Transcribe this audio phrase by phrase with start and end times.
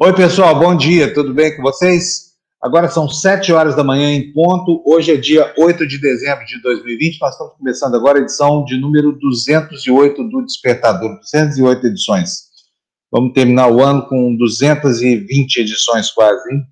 [0.00, 2.32] Oi, pessoal, bom dia, tudo bem com vocês?
[2.60, 6.60] Agora são 7 horas da manhã em ponto, hoje é dia 8 de dezembro de
[6.62, 12.44] 2020, nós estamos começando agora a edição de número 208 do Despertador, 208 edições.
[13.12, 16.62] Vamos terminar o ano com 220 edições quase, hein?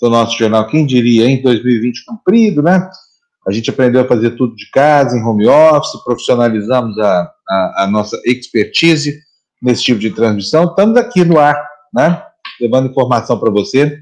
[0.00, 1.42] Do nosso jornal, quem diria, hein?
[1.42, 2.88] 2020 cumprido, né?
[3.46, 7.88] A gente aprendeu a fazer tudo de casa, em home office, profissionalizamos a, a, a
[7.90, 9.20] nossa expertise
[9.62, 11.56] nesse tipo de transmissão, estamos aqui no ar,
[11.94, 12.22] né?
[12.60, 13.98] levando informação para você.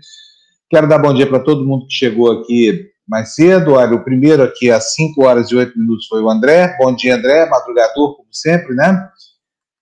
[0.70, 3.74] Quero dar bom dia para todo mundo que chegou aqui mais cedo.
[3.74, 6.76] Olha, o primeiro aqui às 5 horas e 8 minutos foi o André.
[6.78, 9.08] Bom dia, André, madrugador, como sempre, né?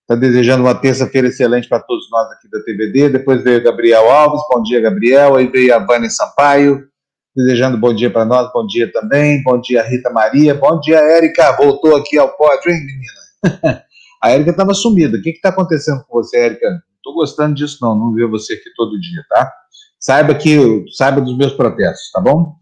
[0.03, 3.07] Está desejando uma terça-feira excelente para todos nós aqui da TVD.
[3.07, 5.37] Depois veio Gabriel Alves, bom dia, Gabriel.
[5.37, 6.85] Aí veio a Vânia Sampaio,
[7.33, 9.41] desejando bom dia para nós, bom dia também.
[9.43, 10.53] Bom dia, Rita Maria.
[10.55, 11.55] Bom dia, Érica.
[11.55, 13.81] Voltou aqui ao pódio, hein, menina?
[14.21, 15.17] a Érica estava sumida.
[15.17, 16.67] O que está acontecendo com você, Érica?
[16.97, 17.95] Estou gostando disso, não.
[17.95, 19.49] Não ver você aqui todo dia, tá?
[19.97, 22.55] Saiba que saiba dos meus protestos, tá bom?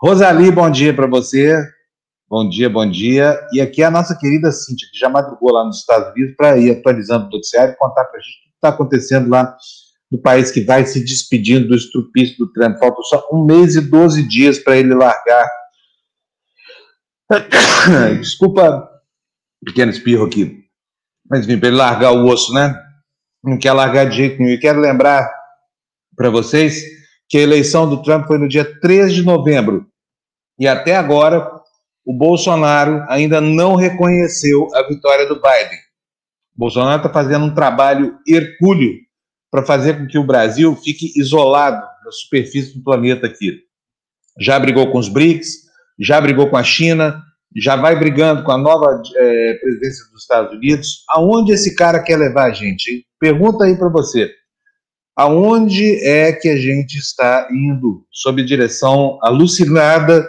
[0.00, 1.54] Rosali, bom dia para você.
[2.30, 3.40] Bom dia, bom dia.
[3.54, 6.58] E aqui é a nossa querida Cíntia, que já madrugou lá nos Estados Unidos para
[6.58, 9.56] ir atualizando o noticiário e contar para a gente o que está acontecendo lá
[10.12, 12.78] no país que vai se despedindo do estrupício do Trump.
[12.78, 15.48] Faltam só um mês e 12 dias para ele largar.
[18.20, 18.90] Desculpa,
[19.64, 20.64] pequeno espirro aqui.
[21.30, 22.78] Mas enfim, para ele largar o osso, né?
[23.42, 24.52] não quer largar de jeito nenhum.
[24.52, 25.32] E quero lembrar
[26.14, 26.82] para vocês
[27.26, 29.86] que a eleição do Trump foi no dia 3 de novembro.
[30.58, 31.57] E até agora,
[32.08, 35.78] o Bolsonaro ainda não reconheceu a vitória do Biden.
[36.56, 38.94] O Bolsonaro está fazendo um trabalho hercúleo
[39.50, 43.58] para fazer com que o Brasil fique isolado na superfície do planeta aqui.
[44.40, 45.48] Já brigou com os BRICS,
[46.00, 47.22] já brigou com a China,
[47.54, 51.04] já vai brigando com a nova é, presidência dos Estados Unidos.
[51.10, 53.04] Aonde esse cara quer levar a gente?
[53.20, 54.30] Pergunta aí para você.
[55.14, 60.26] Aonde é que a gente está indo sob direção alucinada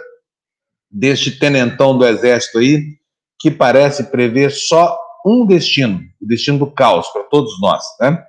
[0.90, 2.98] deste tenentão do exército aí,
[3.38, 8.22] que parece prever só um destino, o destino do caos para todos nós, né?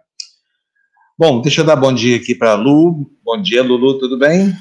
[1.17, 3.09] Bom, deixa eu dar bom dia aqui para Lu.
[3.23, 4.55] Bom dia, Lulu, tudo bem?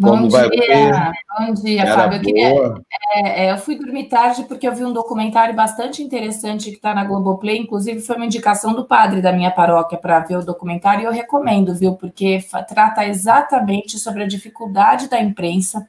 [0.00, 2.18] Como bom vai dia, bom dia, Era Fábio.
[2.18, 2.74] Eu, queria,
[3.14, 6.94] é, é, eu fui dormir tarde porque eu vi um documentário bastante interessante que está
[6.94, 11.02] na Globoplay, inclusive foi uma indicação do padre da minha paróquia para ver o documentário
[11.02, 11.94] e eu recomendo, viu?
[11.94, 15.86] Porque trata exatamente sobre a dificuldade da imprensa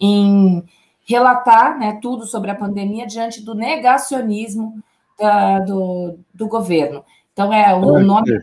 [0.00, 0.64] em
[1.06, 4.82] relatar né, tudo sobre a pandemia diante do negacionismo
[5.18, 7.04] da, do, do governo.
[7.32, 8.38] Então, é o nome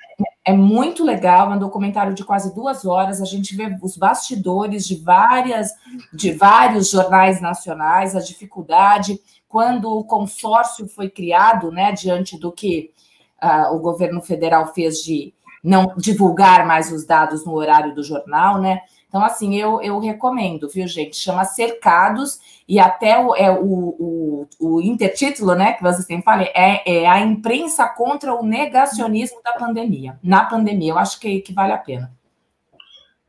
[0.45, 3.19] é muito legal, é um documentário de quase duas horas.
[3.19, 5.71] A gente vê os bastidores de várias,
[6.13, 12.91] de vários jornais nacionais, a dificuldade quando o consórcio foi criado, né, diante do que
[13.41, 15.33] uh, o governo federal fez de
[15.63, 18.81] não divulgar mais os dados no horário do jornal, né?
[19.15, 21.15] Então, assim, eu, eu recomendo, viu, gente?
[21.15, 22.37] Chama Cercados,
[22.67, 27.07] e até o, é, o, o, o intertítulo, né, que vocês têm falado, é, é
[27.07, 30.19] a imprensa contra o negacionismo da pandemia.
[30.21, 32.11] Na pandemia, eu acho que, que vale a pena.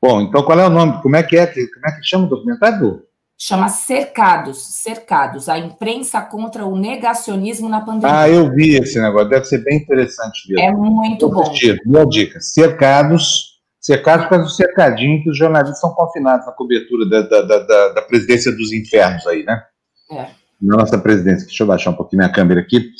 [0.02, 1.00] Bom, então qual é o nome?
[1.02, 1.46] Como é que é?
[1.46, 3.04] Como é que chama o documentário?
[3.38, 8.22] Chama Cercados, Cercados, a imprensa contra o negacionismo na pandemia.
[8.22, 10.68] Ah, eu vi esse negócio, deve ser bem interessante mesmo.
[10.68, 11.44] É muito bom.
[11.84, 12.40] Boa dica.
[12.40, 13.55] Cercados,
[13.86, 18.02] Cercados faz o cercadinho que os jornalistas são confinados na cobertura da, da, da, da
[18.02, 19.62] presidência dos infernos aí, né?
[20.10, 20.26] É.
[20.60, 21.46] Nossa presidência.
[21.46, 22.90] Deixa eu baixar um pouquinho minha câmera aqui.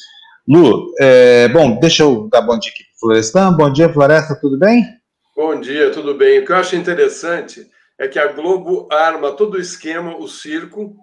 [0.47, 3.53] Lu, é, bom, deixa eu dar bom dia aqui para Florestan.
[3.55, 4.85] Bom dia, Floresta, tudo bem?
[5.35, 6.39] Bom dia, tudo bem.
[6.39, 10.95] O que eu acho interessante é que a Globo arma todo o esquema, o circo,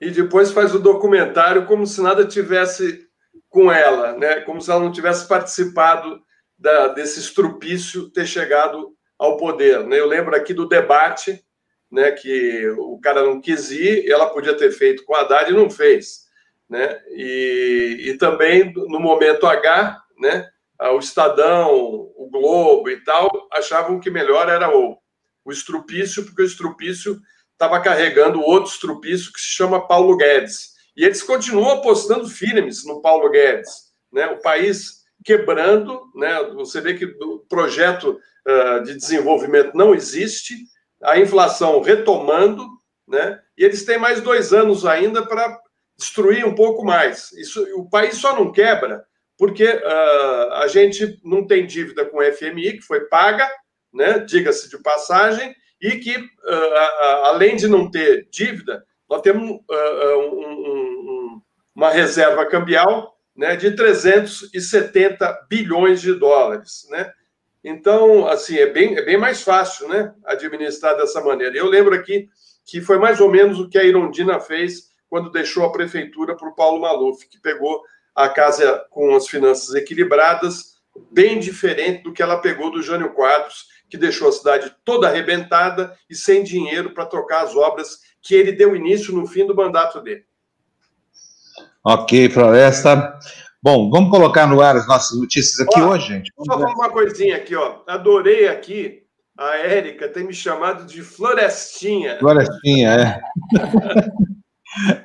[0.00, 3.06] e depois faz o documentário como se nada tivesse
[3.48, 4.40] com ela, né?
[4.40, 6.18] Como se ela não tivesse participado
[6.58, 9.84] da, desse estrupício ter chegado ao poder.
[9.86, 9.98] Né?
[9.98, 11.42] Eu lembro aqui do debate,
[11.90, 15.56] né, que o cara não quis ir, ela podia ter feito com a Haddad e
[15.56, 16.28] não fez.
[16.68, 17.00] Né?
[17.10, 20.48] E, e também no momento H, né,
[20.92, 24.96] o Estadão, o Globo e tal, achavam que melhor era o,
[25.44, 27.18] o estrupício, porque o estrupício
[27.52, 30.74] estava carregando outro estrupício que se chama Paulo Guedes.
[30.96, 33.88] E eles continuam apostando firmes no Paulo Guedes.
[34.12, 34.26] Né?
[34.26, 36.42] O país quebrando, né?
[36.54, 40.54] você vê que o projeto uh, de desenvolvimento não existe,
[41.02, 42.66] a inflação retomando,
[43.06, 43.40] né?
[43.56, 45.58] e eles têm mais dois anos ainda para
[45.96, 47.32] destruir um pouco mais.
[47.32, 49.04] Isso, o país só não quebra
[49.36, 53.48] porque uh, a gente não tem dívida com o FMI, que foi paga,
[53.94, 54.18] né?
[54.18, 61.40] diga-se de passagem, e que, uh, além de não ter dívida, nós temos um, um,
[61.74, 66.86] uma reserva cambial né, de 370 bilhões de dólares.
[66.90, 67.10] Né?
[67.62, 71.56] Então, assim, é bem, é bem mais fácil né, administrar dessa maneira.
[71.56, 72.28] Eu lembro aqui
[72.64, 76.48] que foi mais ou menos o que a Irondina fez quando deixou a prefeitura para
[76.48, 77.82] o Paulo Maluf, que pegou
[78.14, 80.76] a casa com as finanças equilibradas,
[81.10, 85.96] bem diferente do que ela pegou do Jânio Quadros, que deixou a cidade toda arrebentada
[86.10, 90.00] e sem dinheiro para tocar as obras que ele deu início no fim do mandato
[90.02, 90.24] dele.
[91.82, 93.18] Ok, Floresta.
[93.60, 96.32] Bom, vamos colocar no ar as nossas notícias aqui ó, hoje, gente.
[96.36, 96.74] Vamos só ver.
[96.74, 97.80] uma coisinha aqui, ó.
[97.88, 99.02] Adorei aqui
[99.36, 102.18] a Érica ter me chamado de Florestinha.
[102.20, 103.20] Florestinha, é.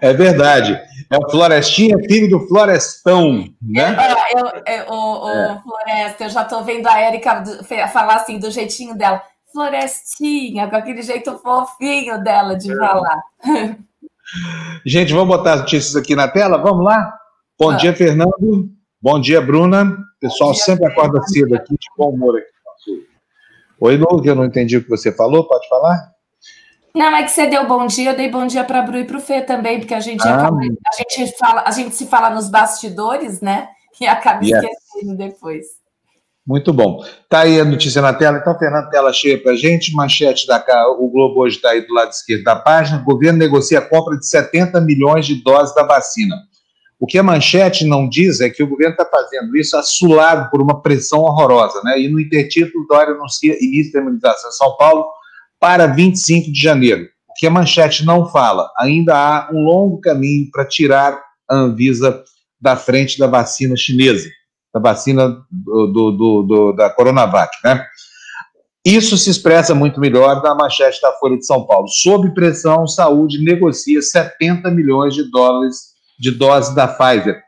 [0.10, 0.80] é verdade.
[1.12, 3.96] É o Florestinha, filho do Florestão, né?
[4.00, 5.62] É, eu, eu, o, o é.
[5.64, 7.44] Floresta, eu já estou vendo a Érica
[7.92, 9.22] falar assim, do jeitinho dela.
[9.52, 12.76] Florestinha, com aquele jeito fofinho dela de é.
[12.76, 13.24] falar.
[14.86, 16.58] Gente, vamos botar as notícias aqui na tela?
[16.58, 17.23] Vamos lá?
[17.64, 17.76] Bom ah.
[17.78, 18.70] dia, Fernando.
[19.02, 19.84] Bom dia, Bruna.
[19.84, 23.08] O pessoal dia, sempre acorda cedo aqui, de bom humor aqui.
[23.80, 26.12] Oi, Lu, eu não entendi o que você falou, pode falar?
[26.94, 29.06] Não, é que você deu bom dia, eu dei bom dia para a Bru e
[29.06, 32.06] para o Fê também, porque a gente, ah, acaba, a gente fala, a gente se
[32.06, 33.70] fala nos bastidores, né?
[34.02, 34.62] E acaba yes.
[34.62, 35.66] esquecendo depois.
[36.46, 37.02] Muito bom.
[37.30, 38.40] Tá aí a notícia na tela.
[38.40, 39.94] Então, Fernando, tela cheia para a gente.
[39.94, 40.62] Manchete da
[41.00, 43.00] o Globo hoje está aí do lado esquerdo da página.
[43.00, 46.36] O governo negocia a compra de 70 milhões de doses da vacina.
[47.04, 50.62] O que a manchete não diz é que o governo está fazendo isso assulado por
[50.62, 52.00] uma pressão horrorosa, né?
[52.00, 55.08] E no intertítulo, Dória anuncia início da imunização em São Paulo
[55.60, 57.04] para 25 de janeiro.
[57.28, 61.22] O que a manchete não fala, ainda há um longo caminho para tirar
[61.52, 62.24] a Anvisa
[62.58, 64.30] da frente da vacina chinesa,
[64.74, 67.86] da vacina do, do, do, do da Coronavac, né?
[68.86, 71.90] Isso se expressa muito melhor na manchete da Folha de São Paulo.
[71.90, 77.42] Sob pressão, saúde negocia 70 milhões de dólares de doses da Pfizer.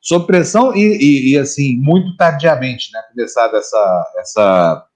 [0.00, 4.86] Sob pressão e, e, e, assim, muito tardiamente, né, começada essa, essa,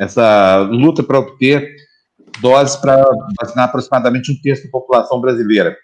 [0.00, 1.76] essa luta para obter
[2.40, 3.04] doses para
[3.40, 5.76] vacinar aproximadamente um terço da população brasileira.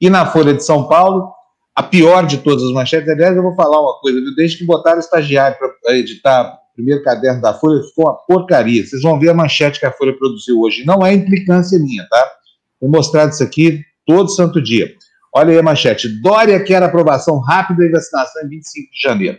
[0.00, 1.32] E na Folha de São Paulo,
[1.74, 4.34] a pior de todas as manchetes, aliás, eu vou falar uma coisa, viu?
[4.34, 8.84] desde que botaram o estagiário para editar o primeiro caderno da Folha, ficou uma porcaria.
[8.84, 10.84] Vocês vão ver a manchete que a Folha produziu hoje.
[10.84, 12.32] Não é implicância minha, tá?
[12.80, 14.92] Vou mostrar isso aqui todo santo dia.
[15.36, 16.08] Olha aí a manchete.
[16.08, 19.38] Dória quer aprovação rápida e vacinação em 25 de janeiro.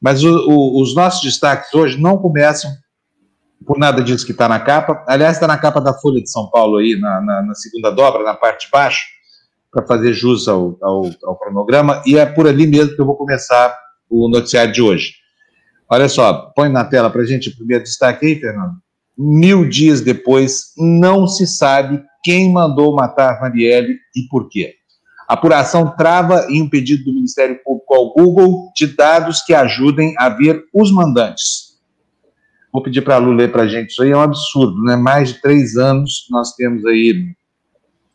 [0.00, 2.70] Mas o, o, os nossos destaques hoje não começam
[3.66, 5.04] por nada disso que está na capa.
[5.06, 8.22] Aliás, está na capa da Folha de São Paulo aí, na, na, na segunda dobra,
[8.22, 9.04] na parte de baixo,
[9.70, 12.02] para fazer jus ao, ao, ao, cronograma.
[12.06, 15.12] E é por ali mesmo que eu vou começar o noticiário de hoje.
[15.90, 18.76] Olha só, põe na tela para a gente o primeiro destaque aí, Fernando.
[19.18, 24.76] Mil dias depois, não se sabe quem mandou matar Marielle e por quê.
[25.32, 30.28] Apuração trava em um pedido do Ministério Público ao Google de dados que ajudem a
[30.28, 31.78] ver os mandantes.
[32.70, 34.94] Vou pedir para a Lu ler para a gente, isso aí é um absurdo, né?
[34.94, 37.34] Mais de três anos nós temos aí,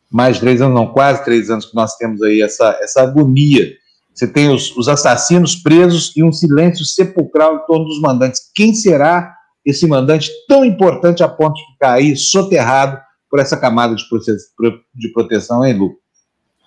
[0.08, 3.68] mais de três anos, não, quase três anos que nós temos aí essa, essa agonia.
[4.14, 8.42] Você tem os, os assassinos presos e um silêncio sepulcral em torno dos mandantes.
[8.54, 9.34] Quem será
[9.66, 12.96] esse mandante tão importante a ponto de ficar aí soterrado
[13.28, 15.97] por essa camada de proteção, hein, Lu?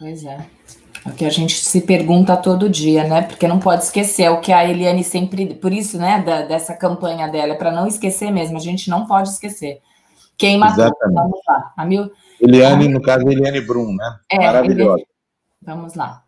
[0.01, 0.43] Pois é.
[1.05, 3.21] É o que a gente se pergunta todo dia, né?
[3.21, 5.53] Porque não pode esquecer, é o que a Eliane sempre.
[5.53, 9.05] Por isso, né, da, dessa campanha dela, é para não esquecer mesmo, a gente não
[9.05, 9.79] pode esquecer.
[10.35, 10.85] Quem matou?
[10.85, 11.21] Exatamente.
[11.21, 11.73] Vamos lá.
[11.77, 12.11] A mil...
[12.41, 14.19] Eliane, no caso, Eliane Brum, né?
[14.27, 15.03] É, Maravilhosa.
[15.61, 16.23] Vamos lá.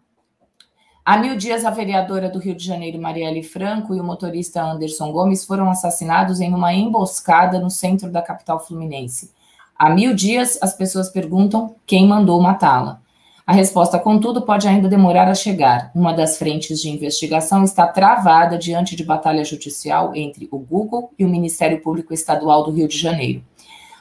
[1.04, 5.12] A Mil Dias, a vereadora do Rio de Janeiro, Marielle Franco, e o motorista Anderson
[5.12, 9.32] Gomes foram assassinados em uma emboscada no centro da capital fluminense.
[9.76, 13.03] Há mil dias, as pessoas perguntam quem mandou matá-la.
[13.46, 15.92] A resposta, contudo, pode ainda demorar a chegar.
[15.94, 21.26] Uma das frentes de investigação está travada diante de batalha judicial entre o Google e
[21.26, 23.44] o Ministério Público Estadual do Rio de Janeiro.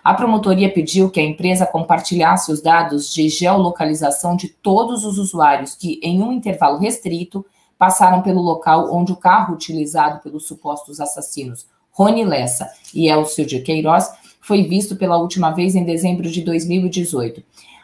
[0.04, 5.74] A promotoria pediu que a empresa compartilhasse os dados de geolocalização de todos os usuários
[5.74, 7.44] que, em um intervalo restrito,
[7.76, 13.60] passaram pelo local onde o carro utilizado pelos supostos assassinos Rony Lessa e Elcio de
[13.60, 14.08] Queiroz
[14.40, 17.42] foi visto pela última vez em dezembro de 2018.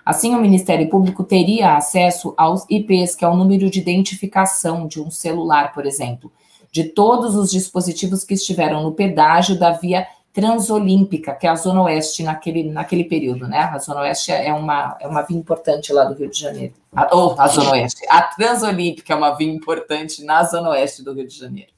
[0.09, 5.03] Assim, o Ministério Público teria acesso aos IPs, que é o número de identificação de
[5.03, 6.33] um celular, por exemplo,
[6.73, 11.83] de todos os dispositivos que estiveram no pedágio da via Transolímpica, que é a Zona
[11.83, 13.59] Oeste naquele, naquele período, né?
[13.71, 16.73] A Zona Oeste é uma, é uma via importante lá do Rio de Janeiro.
[16.91, 18.01] A, ou a Zona Oeste.
[18.09, 21.73] A Transolímpica é uma via importante na Zona Oeste do Rio de Janeiro.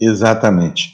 [0.00, 0.92] Exatamente.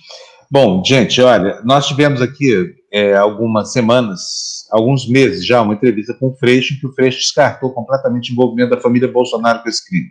[0.50, 6.29] Bom, gente, olha, nós tivemos aqui é, algumas semanas, alguns meses já, uma entrevista com
[6.29, 10.09] o Freixo, que o Freixo descartou completamente o envolvimento da família Bolsonaro com esse crime.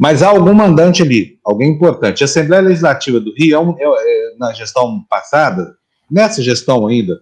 [0.00, 2.22] Mas há algum mandante ali, alguém importante.
[2.22, 5.76] A Assembleia Legislativa do Rio, é é, é, na gestão passada,
[6.10, 7.20] nessa gestão ainda,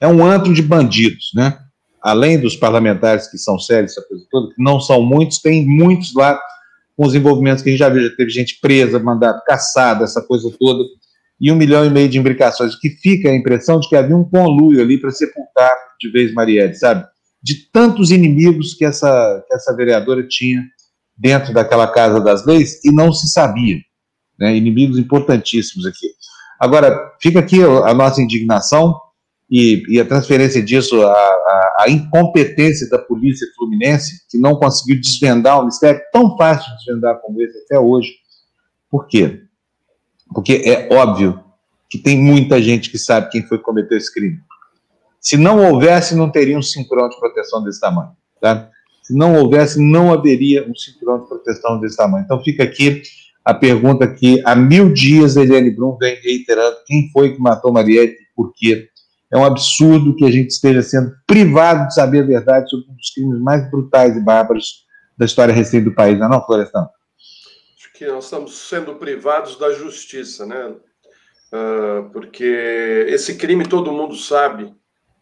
[0.00, 1.56] é um antro de bandidos, né?
[2.02, 6.12] Além dos parlamentares que são sérios, essa coisa toda, que não são muitos, tem muitos
[6.14, 6.38] lá
[6.96, 10.20] com os envolvimentos que a gente já viu, já teve gente presa, mandado caçada, essa
[10.20, 10.82] coisa toda
[11.40, 14.28] e um milhão e meio de imbricações, que fica a impressão de que havia um
[14.28, 17.06] conluio ali para sepultar de vez Marielle, sabe?
[17.42, 20.62] De tantos inimigos que essa, que essa vereadora tinha
[21.16, 23.76] dentro daquela Casa das Leis e não se sabia.
[24.38, 24.56] Né?
[24.56, 26.08] Inimigos importantíssimos aqui.
[26.60, 28.96] Agora, fica aqui a nossa indignação
[29.50, 35.00] e, e a transferência disso, a, a, a, incompetência da polícia fluminense, que não conseguiu
[35.00, 38.10] desvendar um mistério tão fácil de desvendar como esse até hoje.
[38.90, 39.47] Por quê?
[40.34, 41.42] Porque é óbvio
[41.88, 44.38] que tem muita gente que sabe quem foi que cometeu esse crime.
[45.20, 48.10] Se não houvesse, não teria um cinturão de proteção desse tamanho.
[48.40, 48.68] Tá?
[49.02, 52.24] Se não houvesse, não haveria um cinturão de proteção desse tamanho.
[52.24, 53.02] Então fica aqui
[53.44, 58.14] a pergunta que há mil dias Eliane Brum vem reiterando quem foi que matou Mariette
[58.14, 58.88] e por quê.
[59.32, 62.94] É um absurdo que a gente esteja sendo privado de saber a verdade sobre um
[62.94, 66.88] dos crimes mais brutais e bárbaros da história recente do país, não é não, Florestão?
[67.98, 70.72] Que nós estamos sendo privados da justiça, né?
[71.52, 74.72] Uh, porque esse crime todo mundo sabe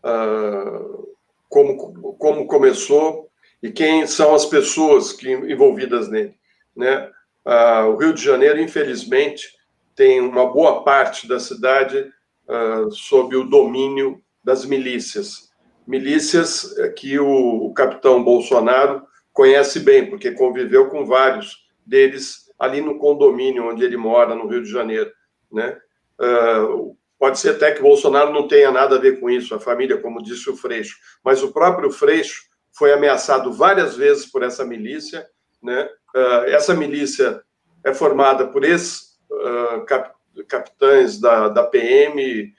[0.04, 1.08] uh,
[1.48, 3.30] como, como começou
[3.62, 6.34] e quem são as pessoas que, envolvidas nele,
[6.76, 7.10] né?
[7.46, 9.56] Uh, o Rio de Janeiro, infelizmente,
[9.94, 12.12] tem uma boa parte da cidade
[12.92, 15.50] sob o domínio das milícias.
[15.84, 19.02] Milícias que o, o capitão Bolsonaro
[19.32, 24.62] conhece bem, porque conviveu com vários deles ali no condomínio onde ele mora, no Rio
[24.62, 25.12] de Janeiro.
[25.52, 25.78] Né?
[26.20, 30.00] Uh, pode ser até que Bolsonaro não tenha nada a ver com isso, a família,
[30.00, 35.26] como disse o Freixo, mas o próprio Freixo foi ameaçado várias vezes por essa milícia.
[35.62, 35.88] Né?
[36.14, 37.42] Uh, essa milícia
[37.84, 42.52] é formada por ex-capitães uh, da, da PM,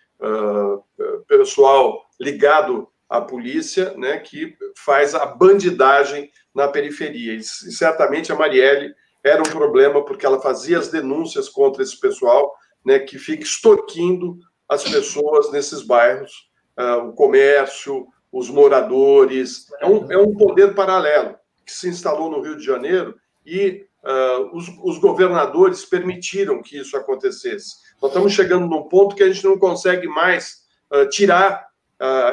[1.27, 7.33] pessoal ligado à polícia, né, que faz a bandidagem na periferia.
[7.33, 8.93] E, certamente a Marielle
[9.27, 12.53] era um problema porque ela fazia as denúncias contra esse pessoal,
[12.85, 19.65] né, que fica extorquindo as pessoas nesses bairros, uh, o comércio, os moradores.
[19.81, 23.15] É um, é um poder paralelo que se instalou no Rio de Janeiro
[23.45, 27.75] e uh, os, os governadores permitiram que isso acontecesse.
[28.01, 31.67] Nós estamos chegando num ponto que a gente não consegue mais uh, tirar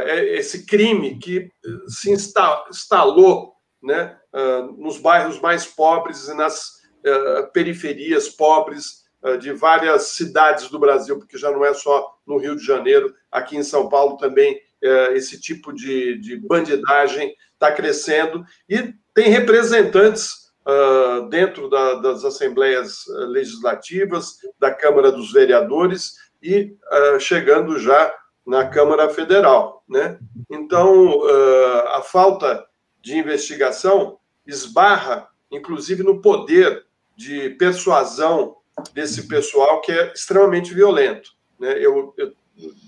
[0.07, 1.51] esse crime que
[1.89, 4.15] se instalou né,
[4.77, 6.74] nos bairros mais pobres e nas
[7.53, 12.55] periferias pobres eh, de várias cidades do Brasil, porque já não é só no Rio
[12.55, 18.45] de Janeiro, aqui em São Paulo também eh, esse tipo de, de bandidagem está crescendo
[18.69, 27.21] e tem representantes uh, dentro da, das assembleias legislativas, da Câmara dos Vereadores e uh,
[27.21, 28.13] chegando já
[28.45, 29.85] na Câmara Federal.
[29.89, 30.19] Né?
[30.51, 32.67] Então, uh, a falta
[33.01, 36.85] de investigação esbarra, inclusive, no poder
[37.17, 38.57] de persuasão
[38.93, 41.31] desse pessoal que é extremamente violento.
[41.59, 41.75] Né?
[41.79, 42.33] Eu, eu,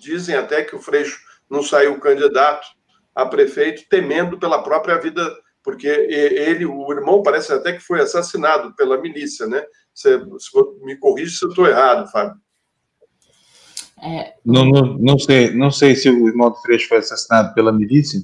[0.00, 1.18] dizem até que o Freixo
[1.48, 2.66] não saiu candidato
[3.14, 5.22] a prefeito temendo pela própria vida,
[5.62, 9.64] porque ele, o irmão, parece até que foi assassinado pela milícia, né?
[9.94, 10.20] Você,
[10.82, 12.36] me corrija se eu estou errado, Fábio.
[14.02, 14.34] É...
[14.44, 18.20] Não, não, não, sei, não sei se o irmão do Freixo foi assassinado pela milícia,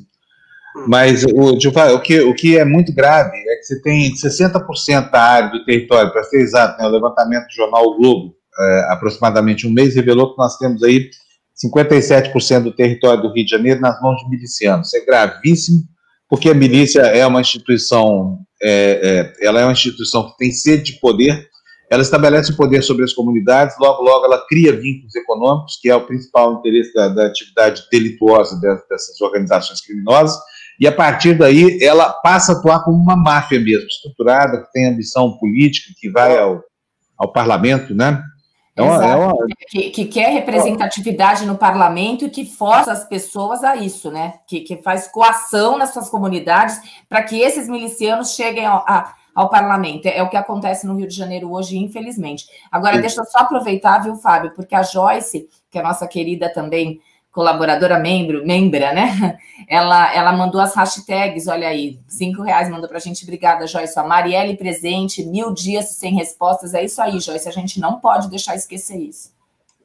[0.87, 5.21] mas o, o, que, o que é muito grave é que você tem 60% da
[5.21, 9.67] área do território, para ser exato, né, o levantamento do jornal o Globo, é, aproximadamente
[9.67, 11.11] um mês, revelou que nós temos aí
[11.65, 14.89] 57% do território do Rio de Janeiro nas mãos de milicianos.
[14.89, 15.83] Isso é gravíssimo,
[16.29, 20.93] porque a milícia é uma instituição, é, é, ela é uma instituição que tem sede
[20.93, 21.49] de poder,
[21.91, 25.95] ela estabelece o poder sobre as comunidades, logo, logo ela cria vínculos econômicos, que é
[25.95, 30.41] o principal interesse da, da atividade delituosa dessas organizações criminosas,
[30.79, 34.87] e a partir daí ela passa a atuar como uma máfia mesmo, estruturada, que tem
[34.87, 36.63] ambição política, que vai ao,
[37.17, 38.23] ao parlamento, né?
[38.75, 39.35] É uma, é uma...
[39.69, 44.35] Que, que, quer representatividade no parlamento e que força as pessoas a isso, né?
[44.47, 49.51] Que, que faz coação nas suas comunidades para que esses milicianos cheguem ao, a, ao
[49.51, 50.07] parlamento.
[50.07, 52.47] É o que acontece no Rio de Janeiro hoje, infelizmente.
[52.71, 53.03] Agora, Sim.
[53.03, 56.99] deixa eu só aproveitar, viu, Fábio, porque a Joyce, que é a nossa querida também
[57.33, 59.39] colaboradora membro, membra, né?
[59.69, 63.23] Ela, ela mandou as hashtags, olha aí, cinco reais mandou para a gente.
[63.23, 63.97] Obrigada, Joyce.
[63.97, 66.75] A Marielle presente, mil dias sem respostas.
[66.75, 67.49] É isso aí, Joyce.
[67.49, 69.33] A gente não pode deixar esquecer isso.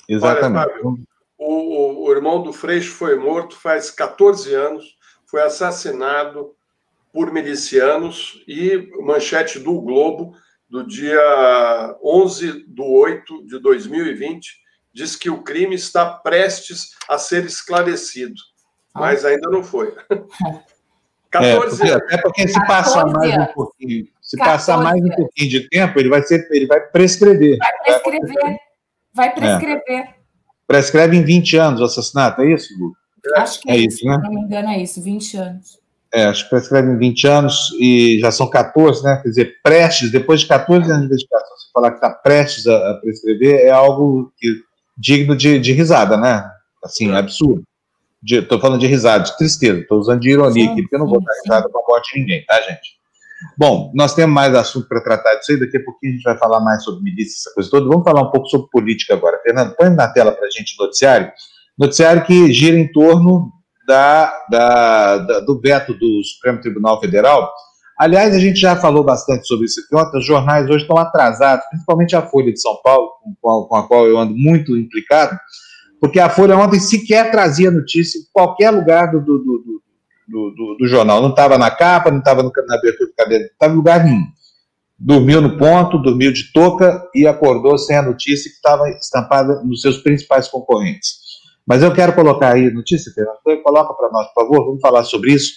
[0.09, 0.57] Exatamente.
[0.57, 0.99] Olha, Fábio,
[1.37, 6.55] o, o, irmão do Freixo foi morto faz 14 anos, foi assassinado
[7.13, 10.33] por milicianos e manchete do Globo
[10.67, 14.66] do dia 11 de 8 de 2020
[14.97, 18.33] diz que o crime está prestes a ser esclarecido,
[18.93, 18.99] ah.
[18.99, 19.95] mas ainda não foi.
[21.29, 25.69] 14 é, até porque se passar mais um pouquinho, se passar mais um pouquinho de
[25.69, 27.57] tempo, ele vai ser, ele vai prescrever.
[27.57, 28.57] Vai prescrever.
[29.13, 29.83] Vai prescrever.
[29.89, 30.13] É.
[30.65, 32.93] Prescreve em 20 anos o assassinato, é isso, Lu?
[33.35, 34.15] Acho que é, é isso, né?
[34.15, 35.79] Se não me engano, é isso, 20 anos.
[36.13, 39.19] É, acho que prescreve em 20 anos e já são 14, né?
[39.21, 42.93] Quer dizer, prestes, depois de 14 anos de investigação, você falar que está prestes a,
[42.95, 44.63] prescrever é algo que,
[44.97, 46.49] digno de, de risada, né?
[46.83, 47.17] Assim, é.
[47.17, 47.63] absurdo.
[48.25, 51.07] Estou falando de risada, de tristeza, estou usando de ironia sim, aqui, porque eu não
[51.07, 52.97] vou dar risada com a morte de ninguém, tá, gente?
[53.55, 56.37] Bom, nós temos mais assunto para tratar disso aí, daqui a pouquinho a gente vai
[56.37, 57.87] falar mais sobre milícia, essa coisa toda.
[57.87, 59.39] Vamos falar um pouco sobre política agora.
[59.43, 61.31] Fernando, põe na tela para a gente o noticiário.
[61.77, 63.51] Noticiário que gira em torno
[63.87, 67.51] da, da, da, do veto do Supremo Tribunal Federal.
[67.97, 72.15] Aliás, a gente já falou bastante sobre isso ontem, os jornais hoje estão atrasados, principalmente
[72.15, 73.09] a Folha de São Paulo,
[73.41, 75.35] com, a qual eu ando muito implicado,
[75.99, 79.81] porque a Folha ontem sequer trazia notícia em qualquer lugar do, do, do,
[80.27, 81.21] do, do jornal.
[81.21, 84.23] Não estava na capa, não estava na abertura do caderno, não estava em lugar nenhum.
[84.99, 89.81] Dormiu no ponto, dormiu de touca e acordou sem a notícia que estava estampada nos
[89.81, 91.17] seus principais concorrentes.
[91.65, 95.33] Mas eu quero colocar aí notícia, Fernando, coloca para nós, por favor, vamos falar sobre
[95.33, 95.51] isso.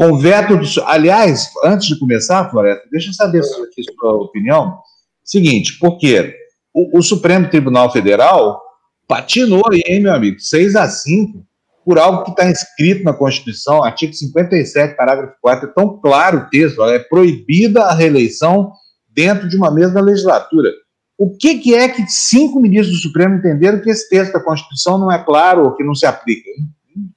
[0.00, 0.64] Com veto do.
[0.86, 4.78] Aliás, antes de começar, Floresta, deixa eu saber aqui sua opinião.
[5.22, 6.34] Seguinte, porque
[6.72, 8.62] o, o, Supremo Tribunal Federal
[9.06, 10.40] patinou aí, hein, meu amigo?
[10.40, 11.44] 6 a 5
[11.84, 16.48] por algo que está escrito na Constituição, artigo 57, parágrafo 4, é tão claro o
[16.48, 18.72] texto, é proibida a reeleição
[19.06, 20.70] dentro de uma mesma legislatura.
[21.18, 24.96] O que, que, é que cinco ministros do Supremo entenderam que esse texto da Constituição
[24.96, 26.48] não é claro ou que não se aplica?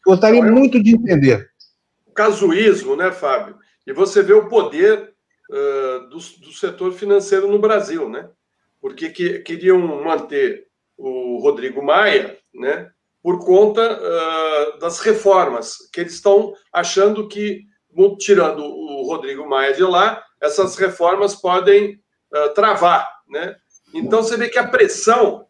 [0.05, 1.52] Gostaria muito de entender.
[2.13, 3.57] Casuísmo, né, Fábio?
[3.85, 5.13] E você vê o poder
[5.49, 8.29] uh, do, do, setor financeiro no Brasil, né?
[8.81, 12.91] Porque que, queriam manter o Rodrigo Maia, né?
[13.21, 17.61] Por conta uh, das reformas, que eles estão achando que,
[18.19, 21.99] tirando o Rodrigo Maia de lá, essas reformas podem
[22.33, 23.55] uh, travar, né?
[23.93, 25.47] Então você vê que a pressão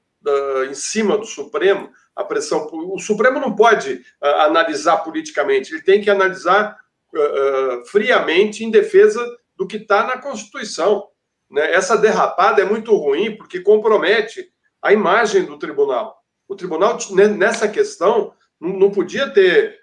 [0.70, 6.02] em cima do Supremo, a pressão, o Supremo não pode uh, analisar politicamente, ele tem
[6.02, 6.78] que analisar
[7.14, 11.08] uh, friamente em defesa do que está na Constituição.
[11.50, 11.74] Né?
[11.74, 16.22] Essa derrapada é muito ruim porque compromete a imagem do tribunal.
[16.48, 16.98] O tribunal,
[17.36, 19.80] nessa questão, não podia ter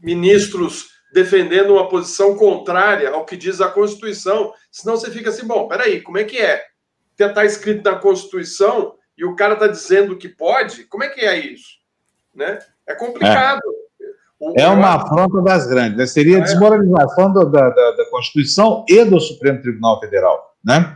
[0.00, 4.52] ministros defendendo uma posição contrária ao que diz a Constituição.
[4.70, 6.64] Senão você fica assim, bom, peraí, como é que é?
[7.18, 10.84] Está escrito na Constituição e o cara está dizendo que pode?
[10.84, 11.78] Como é que é isso?
[12.34, 12.58] Né?
[12.86, 13.60] É complicado.
[14.56, 15.96] É, é uma afronta das grandes.
[15.96, 16.06] Né?
[16.06, 16.40] Seria é.
[16.40, 20.56] desmoralização da, da, da, Constituição e do Supremo Tribunal Federal.
[20.64, 20.94] Né?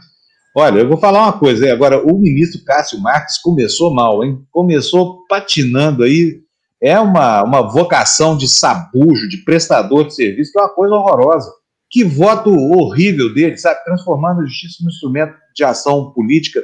[0.54, 1.72] Olha, eu vou falar uma coisa.
[1.72, 4.42] Agora, o ministro Cássio Marques começou mal, hein?
[4.50, 6.46] Começou patinando aí
[6.80, 11.50] é uma, uma vocação de sabujo, de prestador de serviço, que é uma coisa horrorosa.
[11.90, 13.82] Que voto horrível dele, sabe?
[13.84, 16.62] Transformando a justiça num instrumento de ação política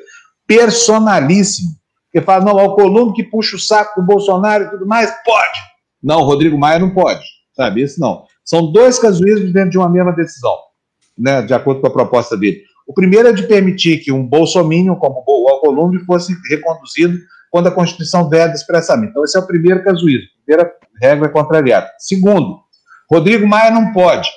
[0.56, 1.70] personalíssimo.
[2.04, 5.10] Porque fala, não, é o Colombo que puxa o saco do Bolsonaro e tudo mais,
[5.24, 5.58] pode.
[6.02, 7.24] Não, o Rodrigo Maia não pode,
[7.56, 7.80] sabe?
[7.80, 8.24] Esse não.
[8.44, 10.54] São dois casuísmos dentro de uma mesma decisão,
[11.16, 12.60] né, de acordo com a proposta dele.
[12.86, 17.16] O primeiro é de permitir que um bolsominion como o Alcolumbre fosse reconduzido
[17.50, 19.10] quando a Constituição veda expressamente.
[19.10, 21.88] Então, esse é o primeiro casuísmo, primeira regra contrariada.
[21.98, 22.58] Segundo,
[23.10, 24.28] Rodrigo Maia não pode.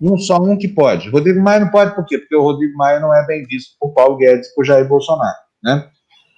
[0.00, 1.08] Um só um que pode.
[1.08, 2.18] Rodrigo Maia não pode por quê?
[2.18, 5.88] Porque o Rodrigo Maia não é bem visto por Paulo Guedes por Jair Bolsonaro, né?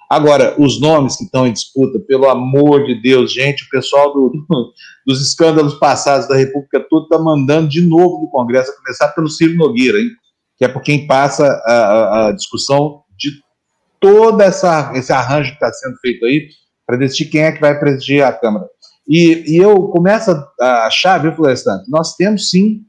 [0.09, 4.29] Agora, os nomes que estão em disputa, pelo amor de Deus, gente, o pessoal do,
[4.49, 4.73] do,
[5.05, 9.29] dos escândalos passados da República toda está mandando de novo no Congresso, a começar pelo
[9.29, 10.09] Ciro Nogueira, hein?
[10.57, 13.31] que é por quem passa a, a, a discussão de
[13.99, 16.47] todo essa, esse arranjo que está sendo feito aí
[16.87, 18.65] para decidir quem é que vai presidir a Câmara.
[19.07, 22.81] E, e eu começo a achar, viu, Florestan, nós temos sim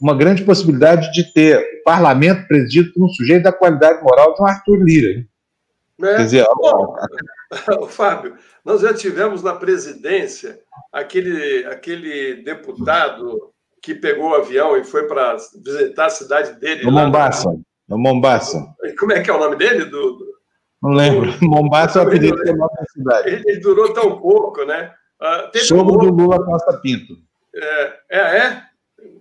[0.00, 4.42] uma grande possibilidade de ter o parlamento presidido por um sujeito da qualidade moral de
[4.42, 5.24] um Arthur Lira.
[6.00, 6.16] É.
[6.16, 6.96] Quer dizer, Bom,
[7.88, 10.60] Fábio, nós já tivemos na presidência
[10.92, 16.84] aquele, aquele deputado que pegou o avião e foi para visitar a cidade dele.
[16.84, 17.58] No Mombasa.
[17.88, 18.74] No Mombasa.
[18.98, 19.86] Como é que é o nome dele?
[19.86, 20.28] Do,
[20.82, 21.32] não lembro.
[21.42, 23.28] Mombasa é o apelido da nossa cidade.
[23.28, 24.92] Ele, ele, durou tão pouco, né?
[25.20, 25.98] Uh, Sogro um...
[25.98, 27.14] do Lula Costa Pinto.
[27.54, 28.62] É, é, é?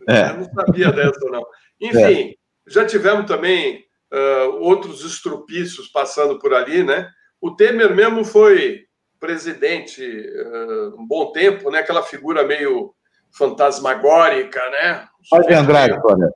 [0.08, 0.30] é.
[0.30, 1.46] Eu não sabia dessa, não.
[1.82, 2.34] Enfim, é.
[2.68, 7.10] já tivemos também uh, outros estrupícios passando por ali, né?
[7.42, 8.86] O Temer mesmo foi
[9.20, 11.80] presidente uh, um bom tempo, né?
[11.80, 12.94] Aquela figura meio
[13.32, 15.08] fantasmagórica, né?
[15.30, 16.32] Paz de Andrade, olha.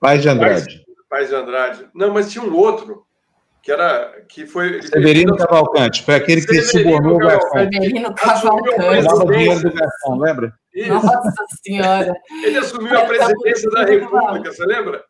[0.00, 0.84] Paz de Andrade.
[1.08, 1.88] Paz de Andrade.
[1.94, 3.06] Não, mas tinha um outro
[3.62, 7.58] que era que foi Severino Cavalcante, foi aquele que subornou o garçom.
[7.58, 9.62] Severino Cavalcante.
[9.62, 10.54] do garçom, lembra?
[10.72, 10.92] Isso.
[10.92, 11.32] Nossa
[11.64, 12.14] senhora.
[12.44, 15.02] Ele assumiu a presidência da República, você lembra?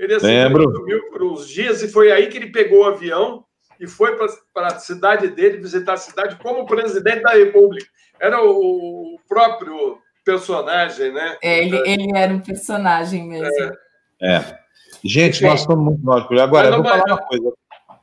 [0.00, 0.70] Ele assumiu, Lembro.
[0.70, 3.44] assumiu por uns dias e foi aí que ele pegou o avião
[3.78, 4.16] e foi
[4.54, 7.86] para a cidade dele visitar a cidade como presidente da República.
[8.18, 11.36] Era o próprio personagem, né?
[11.42, 13.74] É, ele, ele era um personagem mesmo.
[14.22, 14.36] É.
[14.36, 14.58] é.
[15.04, 16.40] Gente, nós estamos muito lógicos.
[16.40, 17.52] Agora, eu vou falar uma coisa.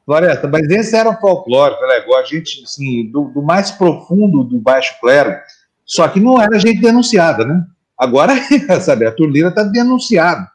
[0.05, 4.97] Floresta, mas esse era um folclore, a gente, assim, do, do, mais profundo do baixo
[5.01, 5.36] clero,
[5.83, 7.62] só que não era gente denunciada, né?
[7.97, 8.33] Agora,
[8.79, 10.47] sabe, a Turlira está denunciada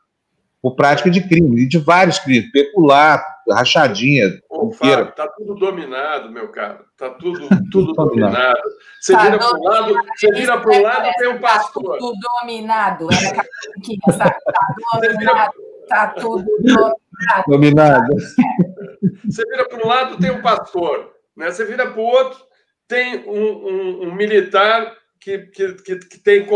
[0.63, 4.27] por prática de crime, de vários crimes, peculato, rachadinha.
[4.71, 6.85] Está tudo dominado, meu caro.
[6.93, 8.61] Está tudo, tudo dominado.
[9.01, 11.83] Você tá vira para um lado, você vira para um lado, tem um pastor.
[11.83, 13.09] Está tudo dominado.
[13.13, 13.45] Era
[14.09, 15.53] Está dominado.
[15.83, 16.95] Está tudo dominado.
[17.49, 18.17] Dominado.
[19.25, 21.13] Você vira para um lado, tem um pastor.
[21.37, 21.51] Né?
[21.51, 22.39] Você vira para o outro,
[22.87, 26.47] tem um, um, um militar que, que, que, que tem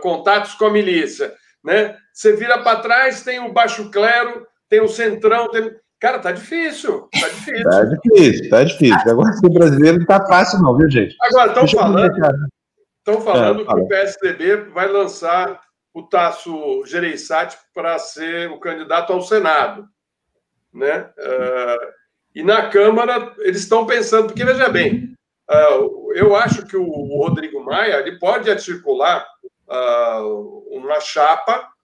[0.00, 1.34] contatos com a milícia.
[1.62, 1.96] Né?
[2.16, 5.70] Você vira para trás, tem o baixo clero, tem o centrão, tem...
[6.00, 7.10] Cara, tá difícil.
[7.12, 7.64] Tá difícil.
[7.64, 9.10] Tá difícil, tá difícil.
[9.10, 11.14] Agora, o brasileiro não tá fácil, não, viu, gente?
[11.20, 12.48] Agora, estão falando,
[12.98, 15.60] estão falando é, que o PSDB vai lançar
[15.92, 19.86] o Tasso Gereissati para ser o candidato ao Senado.
[20.72, 21.10] Né?
[21.18, 21.92] Uh,
[22.34, 25.14] e na Câmara, eles estão pensando, porque veja bem,
[25.50, 29.26] uh, eu acho que o Rodrigo Maia ele pode articular
[29.68, 31.75] uh, uma chapa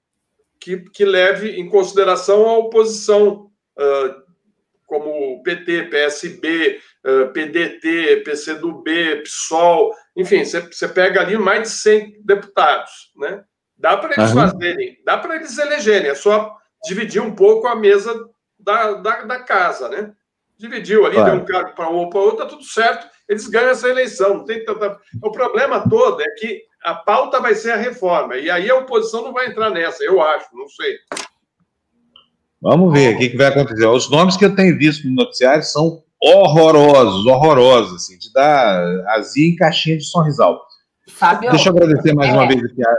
[0.63, 3.51] que, que leve em consideração a oposição,
[4.87, 6.81] como PT, PSB,
[7.33, 13.43] PDT, PCdoB, PSOL, enfim, você pega ali mais de 100 deputados, né?
[13.77, 14.37] Dá para eles uhum.
[14.37, 18.15] fazerem, dá para eles elegerem, é só dividir um pouco a mesa
[18.59, 20.13] da, da, da casa, né?
[20.57, 21.33] Dividiu ali, claro.
[21.33, 24.35] deu um cargo para um ou para outro, tá tudo certo, eles ganham essa eleição.
[24.35, 24.97] Não tem tanta...
[25.21, 29.23] O problema todo é que a pauta vai ser a reforma, e aí a oposição
[29.23, 30.97] não vai entrar nessa, eu acho, não sei.
[32.61, 33.87] Vamos ver o que, que vai acontecer.
[33.87, 39.49] Os nomes que eu tenho visto no noticiário são horrorosos, horrorosos, assim, de dar azia
[39.49, 40.61] em caixinha de sorrisal.
[41.09, 42.33] Fábio, Deixa eu agradecer mais é.
[42.33, 42.91] uma vez aqui a,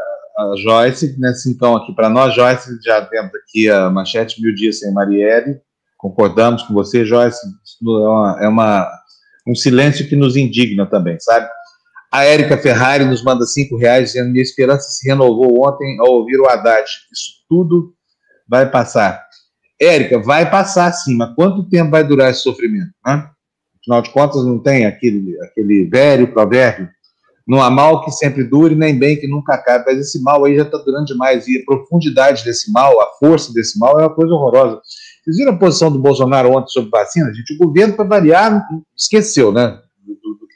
[0.41, 4.80] a Joyce, nesse então aqui para nós, Joyce, já temos aqui a manchete Mil Dias
[4.80, 5.62] Sem Marielle,
[5.98, 7.39] concordamos com você, Joyce,
[7.82, 8.91] é, uma, é uma,
[9.48, 11.48] um silêncio que nos indigna também, sabe?
[12.13, 16.39] A Érica Ferrari nos manda cinco reais, dizendo, minha esperança se renovou ontem ao ouvir
[16.39, 17.91] o Haddad, isso tudo
[18.47, 19.26] vai passar.
[19.82, 22.91] Érica, vai passar sim, mas quanto tempo vai durar esse sofrimento?
[23.04, 23.28] Né?
[23.82, 26.88] Afinal de contas, não tem aquele, aquele velho provérbio
[27.47, 29.86] não há mal que sempre dure, nem bem que nunca acabe.
[29.86, 31.47] Mas esse mal aí já está durando demais.
[31.47, 34.80] E a profundidade desse mal, a força desse mal, é uma coisa horrorosa.
[35.23, 37.34] Vocês viram a posição do Bolsonaro ontem sobre vacina?
[37.34, 38.65] Gente, o governo, para variar,
[38.97, 39.78] esqueceu, né?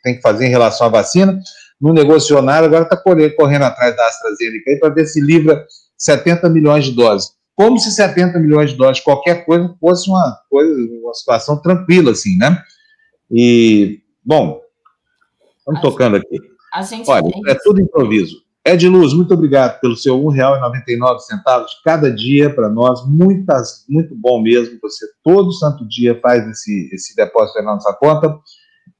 [0.07, 1.37] Tem que fazer em relação à vacina.
[1.79, 5.65] Não negociou nada, agora está correndo atrás da AstraZeneca para ver se livra
[5.97, 7.31] 70 milhões de doses.
[7.53, 12.37] Como se 70 milhões de doses, qualquer coisa, fosse uma coisa, uma situação tranquila, assim,
[12.37, 12.57] né?
[13.29, 14.61] E, bom,
[15.59, 16.39] estamos tocando aqui.
[16.73, 18.37] A gente Olha, é tudo improviso.
[18.65, 23.05] Ed Luz, muito obrigado pelo seu R$ 1,99 de cada dia para nós.
[23.07, 24.77] Muitas, muito bom mesmo.
[24.81, 28.37] Você todo santo dia faz esse, esse depósito na nossa conta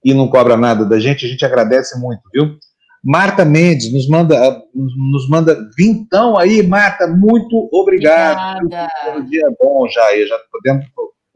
[0.08, 1.26] e não cobra nada da gente.
[1.26, 2.58] A gente agradece muito, viu?
[3.04, 7.08] Marta Mendes nos manda, nos manda vintão aí, Marta.
[7.08, 8.58] Muito obrigado.
[8.58, 9.18] Obrigada.
[9.18, 10.26] Um dia bom já aí.
[10.26, 10.86] Já podemos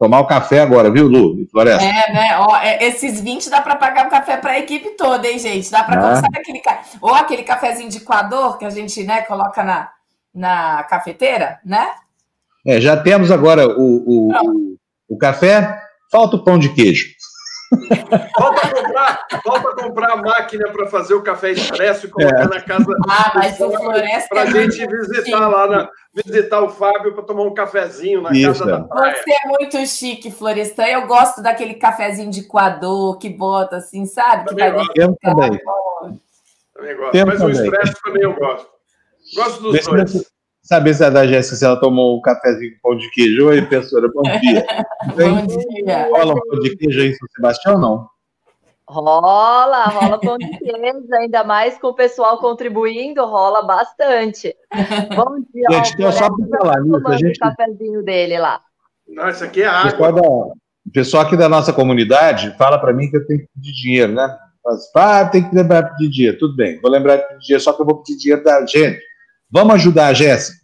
[0.02, 1.46] Tomar o café agora, viu, Lu?
[1.48, 1.84] Floresta.
[1.84, 2.36] É, né?
[2.36, 5.70] Ó, é, esses 20 dá para pagar o café para a equipe toda, hein, gente?
[5.70, 6.16] Dá para ah.
[6.16, 6.60] sabe aquele
[7.00, 9.90] ou aquele cafezinho de coador que a gente, né, coloca na,
[10.34, 11.88] na cafeteira, né?
[12.66, 14.76] É, já temos agora o, o, o,
[15.10, 15.80] o café,
[16.10, 17.06] falta o pão de queijo.
[18.36, 22.48] Falta comprar, falta comprar a máquina para fazer o café expresso e colocar é.
[22.48, 22.86] na casa.
[23.08, 24.28] Ah, mas o Floresta.
[24.28, 25.30] Para a é gente visitar chique.
[25.30, 29.16] lá, na, visitar o Fábio para tomar um cafezinho na Isso, casa da praia.
[29.16, 30.84] Você é muito chique, Florestan.
[30.84, 34.48] Eu gosto daquele cafezinho de coador que bota assim, sabe?
[34.48, 35.60] Que também vai eu também.
[36.74, 37.26] também gosto.
[37.26, 38.68] Mas o expresso também eu gosto.
[39.34, 40.32] Gosto dos dois
[40.62, 43.48] saber se a da Jéssica se ela tomou um cafezinho com pão de queijo.
[43.48, 44.64] Oi, professora, bom dia.
[45.16, 46.08] bom dia.
[46.10, 48.08] Rola um pão de queijo aí, São Sebastião, não?
[48.88, 54.54] Rola, rola pão de queijo, ainda mais com o pessoal contribuindo, rola bastante.
[55.16, 57.36] Bom dia, gente, ó, só para falar a gente...
[57.36, 58.60] o cafezinho dele lá.
[59.08, 60.12] Não, isso aqui é água.
[60.12, 60.20] Da...
[60.22, 60.54] o
[60.92, 64.36] pessoal aqui da nossa comunidade fala para mim que eu tenho que pedir dinheiro, né?
[64.94, 66.38] Ah, tem que lembrar de pedir dinheiro.
[66.38, 69.00] Tudo bem, vou lembrar de pedir dinheiro, só que eu vou pedir dinheiro da gente.
[69.52, 70.62] Vamos ajudar a Jéssica.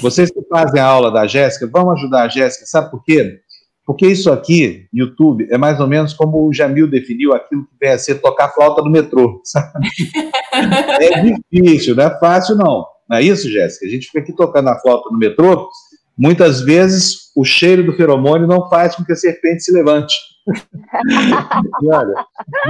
[0.00, 2.66] Vocês que fazem a aula da Jéssica, vamos ajudar a Jéssica.
[2.66, 3.40] Sabe por quê?
[3.86, 7.90] Porque isso aqui, YouTube, é mais ou menos como o Jamil definiu aquilo que vem
[7.90, 9.40] a ser tocar flauta no metrô.
[9.44, 9.88] Sabe?
[10.58, 12.86] É difícil, não é fácil, não.
[13.10, 13.84] Não é isso, Jéssica?
[13.84, 15.68] A gente fica aqui tocando a flauta no metrô,
[16.16, 20.14] muitas vezes o cheiro do feromônio não faz com que a serpente se levante.
[21.82, 22.14] e olha,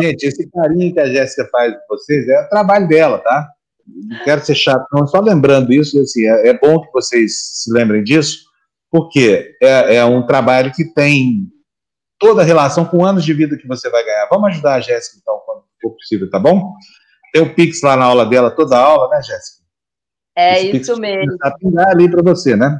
[0.01, 3.49] gente, esse carinho que a Jéssica faz com vocês é o trabalho dela, tá?
[3.87, 7.73] Não quero ser chato, não, só lembrando isso, assim, é, é bom que vocês se
[7.73, 8.47] lembrem disso,
[8.91, 11.47] porque é, é um trabalho que tem
[12.19, 14.27] toda a relação com anos de vida que você vai ganhar.
[14.27, 16.75] Vamos ajudar a Jéssica, então, quando for possível, tá bom?
[17.33, 19.65] Tem o Pix lá na aula dela, toda a aula, né, Jéssica?
[20.37, 21.37] É Esse isso mesmo.
[21.39, 22.79] Tá pingar ali para você, né?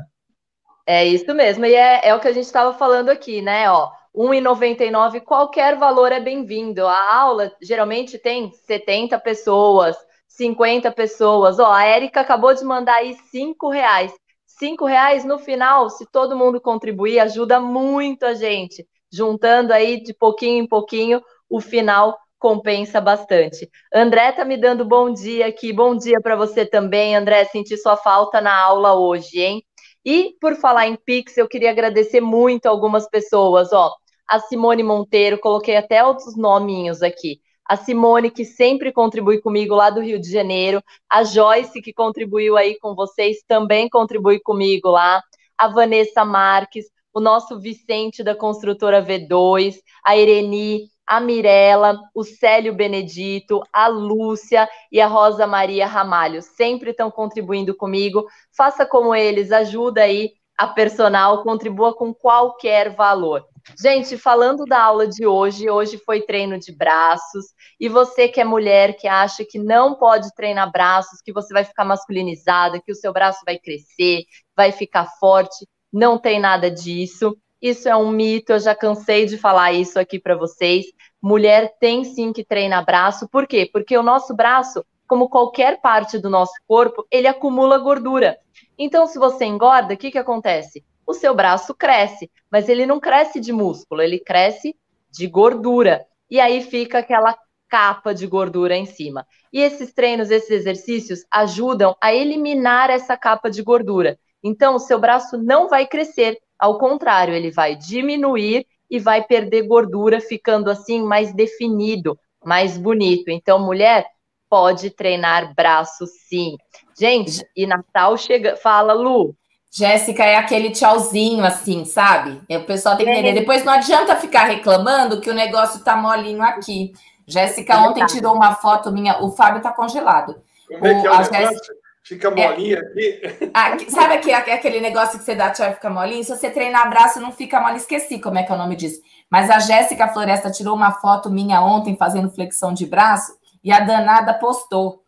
[0.87, 3.69] É isso mesmo, e é, é o que a gente estava falando aqui, né?
[3.71, 6.87] Ó, R$1,99, qualquer valor é bem-vindo.
[6.87, 9.97] A aula geralmente tem 70 pessoas,
[10.37, 11.59] 50 pessoas.
[11.59, 14.13] Ó, a Érica acabou de mandar aí cinco reais.
[14.47, 18.87] Cinco reais no final, se todo mundo contribuir, ajuda muito a gente.
[19.13, 23.69] Juntando aí de pouquinho em pouquinho, o final compensa bastante.
[23.95, 25.73] André tá me dando bom dia aqui.
[25.73, 27.45] Bom dia para você também, André.
[27.47, 29.63] Senti sua falta na aula hoje, hein?
[30.05, 33.93] E por falar em Pix, eu queria agradecer muito algumas pessoas, ó.
[34.29, 39.91] A Simone Monteiro, coloquei até outros nominhos aqui a Simone, que sempre contribui comigo lá
[39.91, 45.23] do Rio de Janeiro, a Joyce, que contribuiu aí com vocês, também contribui comigo lá,
[45.59, 52.75] a Vanessa Marques, o nosso Vicente da construtora V2, a Ireni, a Mirella, o Célio
[52.75, 56.43] Benedito, a Lúcia e a Rosa Maria Ramalho.
[56.43, 58.27] Sempre estão contribuindo comigo.
[58.55, 63.47] Faça como eles, ajuda aí a personal, contribua com qualquer valor.
[63.75, 67.47] Gente, falando da aula de hoje, hoje foi treino de braços,
[67.81, 71.65] e você que é mulher, que acha que não pode treinar braços, que você vai
[71.65, 74.23] ficar masculinizada, que o seu braço vai crescer,
[74.57, 77.37] vai ficar forte, não tem nada disso.
[77.61, 80.87] Isso é um mito, eu já cansei de falar isso aqui para vocês.
[81.21, 83.69] Mulher tem sim que treinar braço, por quê?
[83.73, 88.39] Porque o nosso braço, como qualquer parte do nosso corpo, ele acumula gordura.
[88.79, 90.85] Então, se você engorda, o que, que acontece?
[91.07, 94.75] O seu braço cresce, mas ele não cresce de músculo, ele cresce
[95.11, 96.05] de gordura.
[96.31, 97.37] E aí fica aquela
[97.69, 99.27] capa de gordura em cima.
[99.53, 104.19] E esses treinos, esses exercícios ajudam a eliminar essa capa de gordura.
[104.43, 109.67] Então, o seu braço não vai crescer, ao contrário, ele vai diminuir e vai perder
[109.67, 113.31] gordura, ficando assim mais definido, mais bonito.
[113.31, 114.07] Então, mulher,
[114.49, 116.57] pode treinar braço sim.
[116.99, 119.35] Gente, e Natal chega, fala, Lu,
[119.77, 122.41] Jéssica é aquele tchauzinho assim, sabe?
[122.49, 123.29] O pessoal tem que entender.
[123.29, 123.41] É.
[123.41, 126.95] Depois não adianta ficar reclamando que o negócio tá molinho aqui.
[127.27, 130.41] Jéssica é ontem tirou uma foto minha, o Fábio tá congelado.
[130.67, 131.75] Como é que é o a Jéssica...
[132.03, 133.51] Fica molinha é...
[133.69, 133.91] aqui?
[133.91, 136.25] sabe aqui, aquele negócio que você dá tchau e fica molinho?
[136.25, 137.77] Se você treinar braço, não fica mole.
[137.77, 139.03] Esqueci como é que é o nome disso.
[139.29, 143.81] Mas a Jéssica Floresta tirou uma foto minha ontem fazendo flexão de braço e a
[143.81, 145.03] danada postou.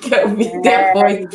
[0.00, 1.26] Que eu vi é, depois.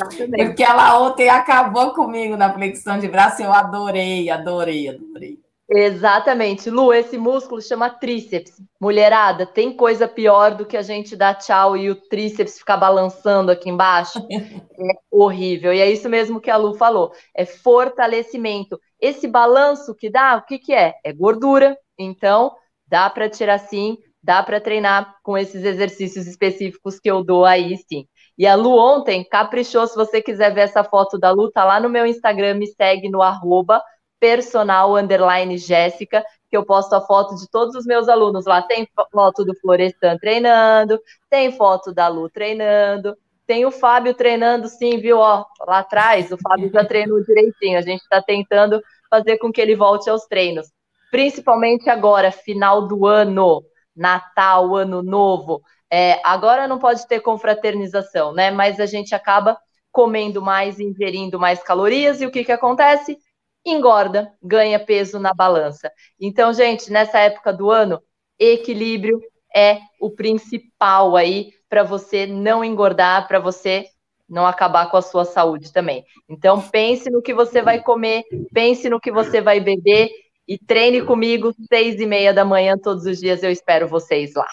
[0.46, 5.40] Porque ela ontem acabou comigo na flexão de braço e eu adorei, adorei, adorei.
[5.70, 6.70] Exatamente.
[6.70, 8.62] Lu, esse músculo chama tríceps.
[8.80, 13.52] Mulherada, tem coisa pior do que a gente dar tchau e o tríceps ficar balançando
[13.52, 14.20] aqui embaixo?
[14.32, 15.74] é horrível.
[15.74, 17.12] E é isso mesmo que a Lu falou.
[17.36, 18.80] É fortalecimento.
[19.00, 20.94] Esse balanço que dá, o que, que é?
[21.04, 21.78] É gordura.
[22.00, 22.56] Então,
[22.88, 27.76] dá para tirar sim, dá para treinar com esses exercícios específicos que eu dou aí,
[27.90, 28.08] sim.
[28.38, 29.88] E a Lu ontem caprichou.
[29.88, 33.10] Se você quiser ver essa foto da Lu, tá lá no meu Instagram, me segue
[33.10, 33.82] no arroba
[34.20, 38.62] personal underline Jéssica, que eu posto a foto de todos os meus alunos lá.
[38.62, 44.98] Tem foto do Florestan treinando, tem foto da Lu treinando, tem o Fábio treinando, sim,
[45.00, 45.18] viu?
[45.20, 47.80] Ó, lá atrás, o Fábio já treinou direitinho.
[47.80, 50.68] A gente está tentando fazer com que ele volte aos treinos.
[51.10, 53.64] Principalmente agora, final do ano,
[53.96, 55.62] Natal, Ano Novo.
[55.92, 58.52] É, agora não pode ter confraternização, né?
[58.52, 59.58] Mas a gente acaba
[59.92, 63.18] comendo mais, ingerindo mais calorias, e o que, que acontece?
[63.66, 65.92] Engorda, ganha peso na balança.
[66.20, 68.02] Então, gente, nessa época do ano,
[68.40, 69.20] equilíbrio
[69.56, 73.86] é o principal aí para você não engordar, para você
[74.30, 76.06] não acabar com a sua saúde também.
[76.30, 78.24] Então, pense no que você vai comer,
[78.54, 80.10] pense no que você vai beber
[80.48, 83.42] e treine comigo seis e meia da manhã todos os dias.
[83.42, 84.48] Eu espero vocês lá.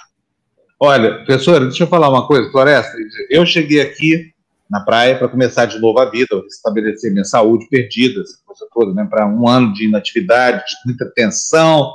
[0.81, 2.97] Olha, professora, deixa eu falar uma coisa, Floresta.
[3.31, 4.33] Eu cheguei aqui
[4.71, 8.93] na praia para começar de novo a vida, estabelecer minha saúde perdida, essa coisa toda,
[8.93, 9.07] né?
[9.09, 11.93] Para um ano de inatividade, de muita tensão,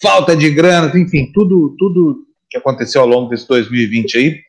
[0.00, 4.40] falta de grana, enfim, tudo, tudo que aconteceu ao longo desse 2020 aí.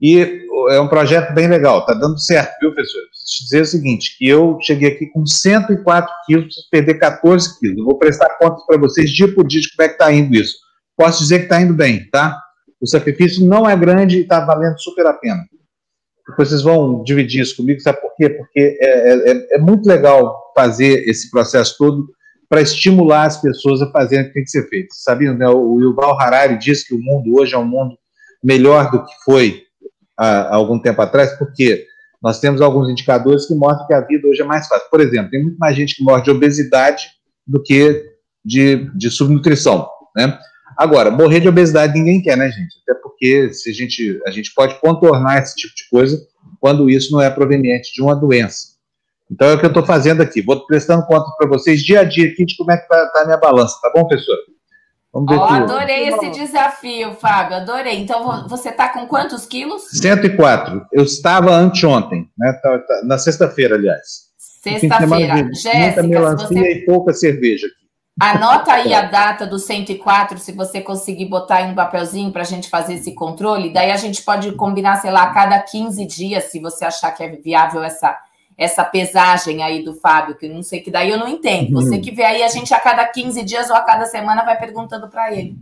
[0.00, 3.00] E é um projeto bem legal, tá dando certo, viu, professor?
[3.08, 7.78] Preciso dizer o seguinte, que eu cheguei aqui com 104 quilos, preciso perder 14 quilos.
[7.78, 10.34] Eu vou prestar contas para vocês dia por dia de como é que está indo
[10.34, 10.56] isso.
[10.96, 12.38] Posso dizer que está indo bem, tá?
[12.80, 15.44] O sacrifício não é grande e está valendo super a pena.
[16.28, 18.28] Depois vocês vão dividir isso comigo, sabe por quê?
[18.28, 22.06] Porque é, é, é, é muito legal fazer esse processo todo
[22.48, 24.88] para estimular as pessoas a fazerem o que tem que ser feito.
[24.92, 25.48] Sabiam, né?
[25.48, 27.96] O Yuval Harari diz que o mundo hoje é um mundo
[28.42, 29.62] melhor do que foi
[30.16, 31.86] há, há algum tempo atrás, porque
[32.22, 34.88] nós temos alguns indicadores que mostram que a vida hoje é mais fácil.
[34.90, 37.06] Por exemplo, tem muito mais gente que morre de obesidade
[37.46, 38.04] do que
[38.44, 40.38] de, de subnutrição, né?
[40.78, 42.76] Agora, morrer de obesidade ninguém quer, né, gente?
[42.82, 46.24] Até porque se a gente, a gente pode contornar esse tipo de coisa
[46.60, 48.78] quando isso não é proveniente de uma doença.
[49.28, 50.40] Então é o que eu estou fazendo aqui.
[50.40, 53.22] Vou prestando conta para vocês dia a dia aqui de como é que está tá
[53.22, 54.36] a minha balança, tá bom, professor?
[55.12, 57.98] Vamos ver oh, adorei esse desafio, Fábio, adorei.
[57.98, 59.82] Então você está com quantos quilos?
[59.90, 60.86] 104.
[60.92, 62.52] Eu estava anteontem, né?
[62.62, 64.28] Tá, tá, na sexta-feira, aliás.
[64.62, 65.50] Sexta-feira.
[65.54, 66.72] Jéssica, melancia você...
[66.72, 67.87] e pouca cerveja aqui.
[68.20, 72.44] Anota aí a data do 104, se você conseguir botar em um papelzinho para a
[72.44, 73.72] gente fazer esse controle.
[73.72, 77.22] Daí a gente pode combinar, sei lá, a cada 15 dias, se você achar que
[77.22, 78.18] é viável essa,
[78.56, 81.72] essa pesagem aí do Fábio, que não sei que daí eu não entendo.
[81.74, 82.00] Você uhum.
[82.00, 85.08] que vê aí, a gente a cada 15 dias ou a cada semana vai perguntando
[85.08, 85.56] para ele.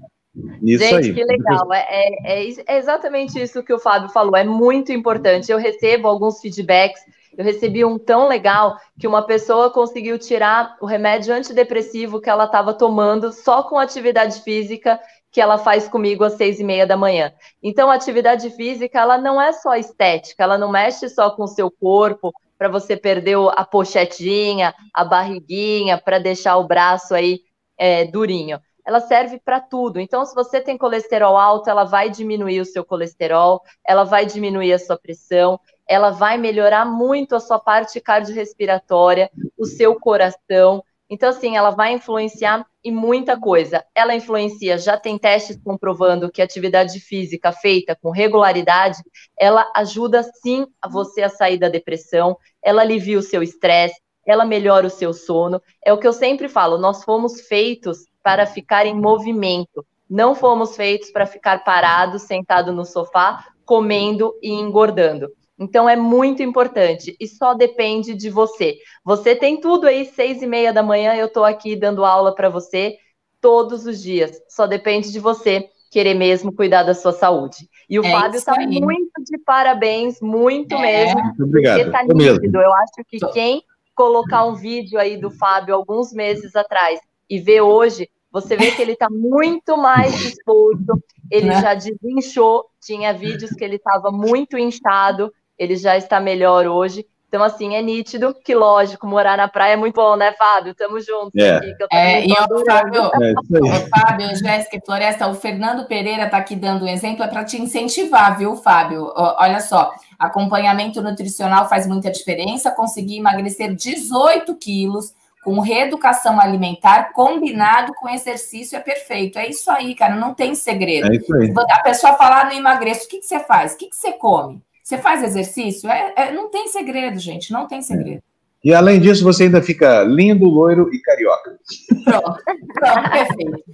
[0.62, 1.14] Isso gente, aí.
[1.14, 1.72] que legal.
[1.74, 4.36] É, é, é exatamente isso que o Fábio falou.
[4.36, 5.52] É muito importante.
[5.52, 7.00] Eu recebo alguns feedbacks
[7.36, 12.44] eu recebi um tão legal que uma pessoa conseguiu tirar o remédio antidepressivo que ela
[12.44, 14.98] estava tomando só com atividade física
[15.30, 17.30] que ela faz comigo às seis e meia da manhã.
[17.62, 21.48] Então, a atividade física, ela não é só estética, ela não mexe só com o
[21.48, 27.40] seu corpo para você perder a pochetinha, a barriguinha, para deixar o braço aí
[27.76, 28.58] é, durinho.
[28.82, 30.00] Ela serve para tudo.
[30.00, 34.72] Então, se você tem colesterol alto, ela vai diminuir o seu colesterol, ela vai diminuir
[34.72, 40.82] a sua pressão, ela vai melhorar muito a sua parte cardiorrespiratória, o seu coração.
[41.08, 43.84] Então, assim, ela vai influenciar em muita coisa.
[43.94, 48.98] Ela influencia, já tem testes comprovando que atividade física feita com regularidade,
[49.38, 54.44] ela ajuda sim a você a sair da depressão, ela alivia o seu estresse, ela
[54.44, 55.62] melhora o seu sono.
[55.84, 59.86] É o que eu sempre falo, nós fomos feitos para ficar em movimento.
[60.10, 65.28] Não fomos feitos para ficar parados, sentado no sofá, comendo e engordando.
[65.58, 68.76] Então é muito importante e só depende de você.
[69.04, 72.48] Você tem tudo aí, seis e meia da manhã, eu estou aqui dando aula para
[72.48, 72.96] você
[73.40, 74.40] todos os dias.
[74.48, 77.68] Só depende de você querer mesmo cuidar da sua saúde.
[77.88, 80.82] E o é Fábio está muito de parabéns, muito é.
[80.82, 81.22] mesmo.
[81.22, 81.78] Muito obrigado.
[81.78, 82.60] Porque tá nítido.
[82.60, 83.62] Eu acho que quem
[83.94, 88.82] colocar um vídeo aí do Fábio alguns meses atrás e ver hoje, você vê que
[88.82, 91.60] ele está muito mais disposto, ele né?
[91.60, 97.06] já desinchou, tinha vídeos que ele estava muito inchado, ele já está melhor hoje.
[97.28, 100.74] Então, assim, é nítido que, lógico, morar na praia é muito bom, né, Fábio?
[100.74, 101.56] Tamo juntos é.
[101.56, 101.74] aqui.
[101.92, 106.84] é, e o Fábio, é, Fábio, Jéssica e Floresta, o Fernando Pereira está aqui dando
[106.84, 109.12] um exemplo, é para te incentivar, viu, Fábio?
[109.16, 115.12] Olha só, acompanhamento nutricional faz muita diferença, conseguir emagrecer 18 quilos
[115.46, 119.38] com reeducação alimentar combinado com exercício é perfeito.
[119.38, 121.12] É isso aí, cara, não tem segredo.
[121.12, 121.52] É isso aí.
[121.70, 123.74] A pessoa falar, ah, não emagreço, o que, que você faz?
[123.74, 124.60] O que, que você come?
[124.86, 125.90] Você faz exercício?
[125.90, 128.22] É, é, não tem segredo, gente, não tem segredo.
[128.62, 131.58] E além disso, você ainda fica lindo, loiro e carioca.
[132.04, 132.40] Pronto,
[132.72, 133.64] pronto, perfeito.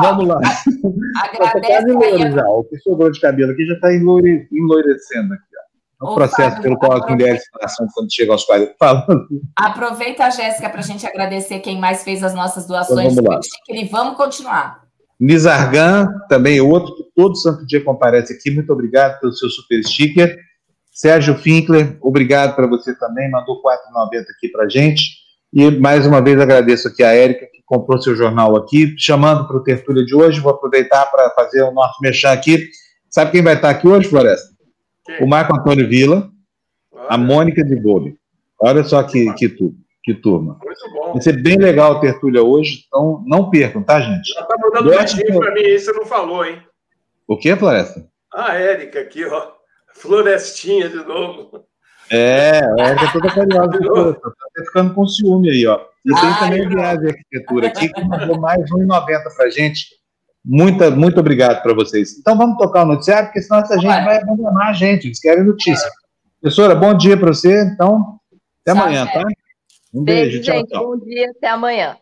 [0.00, 0.40] Vamos lá.
[1.16, 2.30] Agradece aí.
[2.30, 2.48] Já.
[2.48, 5.42] O pessoal de cabelo aqui já está enlourecendo aqui.
[6.00, 6.06] Ó.
[6.06, 8.74] É o processo pelo qual as mulheres passam quando chegam aos 40.
[8.78, 9.26] Falando.
[9.56, 13.14] Aproveita, Jéssica, para a gente agradecer quem mais fez as nossas doações.
[13.14, 13.76] Então, vamos lá.
[13.76, 14.85] E vamos continuar.
[15.18, 18.50] Nizargan, também outro que todo santo dia comparece aqui.
[18.50, 20.38] Muito obrigado pelo seu super sticker.
[20.92, 25.26] Sérgio Finkler, obrigado para você também, mandou 4,90 aqui para gente.
[25.52, 29.56] E mais uma vez agradeço aqui a Érica, que comprou seu jornal aqui, chamando para
[29.56, 30.40] o Tertúlia de hoje.
[30.40, 32.68] Vou aproveitar para fazer o nosso mexer aqui.
[33.10, 34.54] Sabe quem vai estar aqui hoje, Floresta?
[35.04, 35.22] Quem?
[35.22, 36.30] O Marco Antônio Vila,
[37.08, 38.16] a Mônica de Gobi.
[38.58, 39.76] Olha só que, que tudo
[40.06, 40.56] que turma.
[40.64, 41.12] Muito bom.
[41.14, 44.32] Vai ser bem legal a tertúlia hoje, então não percam, tá, gente?
[44.32, 46.62] Já tá mandando um beijinho para mim, isso você não falou, hein?
[47.26, 48.06] O que, Floresta?
[48.32, 49.52] A Érica aqui, ó.
[49.94, 51.64] Florestinha de novo.
[52.10, 54.14] É, a Érica é toda carinhosa.
[54.20, 55.80] Tá ficando com ciúme aí, ó.
[56.04, 59.06] E tem Ai, também a Viagem de Arquitetura aqui, que mandou mais 1,90
[59.36, 59.88] para gente.
[60.44, 62.16] Muito, muito obrigado para vocês.
[62.18, 65.08] Então vamos tocar o noticiário, porque senão essa gente vai abandonar a gente.
[65.08, 65.90] Eles querem notícia.
[66.40, 68.20] Professora, bom dia para você, então.
[68.62, 69.24] Até tchau, amanhã, tá?
[69.92, 70.68] Um beijo, beijo tchau, gente.
[70.68, 70.86] Tchau.
[70.86, 71.96] Bom dia, até amanhã.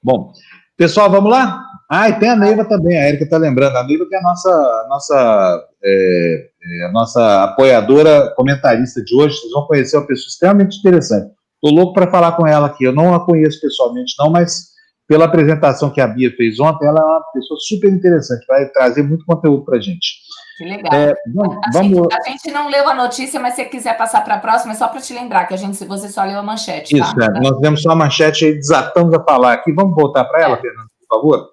[0.00, 0.32] Bom,
[0.76, 1.64] pessoal, vamos lá?
[1.92, 3.76] Ah, e tem a Neiva também, a Erika está lembrando.
[3.76, 9.36] A Neiva que é a nossa, nossa, é, é, a nossa apoiadora comentarista de hoje.
[9.36, 11.32] Vocês vão conhecer uma pessoa extremamente interessante.
[11.54, 12.84] Estou louco para falar com ela aqui.
[12.84, 14.70] Eu não a conheço pessoalmente, não, mas
[15.08, 19.02] pela apresentação que a Bia fez ontem, ela é uma pessoa super interessante, vai trazer
[19.02, 20.20] muito conteúdo para a gente.
[20.56, 20.94] Que legal.
[20.94, 21.98] É, vamos, a, vamos...
[21.98, 24.72] Gente, a, gente, não leu a notícia, mas se você quiser passar para a próxima,
[24.72, 26.96] é só para te lembrar que a gente, você só leu a manchete.
[26.96, 27.04] Tá?
[27.04, 27.24] Isso, tá?
[27.24, 29.72] é, nós temos só a manchete e desatamos a falar aqui.
[29.72, 30.60] Vamos voltar para ela, é.
[30.60, 31.48] Fernando, por favor?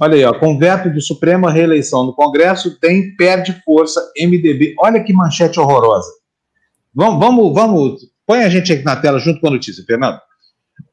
[0.00, 4.74] Olha aí, ó, com veto do Supremo à reeleição no Congresso, tem perde força MDB.
[4.78, 6.10] Olha que manchete horrorosa.
[6.94, 8.00] Vamos, vamos, vamos.
[8.26, 10.18] Põe a gente aqui na tela junto com a notícia, Fernando.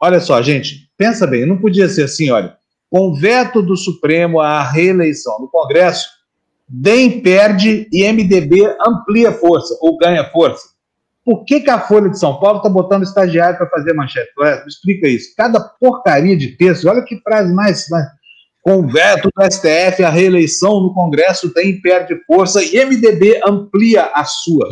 [0.01, 2.57] Olha só, gente, pensa bem, não podia ser assim, olha.
[2.89, 6.09] Com veto do Supremo à reeleição no Congresso,
[6.67, 10.67] DEM perde e MDB amplia força ou ganha força.
[11.23, 14.31] Por que, que a Folha de São Paulo está botando estagiário para fazer manchete?
[14.65, 15.33] Explica isso.
[15.35, 18.16] Cada porcaria de texto, olha que frase mais, mais.
[18.67, 24.25] Com veto do STF, a reeleição no Congresso DEM perde força e MDB amplia a
[24.25, 24.67] sua.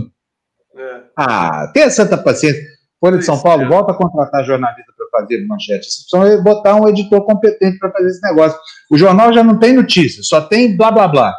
[0.77, 1.01] É.
[1.17, 2.61] Ah, tenha santa paciência.
[2.99, 3.67] Folha de São Paulo, é.
[3.69, 5.87] volta a contratar jornalista para fazer manchete.
[5.87, 8.59] Precisam botar um editor competente para fazer esse negócio.
[8.91, 11.33] O jornal já não tem notícia, só tem blá blá blá.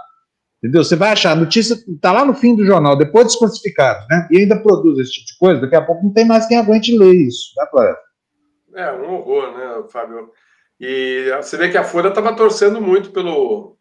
[0.65, 0.83] Entendeu?
[0.83, 4.29] Você vai achar, a notícia está lá no fim do jornal, depois desclassificado, né?
[4.31, 6.97] E ainda produz esse tipo de coisa, daqui a pouco não tem mais quem aguente
[6.97, 8.01] ler isso, né, Floresta?
[8.77, 10.31] É, um horror, né, Fábio?
[10.81, 13.77] E você vê que a Folha estava torcendo muito pelo,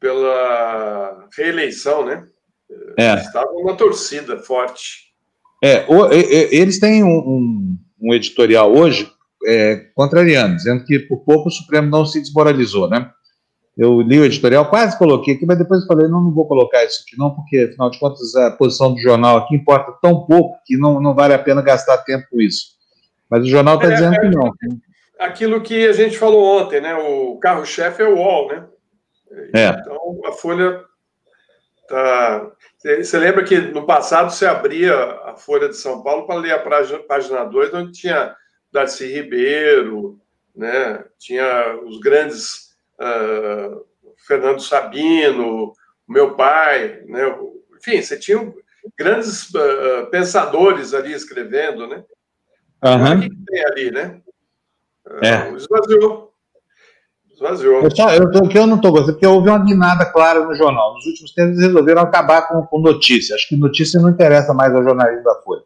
[0.00, 2.26] pela reeleição, né?
[2.98, 3.14] É.
[3.14, 5.06] Estava uma torcida forte.
[5.62, 9.10] É, o, eles têm um, um, um editorial hoje
[9.46, 13.10] é, contrariando, dizendo que por pouco o Supremo não se desmoralizou, né?
[13.76, 17.02] eu li o editorial, quase coloquei aqui, mas depois falei, não, não vou colocar isso
[17.06, 20.78] aqui não, porque, afinal de contas, a posição do jornal aqui importa tão pouco que
[20.78, 22.74] não, não vale a pena gastar tempo com isso.
[23.30, 24.50] Mas o jornal está é, dizendo é, que não.
[25.18, 26.94] Aquilo que a gente falou ontem, né?
[26.94, 28.66] O carro-chefe é o UOL, né?
[29.54, 29.68] É.
[29.68, 30.84] Então, a Folha
[31.88, 32.52] tá...
[32.82, 34.94] Você lembra que no passado você abria
[35.24, 38.36] a Folha de São Paulo para ler a página 2, onde tinha
[38.70, 40.20] Darcy Ribeiro,
[40.54, 41.04] né?
[41.18, 43.84] tinha os grandes uh,
[44.26, 45.72] Fernando Sabino,
[46.08, 47.36] meu pai, né?
[47.76, 48.52] enfim, você tinha
[48.96, 52.04] grandes uh, pensadores ali escrevendo, né?
[52.84, 53.18] Uhum.
[53.18, 54.20] O que, tem ali, né?
[55.22, 55.50] É.
[55.50, 56.32] Uh, esvaziou.
[57.32, 57.82] Esvaziou.
[57.82, 60.54] Eu, só, eu o que eu não estou gostando, porque houve uma guinada clara no
[60.54, 60.94] jornal.
[60.94, 63.34] Nos últimos tempos eles resolveram acabar com, com notícia.
[63.34, 65.62] Acho que notícia não interessa mais ao jornalismo da Folha.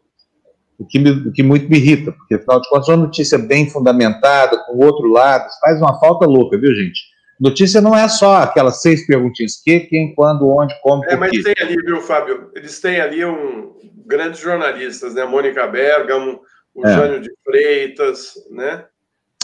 [0.77, 3.69] O que, me, o que muito me irrita, porque afinal de contas, uma notícia bem
[3.69, 6.99] fundamentada, com outro lado, faz uma falta louca, viu, gente?
[7.39, 11.03] Notícia não é só aquelas seis perguntinhas: que, quem, quando, onde, como.
[11.05, 12.51] É, mas tem ali, viu, Fábio?
[12.55, 13.73] Eles têm ali um
[14.05, 15.23] grandes jornalistas, né?
[15.25, 16.41] Mônica Bergamo,
[16.73, 16.93] o é.
[16.93, 18.85] Jânio de Freitas, né?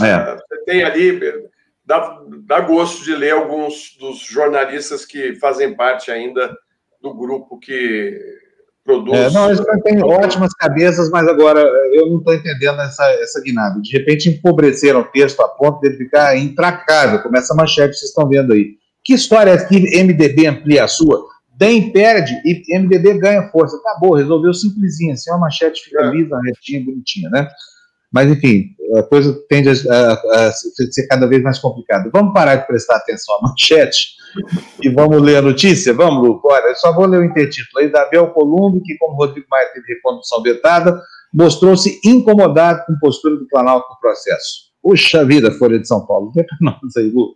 [0.01, 0.11] É.
[0.11, 1.19] Ah, você tem ali,
[1.85, 6.55] dá, dá gosto de ler alguns dos jornalistas que fazem parte ainda
[7.01, 8.19] do grupo que
[8.83, 9.17] produz.
[9.17, 11.59] É, não, eles têm ótimas cabeças, mas agora
[11.93, 13.79] eu não estou entendendo essa, essa guinada.
[13.81, 18.09] De repente empobreceram o texto a ponto de ficar intracável, como essa manchete que vocês
[18.09, 18.77] estão vendo aí.
[19.03, 21.25] Que história é que MDB amplia a sua?
[21.57, 23.77] DEM perde e MDB ganha força.
[23.77, 26.11] Acabou, resolveu simplesinho, assim, uma manchete fica é.
[26.11, 27.47] lisa, retinha, bonitinha, né?
[28.11, 32.09] Mas, enfim, a coisa tende a, a, a, ser cada vez mais complicada.
[32.11, 34.15] Vamos parar de prestar atenção à manchete
[34.81, 35.93] e vamos ler a notícia?
[35.93, 36.41] Vamos, Lu?
[36.43, 37.91] Olha, só vou ler o intertítulo aí.
[37.91, 40.99] Davi Alcolumbre, que, como Rodrigo Maia teve recondução vetada,
[41.33, 44.67] mostrou-se incomodado com a postura do Planalto no processo.
[44.81, 46.31] Puxa vida, Folha de São Paulo.
[46.33, 47.35] Vê para nós aí, Lu.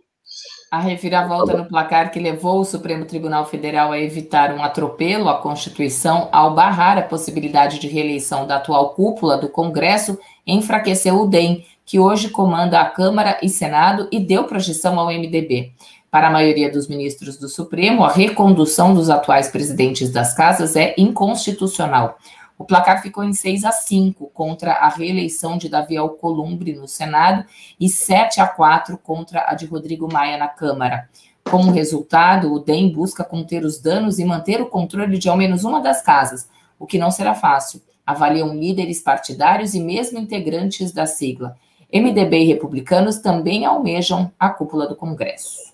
[0.70, 5.36] A reviravolta no placar que levou o Supremo Tribunal Federal a evitar um atropelo à
[5.36, 11.64] Constituição ao barrar a possibilidade de reeleição da atual cúpula do Congresso enfraqueceu o DEM,
[11.84, 15.72] que hoje comanda a Câmara e Senado e deu projeção ao MDB.
[16.10, 20.94] Para a maioria dos ministros do Supremo, a recondução dos atuais presidentes das casas é
[20.98, 22.18] inconstitucional.
[22.58, 27.44] O placar ficou em 6 a 5 contra a reeleição de Davi Alcolumbre no Senado
[27.80, 31.08] e 7 a 4 contra a de Rodrigo Maia na Câmara.
[31.42, 35.64] Como resultado, o DEM busca conter os danos e manter o controle de ao menos
[35.64, 37.82] uma das casas, o que não será fácil.
[38.06, 41.56] Avaliam líderes partidários e mesmo integrantes da sigla.
[41.92, 45.72] MDB e republicanos também almejam a cúpula do Congresso.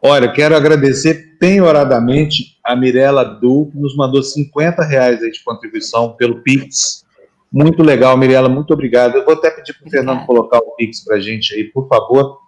[0.00, 6.42] Olha, quero agradecer penhoradamente a Mirella Du, que nos mandou 50 reais de contribuição pelo
[6.42, 7.04] Pix.
[7.50, 9.16] Muito legal, Mirella, muito obrigado.
[9.16, 11.88] Eu vou até pedir para o Fernando colocar o Pix para a gente aí, por
[11.88, 12.38] favor.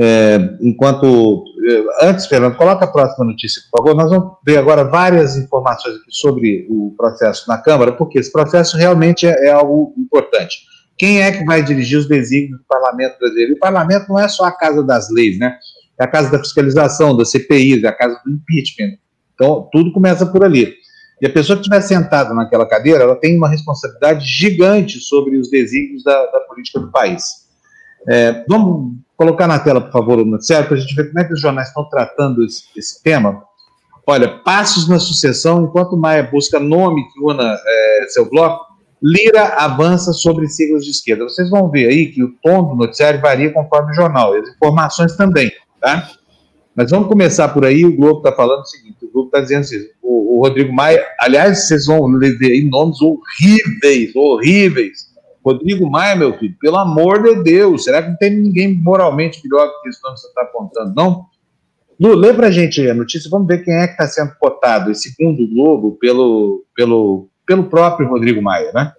[0.00, 1.44] É, enquanto
[2.02, 3.96] antes, Fernando, coloca a próxima notícia, por favor.
[3.96, 8.76] Nós vamos ver agora várias informações aqui sobre o processo na Câmara, porque esse processo
[8.76, 10.60] realmente é, é algo importante.
[10.96, 13.54] Quem é que vai dirigir os desígnios do parlamento brasileiro?
[13.54, 15.56] O parlamento não é só a casa das leis, né?
[15.98, 18.98] É a casa da fiscalização, da CPI, é a casa do impeachment.
[19.34, 20.72] Então, tudo começa por ali.
[21.20, 25.48] E a pessoa que estiver sentada naquela cadeira, ela tem uma responsabilidade gigante sobre os
[25.48, 27.41] desígnios da, da política do país.
[28.08, 31.34] É, vamos colocar na tela, por favor, o para a gente ver como é que
[31.34, 33.42] os jornais estão tratando esse, esse tema.
[34.06, 38.72] Olha, passos na sucessão, enquanto Maia busca nome que una é, seu bloco,
[39.02, 41.24] Lira avança sobre siglas de esquerda.
[41.24, 45.16] Vocês vão ver aí que o tom do noticiário varia conforme o jornal, as informações
[45.16, 45.50] também,
[45.80, 46.08] tá?
[46.74, 49.60] Mas vamos começar por aí, o Globo está falando o seguinte, o Globo está dizendo
[49.60, 55.11] assim, o, o, Rodrigo Maia, aliás, vocês vão ver aí nomes horríveis, horríveis,
[55.44, 59.66] Rodrigo Maia, meu filho, pelo amor de Deus, será que não tem ninguém moralmente melhor
[59.66, 61.26] do que nome que você está apontando, não?
[62.00, 65.12] Lu, lê pra gente a notícia, vamos ver quem é que está sendo cotado, esse
[65.12, 68.92] segundo Globo, pelo, pelo, pelo próprio Rodrigo Maia, né?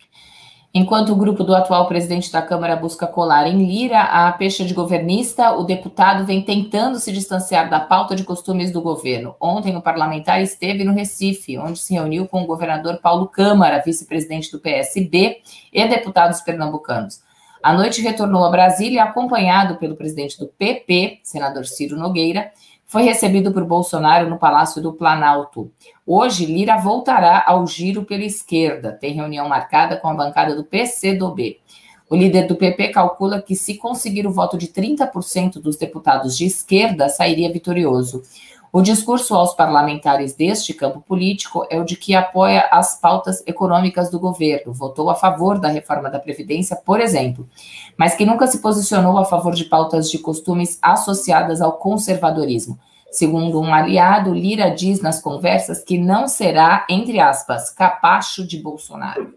[0.75, 4.73] Enquanto o grupo do atual presidente da Câmara busca colar em Lira a peixe de
[4.73, 9.35] governista, o deputado vem tentando se distanciar da pauta de costumes do governo.
[9.39, 14.51] Ontem, o parlamentar esteve no Recife, onde se reuniu com o governador Paulo Câmara, vice-presidente
[14.51, 17.21] do PSB, e deputados pernambucanos.
[17.61, 22.51] À noite, retornou a Brasília, acompanhado pelo presidente do PP, senador Ciro Nogueira,
[22.93, 25.71] foi recebido por Bolsonaro no Palácio do Planalto.
[26.05, 28.91] Hoje, Lira voltará ao giro pela esquerda.
[28.91, 31.59] Tem reunião marcada com a bancada do PCdoB.
[32.07, 36.45] O líder do PP calcula que, se conseguir o voto de 30% dos deputados de
[36.45, 38.21] esquerda, sairia vitorioso.
[38.71, 44.09] O discurso aos parlamentares deste campo político é o de que apoia as pautas econômicas
[44.09, 47.47] do governo, votou a favor da reforma da Previdência, por exemplo,
[47.97, 52.79] mas que nunca se posicionou a favor de pautas de costumes associadas ao conservadorismo.
[53.11, 59.35] Segundo um aliado, Lira diz nas conversas que não será, entre aspas, capacho de Bolsonaro.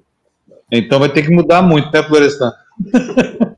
[0.73, 2.53] Então vai ter que mudar muito, né, Florestan?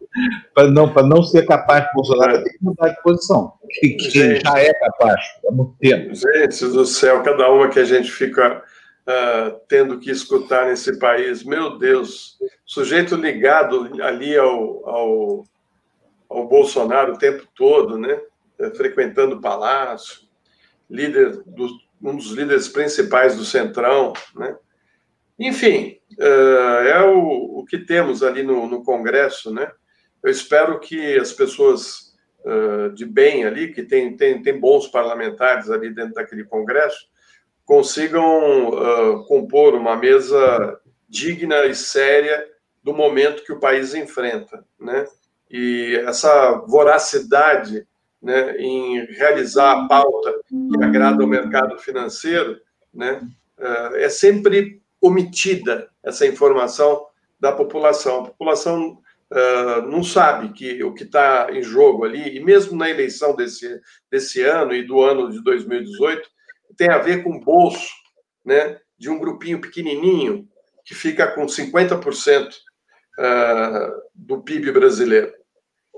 [0.54, 3.52] para não, não ser capaz de Bolsonaro, vai ter que mudar de posição.
[3.70, 6.14] Que, que gente, já é capaz há muito tempo.
[6.14, 11.44] Gente do céu, cada uma que a gente fica uh, tendo que escutar nesse país,
[11.44, 12.36] meu Deus,
[12.68, 15.44] sujeito ligado ali ao, ao,
[16.28, 18.20] ao Bolsonaro o tempo todo, né?
[18.76, 20.28] frequentando o palácio,
[20.90, 21.68] líder do,
[22.02, 24.54] um dos líderes principais do Centrão, né?
[25.38, 29.70] Enfim, uh, é o, o que temos ali no, no Congresso, né?
[30.22, 35.70] Eu espero que as pessoas uh, de bem ali, que tem, tem, tem bons parlamentares
[35.70, 37.08] ali dentro daquele Congresso,
[37.64, 38.70] consigam
[39.28, 42.44] compor uma mesa digna e séria
[42.88, 45.04] do momento que o país enfrenta, né?
[45.50, 47.86] E essa voracidade
[48.20, 52.58] né, em realizar a pauta que agrada ao mercado financeiro,
[52.92, 53.20] né,
[53.58, 57.04] eh, é sempre omitida essa informação
[57.38, 58.20] da população.
[58.20, 58.98] A população
[59.30, 63.80] uh, não sabe que o que está em jogo ali, e mesmo na eleição desse,
[64.10, 66.28] desse ano e do ano de 2018,
[66.76, 67.92] tem a ver com o bolso
[68.44, 70.48] né, de um grupinho pequenininho
[70.84, 72.48] que fica com 50%
[74.14, 75.32] do PIB brasileiro.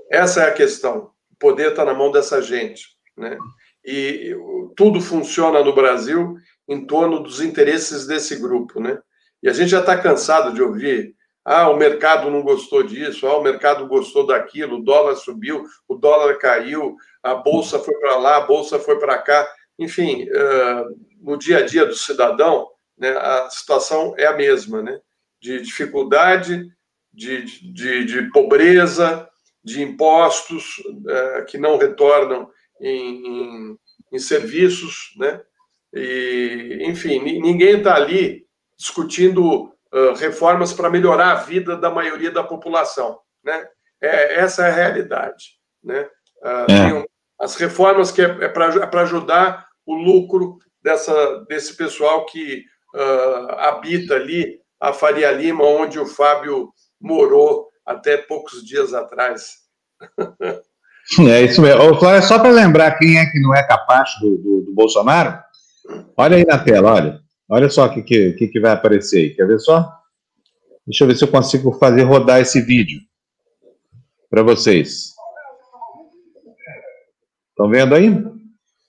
[0.09, 1.11] Essa é a questão
[1.41, 3.35] poder está na mão dessa gente, né?
[3.83, 4.35] E
[4.77, 6.35] tudo funciona no Brasil
[6.69, 8.99] em torno dos interesses desse grupo, né?
[9.41, 13.35] E a gente já está cansado de ouvir ah, o mercado não gostou disso, ah,
[13.35, 18.37] o mercado gostou daquilo, o dólar subiu, o dólar caiu, a bolsa foi para lá,
[18.37, 19.51] a bolsa foi para cá.
[19.79, 24.99] Enfim, uh, no dia a dia do cidadão, né, a situação é a mesma, né?
[25.41, 26.67] De dificuldade,
[27.13, 29.27] de, de, de pobreza,
[29.63, 32.49] de impostos é, que não retornam
[32.79, 33.79] em, em,
[34.11, 35.41] em, serviços, né?
[35.93, 38.45] E, enfim, ninguém está ali
[38.77, 43.67] discutindo uh, reformas para melhorar a vida da maioria da população, né?
[44.01, 46.09] É, essa é a realidade, né?
[46.41, 47.05] Uh, é.
[47.39, 52.63] as reformas que é, é para é ajudar o lucro dessa, desse pessoal que
[52.95, 59.61] uh, habita ali a Faria Lima, onde o Fábio morou até poucos dias atrás.
[61.27, 61.81] É isso mesmo.
[61.81, 65.37] Ô, só para lembrar quem é que não é capaz do, do, do, Bolsonaro,
[66.15, 67.19] olha aí na tela, olha.
[67.49, 69.29] Olha só o que, que, que vai aparecer aí.
[69.31, 69.91] Quer ver só?
[70.87, 72.99] Deixa eu ver se eu consigo fazer rodar esse vídeo
[74.29, 75.11] para vocês.
[77.49, 78.09] Estão vendo aí?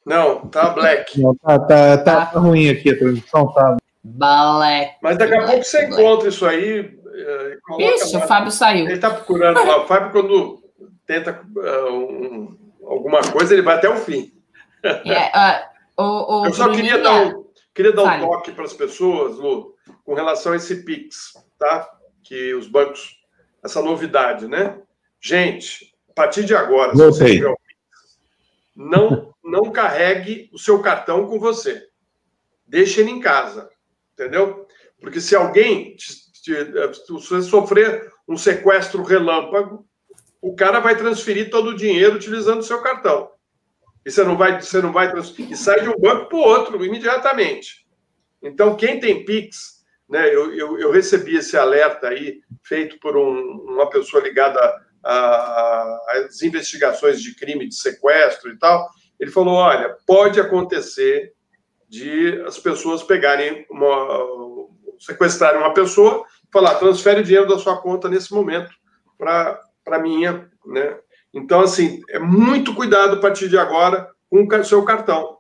[0.07, 1.21] Não, tá black.
[1.21, 3.77] Não, tá, tá, tá, tá ruim aqui a transmissão, tá.
[4.05, 4.97] Black.
[5.03, 7.02] Mas daqui a pouco você encontra isso aí
[7.79, 8.85] isso, o Fábio saiu.
[8.85, 9.83] Ele está procurando lá.
[9.83, 10.63] O Fábio, quando
[11.07, 14.33] tenta uh, um, alguma coisa, ele vai até o fim.
[14.83, 17.45] É, uh, o, o Eu só queria dar um,
[17.75, 21.89] queria dar um toque para as pessoas, Lu, com relação a esse Pix, tá?
[22.25, 23.21] Que os bancos,
[23.63, 24.81] essa novidade, né?
[25.21, 27.55] Gente, a partir de agora, se você tiver
[28.75, 31.87] não, não carregue o seu cartão com você.
[32.67, 33.71] Deixe ele em casa,
[34.15, 34.67] entendeu?
[35.01, 35.95] Porque se alguém,
[36.43, 39.87] se você sofrer um sequestro relâmpago,
[40.41, 43.31] o cara vai transferir todo o dinheiro utilizando o seu cartão.
[44.05, 46.85] E você não vai, você não vai e sai de um banco para o outro
[46.85, 47.87] imediatamente.
[48.43, 53.39] Então, quem tem Pix, né, eu, eu, eu recebi esse alerta aí, feito por um,
[53.69, 54.59] uma pessoa ligada
[55.05, 58.89] às investigações de crime de sequestro e tal.
[59.21, 61.33] Ele falou: olha, pode acontecer
[61.89, 64.25] de as pessoas pegarem uma,
[65.05, 68.71] sequestrarem uma pessoa e falar, transfere o dinheiro da sua conta nesse momento
[69.19, 70.97] para a minha, né?
[71.35, 75.39] Então, assim, é muito cuidado a partir de agora com o seu cartão,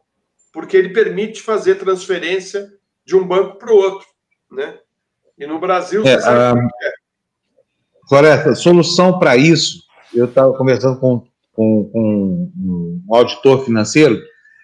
[0.52, 2.68] porque ele permite fazer transferência
[3.04, 4.06] de um banco para o outro,
[4.50, 4.78] né?
[5.38, 6.64] E no Brasil, é, você sabe a...
[6.82, 6.92] é.
[8.08, 9.84] Floresta, solução para isso,
[10.14, 14.20] eu estava conversando com, com, com, um auditor financeiro,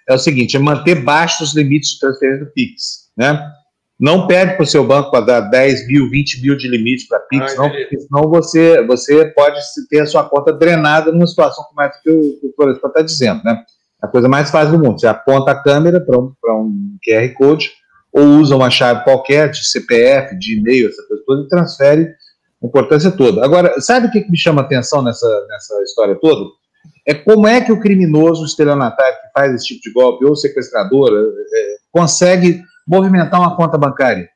[0.09, 3.53] é o seguinte, é manter baixos os limites de transferência do PIX, né?
[3.99, 7.19] Não pede para o seu banco para dar 10 mil, 20 mil de limite para
[7.19, 9.59] PIX, ah, não, porque senão você, você pode
[9.91, 13.03] ter a sua conta drenada numa situação como essa que o, que o Florestan está
[13.03, 13.61] dizendo, né?
[14.01, 15.01] A coisa mais fácil do mundo.
[15.01, 17.73] Você aponta a câmera para um, um QR Code
[18.13, 22.15] ou usa uma chave qualquer de CPF, de e-mail, essa coisa toda, e transfere
[22.63, 23.45] a importância toda.
[23.45, 26.49] Agora, sabe o que, que me chama atenção nessa, nessa história toda?
[27.07, 30.37] É como é que o criminoso, o estelionatário que faz esse tipo de golpe, ou
[30.37, 31.21] sequestrador, é,
[31.61, 34.29] é consegue movimentar uma conta bancária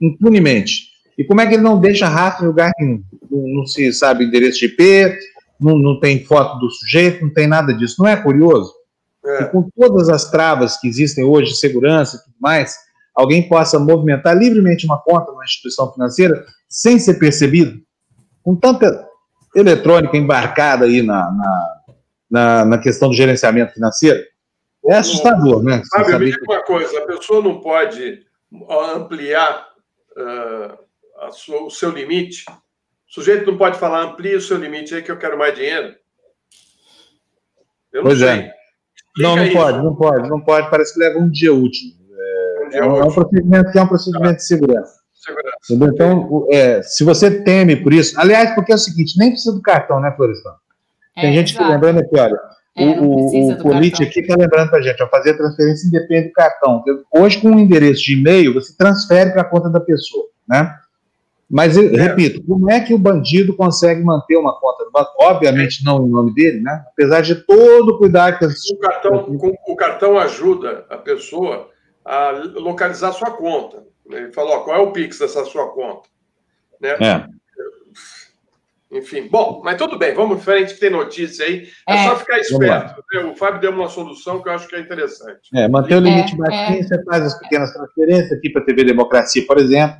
[0.00, 0.90] impunemente.
[1.18, 3.02] E como é que ele não deixa rastro em lugar nenhum?
[3.28, 5.18] Não, não se sabe endereço de IP,
[5.60, 7.96] não, não, tem foto do sujeito, não tem nada disso.
[7.98, 8.72] Não é curioso?
[9.24, 9.44] É.
[9.46, 12.76] Com todas as travas que existem hoje de segurança e tudo mais,
[13.14, 17.80] alguém possa movimentar livremente uma conta numa instituição financeira sem ser percebido?
[18.42, 19.04] Com tanta
[19.54, 21.76] eletrônica embarcada aí na, na,
[22.30, 24.22] na, na questão do gerenciamento financeiro?
[24.88, 25.82] É assustador, né?
[25.86, 28.24] Sabe, eu me diga uma coisa: a pessoa não pode
[28.94, 29.68] ampliar
[30.16, 32.44] uh, sua, o seu limite.
[32.48, 35.94] O sujeito não pode falar, amplie o seu limite aí que eu quero mais dinheiro.
[37.92, 38.34] Eu não pois é.
[38.34, 38.42] sei.
[38.42, 38.54] é.
[39.18, 39.56] não, não isso.
[39.56, 40.70] pode, não pode, não pode.
[40.70, 41.88] Parece que leva um dia útil.
[42.10, 43.02] É, um, dia é um, útil.
[43.02, 44.36] é um procedimento que é um procedimento ah.
[44.36, 45.00] de segurança.
[45.14, 45.56] segurança.
[45.70, 49.62] Então, é, se você teme por isso, aliás, porque é o seguinte, nem precisa do
[49.62, 50.54] cartão, né, Florestan?
[51.14, 51.64] Tem é, gente exato.
[51.64, 52.38] que lembrando aqui, olha,
[52.76, 56.28] é, o, o Polite aqui está lembrando para a gente, ó, fazer a transferência independe
[56.28, 56.84] do cartão.
[57.14, 60.76] Hoje, com um endereço de e-mail, você transfere para a conta da pessoa, né?
[61.48, 61.96] Mas, eu, é.
[61.96, 65.12] repito, como é que o bandido consegue manter uma conta do banco?
[65.20, 66.84] Obviamente não em nome dele, né?
[66.92, 68.44] Apesar de todo o cuidado que...
[68.44, 71.70] O cartão, o cartão ajuda a pessoa
[72.04, 73.84] a localizar a sua conta.
[74.10, 76.08] Ele falou, qual é o Pix dessa sua conta?
[76.80, 76.90] Né?
[77.00, 77.35] É.
[78.90, 81.66] Enfim, bom, mas tudo bem, vamos em frente, que tem notícia aí.
[81.88, 83.02] É, é só ficar esperto.
[83.12, 83.24] Né?
[83.24, 85.50] O Fábio deu uma solução que eu acho que é interessante.
[85.52, 86.82] É, manter o limite é, baixinho, é.
[86.82, 89.96] você faz as pequenas transferências aqui para a TV Democracia, por exemplo.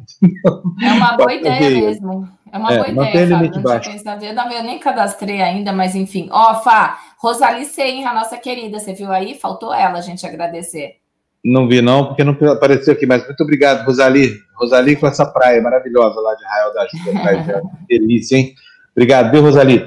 [0.83, 2.29] É uma boa ideia mesmo.
[2.53, 3.63] É uma é, boa ideia, Fábio.
[3.63, 3.91] Baixo.
[4.35, 6.29] Não, eu nem cadastrei ainda, mas enfim.
[6.31, 9.35] Ó, oh, Fá, Rosali Senra, nossa querida, você viu aí?
[9.35, 10.97] Faltou ela, a gente agradecer.
[11.45, 14.33] Não vi, não, porque não apareceu aqui, mas muito obrigado, Rosali.
[14.57, 17.63] Rosali com essa praia maravilhosa lá de Arraial da Ajuda.
[17.89, 18.55] delícia, hein?
[18.97, 19.87] Obrigado, viu, Rosali?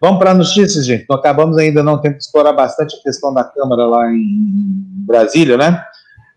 [0.00, 1.06] Vamos para notícias, gente.
[1.08, 5.56] Nós acabamos ainda não tendo que explorar bastante a questão da Câmara lá em Brasília,
[5.56, 5.84] né?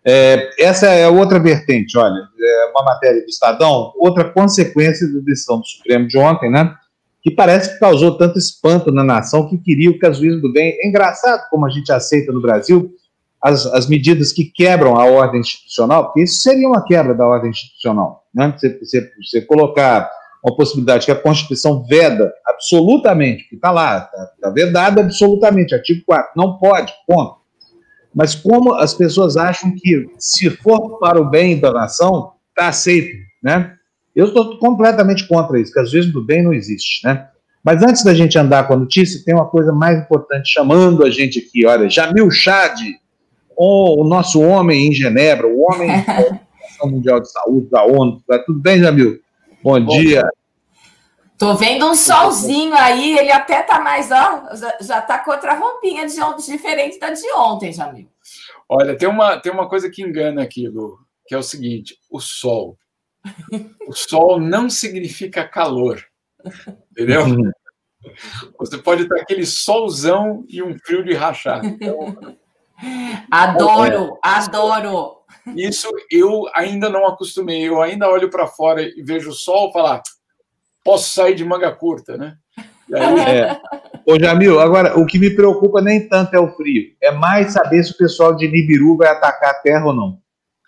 [0.04, 5.60] É, essa é outra vertente, olha, é uma matéria do Estadão, outra consequência da decisão
[5.60, 6.74] do Supremo de ontem, né?
[7.22, 10.76] Que parece que causou tanto espanto na nação que queria o casuísmo do bem.
[10.80, 12.90] É engraçado como a gente aceita no Brasil
[13.40, 17.50] as, as medidas que quebram a ordem institucional, porque isso seria uma quebra da ordem
[17.50, 18.52] institucional, né?
[18.56, 20.10] Você, você, você colocar
[20.44, 26.02] uma possibilidade que a Constituição veda absolutamente, que está lá, está tá vedado absolutamente, artigo
[26.06, 27.38] 4, não pode, ponto.
[28.14, 33.16] Mas como as pessoas acham que, se for para o bem da nação, está aceito,
[33.42, 33.74] né?
[34.14, 37.28] Eu estou completamente contra isso, que às vezes do bem não existe, né?
[37.62, 41.10] Mas antes da gente andar com a notícia, tem uma coisa mais importante chamando a
[41.10, 42.78] gente aqui, olha, Jamil Chad,
[43.56, 48.22] o, o nosso homem em Genebra, o homem da Organização Mundial de Saúde, da ONU,
[48.26, 49.18] tá tudo bem, Jamil?
[49.62, 50.22] Bom, Bom dia.
[51.36, 54.48] Tô vendo um solzinho aí, ele até tá mais, ó,
[54.80, 58.10] já, tá com outra roupinha de ontem, diferente da de ontem, Jamil.
[58.68, 62.18] Olha, tem uma, tem uma coisa que engana aqui, Lu, que é o seguinte: o
[62.18, 62.76] sol.
[63.86, 66.04] O sol não significa calor.
[66.90, 67.24] Entendeu?
[68.58, 71.64] Você pode estar aquele solzão e um frio de rachar.
[71.64, 72.16] Então,
[73.30, 74.28] Adoro, é.
[74.28, 75.17] adoro.
[75.56, 77.68] Isso eu ainda não acostumei.
[77.68, 80.02] Eu ainda olho para fora e vejo o sol falar,
[80.84, 82.36] posso sair de manga curta, né?
[82.92, 83.20] Aí...
[83.20, 83.60] É.
[84.06, 87.84] Ô, Jamil, agora, o que me preocupa nem tanto é o frio, é mais saber
[87.84, 90.18] se o pessoal de Nibiru vai atacar a terra ou não.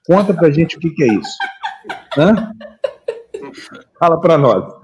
[0.06, 1.38] Conta pra gente o que, que é isso.
[2.18, 2.52] Hã?
[3.98, 4.74] Fala para nós.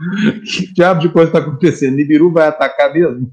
[0.44, 1.96] Que diabo de coisa está acontecendo?
[1.96, 3.30] Nibiru vai atacar mesmo?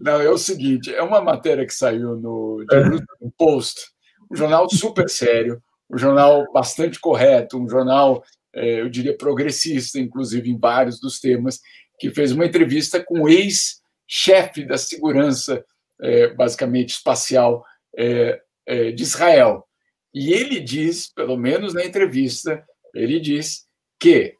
[0.00, 3.93] Não, é o seguinte: é uma matéria que saiu no Jerusalem Post,
[4.34, 8.22] um jornal super sério, um jornal bastante correto, um jornal,
[8.52, 11.60] é, eu diria, progressista, inclusive em vários dos temas,
[11.98, 15.64] que fez uma entrevista com o ex-chefe da segurança,
[16.02, 17.64] é, basicamente espacial,
[17.96, 19.64] é, de Israel.
[20.12, 23.66] E ele diz, pelo menos na entrevista, ele diz
[24.00, 24.36] que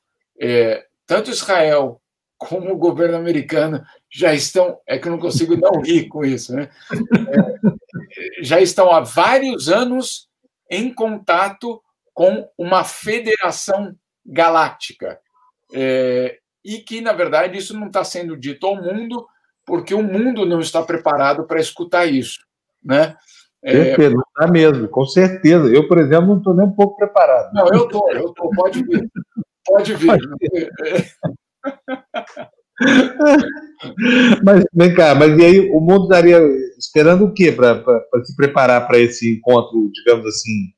[1.06, 2.00] tanto Israel
[2.38, 6.54] como o governo americano já estão, é que eu não consigo não rir com isso,
[6.54, 6.70] né?
[8.40, 10.28] Já estão há vários anos
[10.70, 11.80] em contato
[12.12, 13.94] com uma federação
[14.24, 15.18] galáctica.
[15.72, 19.26] É, e que, na verdade, isso não está sendo dito ao mundo,
[19.66, 22.40] porque o mundo não está preparado para escutar isso.
[22.82, 23.16] Né?
[23.62, 25.68] É, não está mesmo, com certeza.
[25.68, 27.52] Eu, por exemplo, não estou nem um pouco preparado.
[27.52, 29.10] Não, eu estou, eu estou, pode vir.
[29.64, 30.06] Pode vir.
[30.06, 30.72] Pode vir.
[34.44, 36.40] mas vem cá, mas e aí o mundo estaria
[36.78, 37.82] esperando o quê para
[38.24, 40.72] se preparar para esse encontro, digamos assim,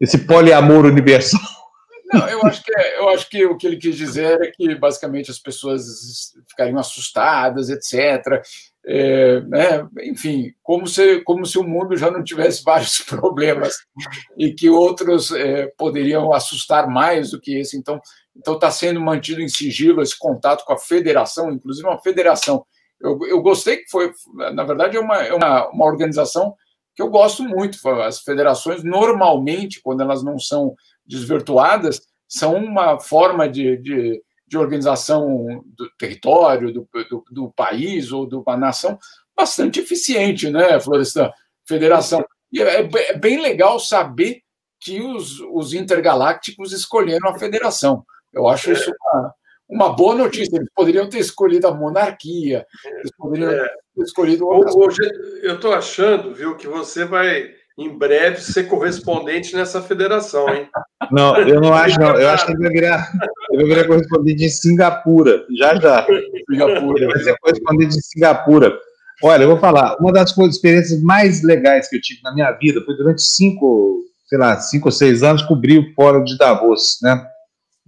[0.00, 1.40] esse poliamor universal?
[2.12, 4.74] Não, eu acho que é, eu acho que o que ele quis dizer é que
[4.76, 8.40] basicamente as pessoas ficariam assustadas, etc.
[8.86, 9.88] É, né?
[10.04, 13.74] Enfim, como se como se o mundo já não tivesse vários problemas
[14.38, 17.76] e que outros é, poderiam assustar mais do que esse.
[17.76, 18.00] Então,
[18.36, 22.64] então está sendo mantido em sigilo esse contato com a federação, inclusive uma federação.
[23.00, 24.12] Eu, eu gostei que foi,
[24.54, 26.54] na verdade, é uma, é uma, uma organização
[26.94, 27.78] que eu gosto muito.
[28.00, 30.74] As federações, normalmente, quando elas não são
[31.04, 38.26] desvirtuadas, são uma forma de, de, de organização do território, do, do, do, país ou
[38.26, 38.98] de uma nação
[39.36, 41.30] bastante eficiente, né, Florestan?
[41.68, 42.24] Federação.
[42.50, 44.40] E é, é bem legal saber
[44.80, 48.04] que os, os intergalácticos escolheram a federação.
[48.32, 49.34] Eu acho isso uma,
[49.68, 50.56] uma boa notícia.
[50.56, 52.66] Eles poderiam ter escolhido a monarquia,
[52.98, 53.68] eles poderiam é.
[53.94, 55.00] ter escolhido Hoje,
[55.42, 60.66] eu estou achando, viu, que você vai em breve ser correspondente nessa federação, hein?
[61.10, 62.16] Não, eu não acho, não.
[62.16, 63.12] Eu acho que ele vai virar,
[63.50, 66.06] ele vai virar correspondente em Singapura, já já.
[66.50, 67.04] Singapura.
[67.04, 68.78] Ele vai ser correspondente em Singapura.
[69.22, 72.82] Olha, eu vou falar, uma das experiências mais legais que eu tive na minha vida
[72.84, 77.26] foi durante cinco, sei lá, cinco ou seis anos cobrir o Fórum de Davos, né?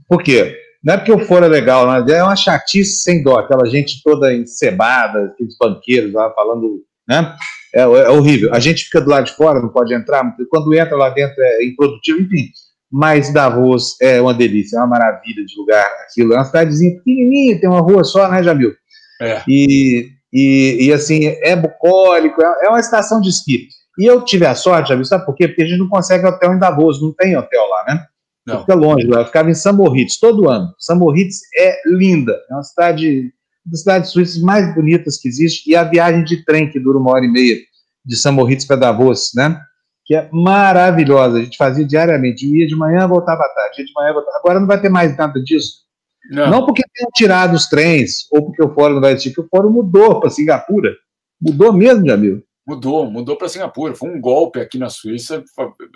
[0.08, 0.56] Por quê?
[0.82, 2.12] Não é porque o foro é legal, né?
[2.14, 7.34] é uma chatice sem dó, aquela gente toda encebada, aqueles banqueiros lá falando, né?
[7.74, 8.54] É, é, horrível.
[8.54, 11.64] A gente fica do lado de fora, não pode entrar, quando entra lá dentro é
[11.64, 12.48] improdutivo, enfim.
[12.90, 15.86] Mas Davos é uma delícia, é uma maravilha de lugar.
[16.04, 18.72] Aquilo é uma cidadezinha pequenininha, tem uma rua só, né, Jamil?
[19.20, 19.42] É.
[19.46, 23.68] E, e, e assim, é bucólico, é, é uma estação de esqui.
[23.98, 25.48] E eu tive a sorte, Jamil, sabe por quê?
[25.48, 28.06] Porque a gente não consegue hotel em Davos, não tem hotel lá, né?
[28.48, 28.60] Não.
[28.60, 30.72] Fica longe lá, eu ficava em Samorritz todo ano.
[30.78, 33.20] Samorritz é linda, é uma cidade,
[33.64, 36.98] uma das cidades suíças mais bonitas que existe, e a viagem de trem que dura
[36.98, 37.58] uma hora e meia
[38.04, 39.60] de Samorritz para Davos, né?
[40.06, 43.92] Que é maravilhosa, a gente fazia diariamente, ia de manhã, voltava à tarde, ia de
[43.92, 44.38] manhã, voltava.
[44.38, 45.86] Agora não vai ter mais nada disso.
[46.30, 49.46] Não, não porque tenham tirado os trens, ou porque o fórum não vai existir, porque
[49.46, 50.94] o fórum mudou para Singapura.
[51.40, 52.42] Mudou mesmo, Jamil?
[52.66, 53.94] Mudou, mudou para Singapura.
[53.94, 55.44] Foi um golpe aqui na Suíça.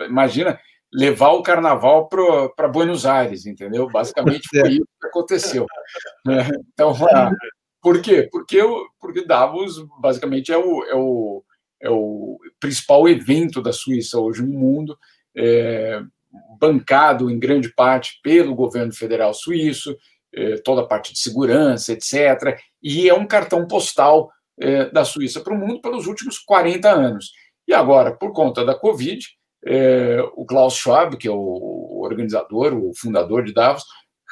[0.07, 0.59] Imagina,
[0.93, 3.89] levar o carnaval para Buenos Aires, entendeu?
[3.89, 5.65] Basicamente foi isso que aconteceu.
[6.25, 6.47] Né?
[6.73, 6.95] Então,
[7.81, 8.29] por quê?
[8.31, 8.59] Porque,
[8.99, 11.43] porque Davos, basicamente, é o, é, o,
[11.81, 14.97] é o principal evento da Suíça hoje no mundo,
[15.35, 16.01] é,
[16.59, 19.95] bancado em grande parte pelo governo federal suíço,
[20.33, 22.57] é, toda a parte de segurança, etc.
[22.81, 27.31] E é um cartão postal é, da Suíça para o mundo pelos últimos 40 anos.
[27.67, 29.25] E agora, por conta da Covid,
[29.65, 33.83] é, o Klaus Schwab, que é o organizador, o fundador de Davos,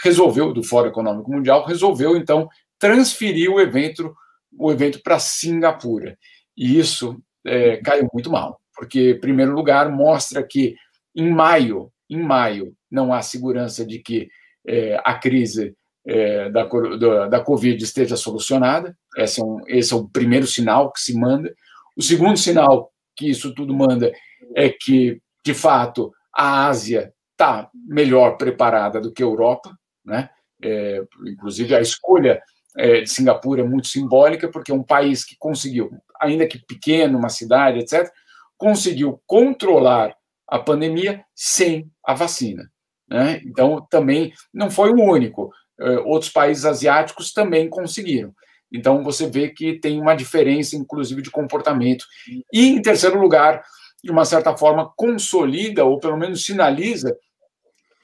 [0.04, 4.14] resolveu, do Fórum Econômico Mundial, resolveu, então, transferir o evento
[4.58, 6.18] o evento para Singapura.
[6.58, 10.76] E isso é, caiu muito mal, porque, em primeiro lugar, mostra que
[11.16, 14.30] em maio, em maio, não há segurança de que
[14.68, 15.76] é, a crise
[16.06, 18.96] é, da, da, da Covid esteja solucionada.
[19.18, 21.54] Esse é, um, esse é o primeiro sinal que se manda.
[21.96, 24.12] O segundo sinal que isso tudo manda
[24.56, 29.76] é que, de fato, a Ásia está melhor preparada do que a Europa,
[30.06, 30.30] né?
[30.64, 32.42] É, inclusive a escolha
[32.78, 35.90] é, de Singapura é muito simbólica, porque é um país que conseguiu,
[36.20, 38.12] ainda que pequeno, uma cidade, etc.,
[38.58, 40.16] conseguiu controlar
[40.48, 42.70] a pandemia sem a vacina.
[43.10, 43.42] Né?
[43.46, 45.52] Então, também não foi o único.
[45.80, 48.34] Eh, outros países asiáticos também conseguiram.
[48.72, 52.06] Então, você vê que tem uma diferença, inclusive, de comportamento.
[52.54, 53.64] E, em terceiro lugar,
[54.04, 57.16] de uma certa forma, consolida, ou pelo menos sinaliza,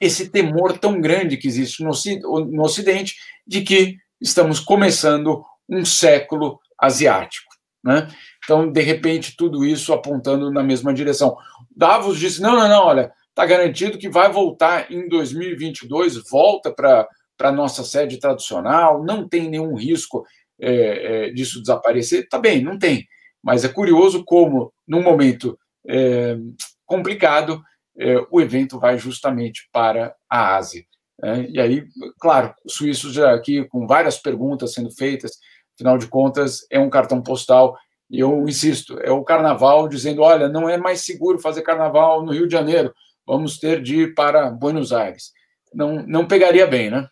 [0.00, 7.48] esse temor tão grande que existe no Ocidente de que estamos começando um século asiático.
[7.82, 8.08] Né?
[8.44, 11.36] Então, de repente, tudo isso apontando na mesma direção.
[11.74, 17.08] Davos disse: não, não, não, olha, está garantido que vai voltar em 2022, volta para
[17.40, 20.24] a nossa sede tradicional, não tem nenhum risco
[20.60, 22.28] é, é, disso desaparecer.
[22.28, 23.06] Tá bem, não tem.
[23.42, 25.58] Mas é curioso como, num momento
[25.88, 26.36] é,
[26.84, 27.62] complicado,
[27.98, 30.84] é, o evento vai justamente para a Ásia.
[31.20, 31.48] Né?
[31.50, 31.84] E aí,
[32.20, 35.32] claro, os suíços já aqui com várias perguntas sendo feitas,
[35.74, 37.76] afinal de contas, é um cartão postal.
[38.10, 42.32] E eu insisto, é o carnaval dizendo: olha, não é mais seguro fazer carnaval no
[42.32, 42.94] Rio de Janeiro,
[43.26, 45.32] vamos ter de ir para Buenos Aires.
[45.74, 47.06] Não, não pegaria bem, né?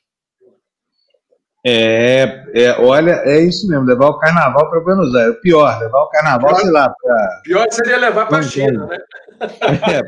[1.69, 5.35] É, é, olha, é isso mesmo, levar o carnaval para Buenos Aires.
[5.35, 6.95] O pior, levar o carnaval, pior, sei lá.
[7.03, 7.41] Pra...
[7.43, 8.99] Pior seria levar para a China, né?
[9.39, 10.03] É,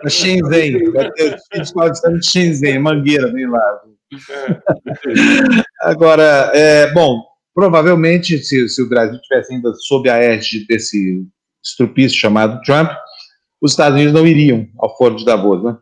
[0.00, 0.92] para Shenzhen.
[0.92, 3.80] Vai ter escola de Shenzhen, Mangueira, vem lá.
[4.12, 5.62] É.
[5.82, 7.22] Agora, é, bom,
[7.54, 11.24] provavelmente, se, se o Brasil tivesse ainda sob a égide desse
[11.64, 12.90] estrupício chamado Trump,
[13.62, 15.78] os Estados Unidos não iriam ao Foro de Davos, né?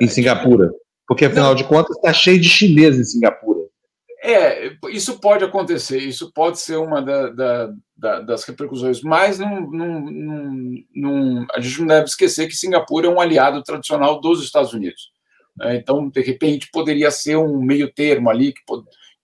[0.00, 0.70] Em Singapura.
[1.06, 3.57] Porque, afinal de contas, está cheio de chineses em Singapura.
[4.28, 9.62] É, isso pode acontecer, isso pode ser uma da, da, da, das repercussões, mas não,
[9.70, 10.04] não,
[10.94, 15.10] não, a gente não deve esquecer que Singapura é um aliado tradicional dos Estados Unidos.
[15.56, 15.76] Né?
[15.76, 18.60] Então, de repente, poderia ser um meio termo ali que,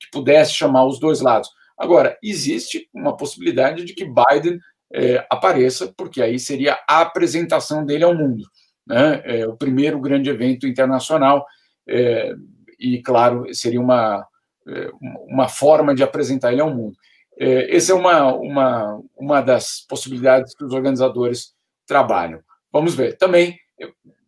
[0.00, 1.50] que pudesse chamar os dois lados.
[1.76, 4.58] Agora, existe uma possibilidade de que Biden
[4.90, 8.44] é, apareça, porque aí seria a apresentação dele ao mundo.
[8.86, 9.20] Né?
[9.26, 11.44] É, o primeiro grande evento internacional,
[11.86, 12.34] é,
[12.80, 14.26] e, claro, seria uma
[15.28, 16.96] uma forma de apresentar ele ao mundo.
[17.38, 21.54] É, essa é uma, uma, uma das possibilidades que os organizadores
[21.86, 22.40] trabalham.
[22.72, 23.16] Vamos ver.
[23.16, 23.58] Também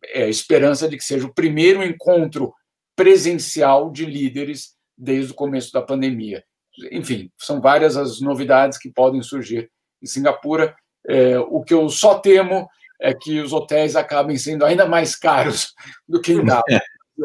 [0.05, 2.53] é a esperança de que seja o primeiro encontro
[2.95, 6.43] presencial de líderes desde o começo da pandemia.
[6.91, 9.69] Enfim, são várias as novidades que podem surgir
[10.01, 10.75] em Singapura.
[11.07, 12.67] É, o que eu só temo
[12.99, 15.73] é que os hotéis acabem sendo ainda mais caros
[16.07, 16.63] do que em Davos.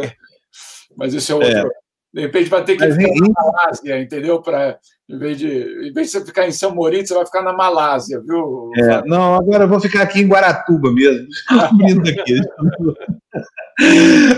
[0.01, 0.13] É.
[0.97, 1.82] Mas isso é outro, é.
[2.13, 3.21] De repente vai ter que Mas, ficar em...
[3.21, 4.43] na Malásia, entendeu?
[4.43, 5.49] Pra, em, vez de,
[5.89, 8.71] em vez de você ficar em São Moritz, você vai ficar na Malásia, viu?
[8.77, 12.39] É, não, agora eu vou ficar aqui em Guaratuba mesmo, abrindo aqui.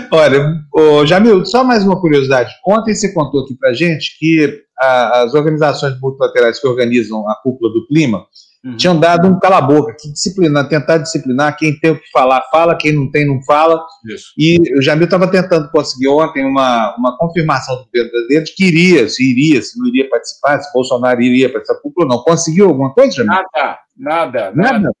[0.09, 2.53] Olha, ô, Jamil, só mais uma curiosidade.
[2.65, 7.73] Ontem você contou aqui para gente que a, as organizações multilaterais que organizam a cúpula
[7.73, 8.25] do clima
[8.65, 8.77] Uhum.
[8.77, 12.93] Tinham dado um cala-boca, que disciplinar, tentar disciplinar, quem tem o que falar, fala, quem
[12.93, 13.79] não tem, não fala.
[14.03, 14.33] Isso.
[14.35, 18.65] E o Jamil estava tentando conseguir ontem uma, uma confirmação do governo brasileiro de que
[18.65, 22.23] iria, se iria, se não iria participar, se Bolsonaro iria essa cúpula, não.
[22.23, 23.33] Conseguiu alguma coisa, Jamil?
[23.33, 24.91] Nada, nada, nada.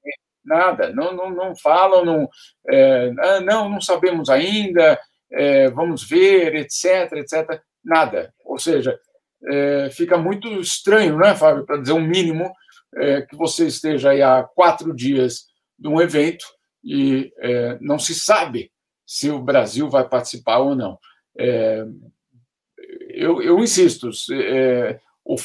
[0.45, 2.29] Nada, não, não, não falam, não,
[2.69, 4.99] é, ah, não, não sabemos ainda,
[5.31, 8.31] é, vamos ver, etc, etc, nada.
[8.45, 8.95] Ou seja,
[9.47, 12.53] é, fica muito estranho, né, Fábio, para dizer um mínimo,
[12.95, 15.45] é, que você esteja aí há quatro dias
[15.77, 16.45] de um evento
[16.83, 18.71] e é, não se sabe
[19.05, 20.97] se o Brasil vai participar ou não.
[21.37, 21.85] É,
[23.09, 25.35] eu, eu, insisto, é, o,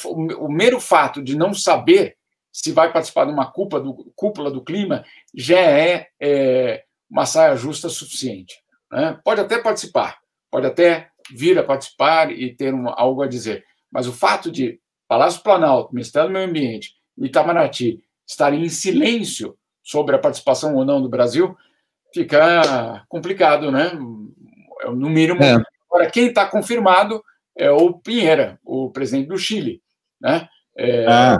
[0.45, 2.17] o, mero fato de não saber
[2.51, 7.55] se vai participar de uma cúpula do, cúpula do clima já é, é uma saia
[7.55, 8.55] justa suficiente.
[8.91, 9.19] Né?
[9.23, 14.13] Pode até participar, pode até vir a participar e ter algo a dizer, mas o
[14.13, 20.75] fato de Palácio Planalto, Ministério do Meio Ambiente, Itamaraty estarem em silêncio sobre a participação
[20.75, 21.55] ou não do Brasil,
[22.13, 23.91] fica complicado, né?
[24.85, 25.41] No mínimo.
[25.43, 25.57] É.
[25.89, 27.21] Agora, quem está confirmado
[27.57, 29.81] é o Pinheira, o presidente do Chile.
[30.19, 30.47] Né?
[30.77, 31.37] É, ah,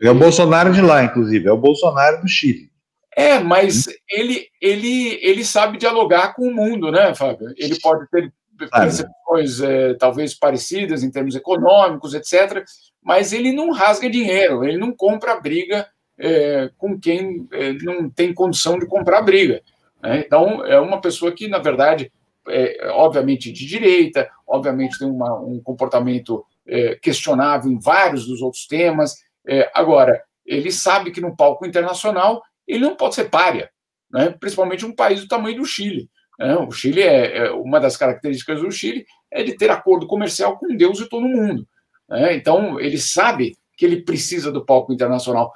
[0.00, 2.70] é o Bolsonaro de lá, inclusive, é o Bolsonaro do Chile.
[3.16, 7.52] É, mas ele, ele, ele sabe dialogar com o mundo, né, Fábio?
[7.58, 12.64] Ele pode ter percepções é, talvez parecidas em termos econômicos, etc.,
[13.02, 15.88] mas ele não rasga dinheiro, ele não compra briga
[16.18, 19.62] é, com quem é, não tem condição de comprar briga.
[20.00, 20.22] Né?
[20.24, 22.12] Então, é uma pessoa que, na verdade,
[22.48, 28.66] é, obviamente de direita, obviamente tem uma, um comportamento é, questionável em vários dos outros
[28.66, 29.16] temas.
[29.46, 33.70] É, agora, ele sabe que no palco internacional ele não pode ser párea,
[34.10, 34.30] né?
[34.38, 36.08] principalmente um país do tamanho do Chile.
[36.42, 36.56] Né?
[36.56, 40.76] O Chile é, é, uma das características do Chile é de ter acordo comercial com
[40.76, 41.66] Deus e todo mundo.
[42.08, 42.34] Né?
[42.34, 45.52] Então, ele sabe que ele precisa do palco internacional.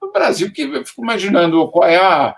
[0.00, 2.34] no Brasil, que eu fico imaginando qual é, a,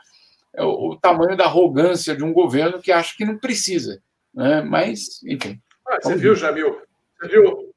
[0.53, 4.03] é o, o, tamanho da arrogância de um governo que acha que não precisa.
[4.35, 4.63] Né?
[4.63, 5.61] Mas, enfim.
[5.89, 6.77] Ah, você viu, Jamil?
[7.21, 7.73] Você viu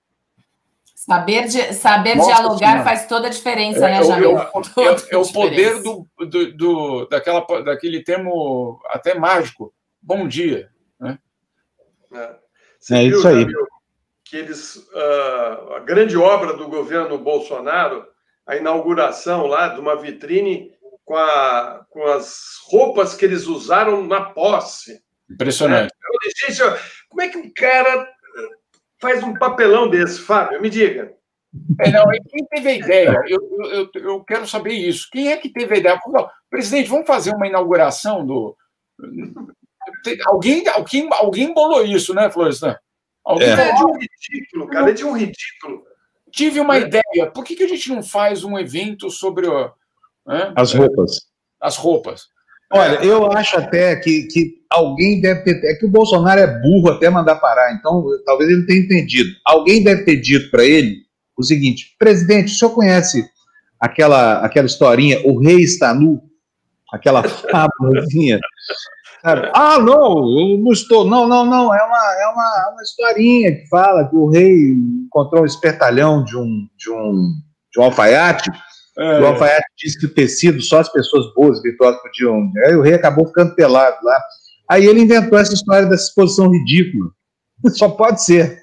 [0.95, 2.84] Saber, de, saber dialogar senhora.
[2.84, 4.39] faz toda a diferença, é, né, Jamil?
[4.39, 9.71] É, é, é o poder do, do, do, daquela, daquele termo até mágico.
[10.06, 10.70] Bom dia.
[10.99, 11.18] Né?
[12.14, 12.36] É,
[12.80, 13.41] Você é viu, isso aí.
[13.41, 13.68] Jamil,
[14.24, 18.06] que eles, uh, a grande obra do governo Bolsonaro,
[18.45, 20.72] a inauguração lá de uma vitrine
[21.03, 25.01] com, a, com as roupas que eles usaram na posse.
[25.28, 25.91] Impressionante.
[25.91, 26.53] Né?
[26.53, 26.62] Gente,
[27.10, 28.08] como é que um cara
[29.01, 30.62] faz um papelão desse, Fábio?
[30.62, 31.16] Me diga.
[31.80, 33.24] É, não, quem teve a ideia?
[33.28, 33.39] Eu,
[33.72, 35.10] eu, eu quero saber isso.
[35.12, 35.99] Quem é que teve a ideia?
[36.47, 38.56] Presidente, vamos fazer uma inauguração do.
[40.25, 42.75] Alguém, alguém, alguém bolou isso, né, Florestan?
[43.23, 43.73] Alguém é.
[43.73, 45.83] de um ridículo, cara, é de um ridículo.
[46.31, 46.81] Tive uma é.
[46.81, 47.31] ideia.
[47.33, 49.71] Por que, que a gente não faz um evento sobre o,
[50.27, 50.53] né?
[50.55, 51.21] as roupas?
[51.59, 52.23] As roupas.
[52.71, 55.65] Olha, eu acho até que, que alguém deve ter.
[55.65, 59.29] É que o Bolsonaro é burro até mandar parar, então talvez ele tenha entendido.
[59.45, 61.05] Alguém deve ter dito para ele
[61.38, 63.27] o seguinte: presidente, o senhor conhece
[63.79, 66.21] aquela, aquela historinha, o rei está nu?
[66.91, 68.39] Aquela fábulazinha.
[69.53, 71.05] Ah, não, eu não estou.
[71.05, 71.73] Não, não, não.
[71.73, 74.73] É uma, é uma, é uma historinha que fala que o rei
[75.05, 77.34] encontrou um espertalhão de um, de um,
[77.73, 78.49] de um alfaiate
[78.97, 79.19] é.
[79.19, 82.49] O alfaiate disse que o tecido só as pessoas boas, virtuosas podiam.
[82.65, 84.21] Aí o rei acabou ficando pelado lá.
[84.69, 87.11] Aí ele inventou essa história dessa exposição ridícula.
[87.76, 88.59] Só pode ser.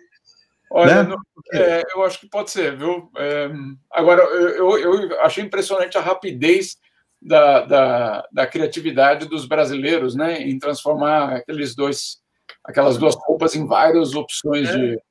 [0.70, 1.16] Olha, né?
[1.52, 3.10] é, eu acho que pode ser, viu?
[3.18, 3.50] É,
[3.92, 6.76] agora, eu, eu, achei impressionante a rapidez
[7.24, 10.42] da, da, da, criatividade dos brasileiros, né?
[10.42, 12.18] Em transformar aqueles dois,
[12.64, 14.76] aquelas duas roupas em várias opções é.
[14.76, 15.02] de,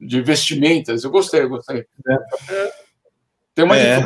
[0.00, 1.02] de vestimentas.
[1.02, 1.84] Eu gostei, eu gostei.
[2.08, 2.72] É.
[3.54, 4.00] Tem uma é.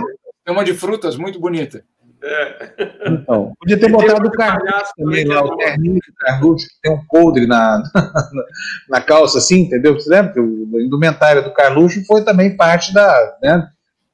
[0.44, 1.84] Tem uma de frutas muito bonita.
[2.22, 2.74] É.
[3.06, 7.04] Então, podia ter botado o Carluxo também lá, o terninho do Carluxo, que tem um
[7.06, 7.82] coldre na,
[8.88, 9.94] na, calça, assim, entendeu?
[9.94, 13.70] Você lembra que o indumentário do Carluxo foi também parte da, né,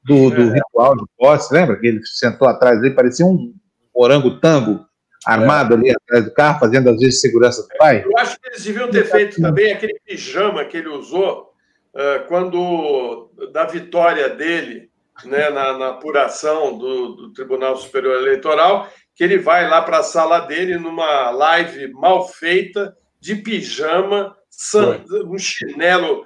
[0.06, 0.54] do, do é.
[0.54, 1.76] ritual de posse, lembra?
[1.78, 3.52] Que ele sentou atrás dele, parecia um
[3.92, 4.86] orango tango
[5.26, 5.76] armado é.
[5.76, 8.04] ali atrás do carro, fazendo às vezes segurança do pai.
[8.04, 11.50] Eu acho que eles deviam ter feito também aquele pijama que ele usou
[11.92, 14.88] uh, quando, da vitória dele,
[15.24, 20.04] né, na, na apuração do, do, Tribunal Superior Eleitoral, que ele vai lá para a
[20.04, 26.24] sala dele numa live mal feita, de pijama, san, um chinelo.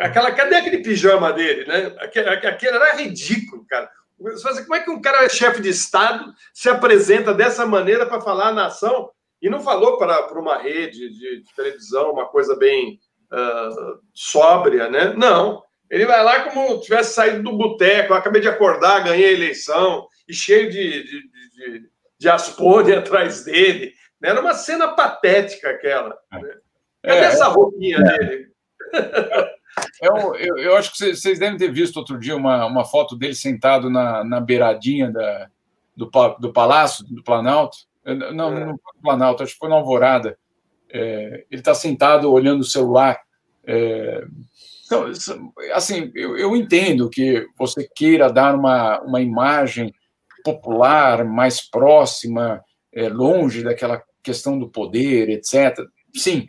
[0.00, 1.66] Aquela, cadê aquele pijama dele?
[1.66, 1.94] Né?
[1.98, 3.90] Aquele, aquele era ridículo, cara.
[4.16, 8.48] Como é que um cara é chefe de Estado se apresenta dessa maneira para falar
[8.48, 9.10] à nação
[9.40, 12.98] e não falou para uma rede de, de, televisão, uma coisa bem
[13.32, 15.14] uh, sóbria, né?
[15.16, 15.62] Não.
[15.88, 20.34] Ele vai lá como tivesse saído do boteco, acabei de acordar, ganhei a eleição, e
[20.34, 23.94] cheio de, de, de, de aspone atrás dele.
[24.22, 26.18] Era uma cena patética aquela.
[26.32, 26.54] Né?
[27.04, 28.18] Cadê é, essa roupinha é.
[28.18, 28.48] dele?
[30.00, 33.34] Eu, eu, eu, acho que vocês devem ter visto outro dia uma, uma foto dele
[33.34, 35.48] sentado na, na beiradinha da,
[35.96, 37.78] do, do Palácio, do Planalto.
[38.04, 38.64] Não, é.
[38.64, 40.38] não foi do Planalto, acho que foi na Alvorada.
[40.90, 43.20] É, ele está sentado olhando o celular.
[43.66, 44.24] É,
[44.86, 45.04] então,
[45.74, 49.92] assim, eu, eu entendo que você queira dar uma, uma imagem
[50.42, 55.78] popular, mais próxima, é, longe daquela questão do poder, etc.
[56.14, 56.48] Sim,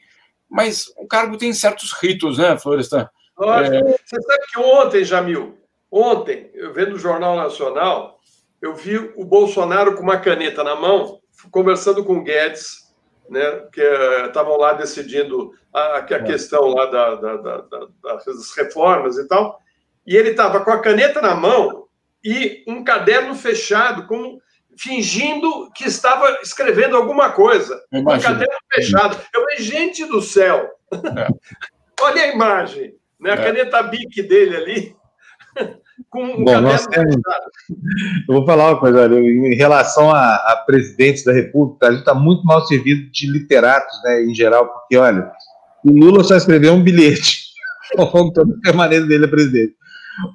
[0.50, 3.10] mas o cargo tem certos ritos, né, Florestan?
[3.42, 3.82] É...
[4.06, 5.58] Você sabe que ontem, Jamil,
[5.92, 8.20] ontem, eu vendo o Jornal Nacional,
[8.62, 11.20] eu vi o Bolsonaro com uma caneta na mão,
[11.52, 12.90] conversando com o Guedes,
[13.30, 13.82] né, que
[14.26, 16.24] estavam lá decidindo a, a é.
[16.24, 17.66] questão lá da, da, da,
[18.04, 19.60] das reformas e tal,
[20.06, 21.88] e ele estava com a caneta na mão
[22.24, 24.42] e um caderno fechado, como
[24.78, 27.82] fingindo que estava escrevendo alguma coisa.
[27.92, 29.20] Um caderno fechado.
[29.34, 30.70] Eu falei, gente do céu!
[30.94, 31.28] É.
[32.02, 33.32] Olha a imagem, né?
[33.32, 33.38] a é.
[33.38, 34.96] caneta BIC dele ali
[36.10, 37.16] com um Bom, nós temos...
[38.28, 42.00] Eu vou falar uma coisa, olha, em relação a, a presidentes da República, a gente
[42.00, 45.32] está muito mal servido de literatos, né, em geral, porque, olha,
[45.84, 47.50] o Lula só escreveu um bilhete
[47.98, 49.76] ao longo toda a permanência dele a presidente.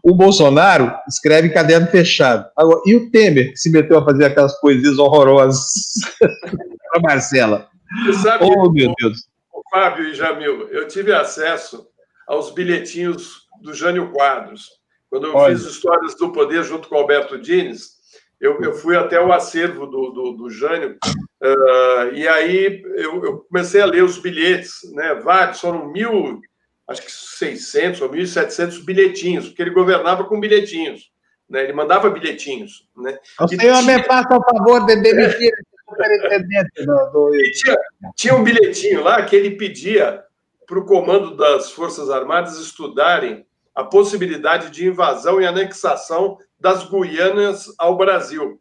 [0.03, 2.47] O Bolsonaro escreve em caderno fechado.
[2.57, 5.63] Agora, e o Temer, que se meteu a fazer aquelas poesias horrorosas
[6.19, 7.69] para Marcela?
[8.07, 9.27] Você sabe, oh, meu Deus.
[9.53, 11.87] O Fábio e Jamil, eu tive acesso
[12.27, 14.69] aos bilhetinhos do Jânio Quadros.
[15.11, 15.57] Quando eu Olha.
[15.57, 17.95] fiz Histórias do Poder junto com o Alberto Dines,
[18.41, 20.99] eu, eu fui até o acervo do, do, do Jânio,
[21.43, 26.41] uh, e aí eu, eu, comecei a ler os bilhetes, né, vários, foram mil,
[26.89, 31.13] acho que 600 ou 1.700 bilhetinhos, porque ele governava com bilhetinhos.
[31.49, 31.63] Né?
[31.63, 32.89] Ele mandava bilhetinhos.
[32.97, 33.17] Né?
[33.41, 33.83] O senhor tinha...
[33.83, 35.53] me faça o favor de demitir
[35.89, 37.31] superintendente do, do...
[37.53, 37.77] Tinha,
[38.17, 40.24] tinha um bilhetinho lá que ele pedia
[40.67, 47.67] para o comando das Forças Armadas estudarem a possibilidade de invasão e anexação das Guianas
[47.79, 48.61] ao Brasil.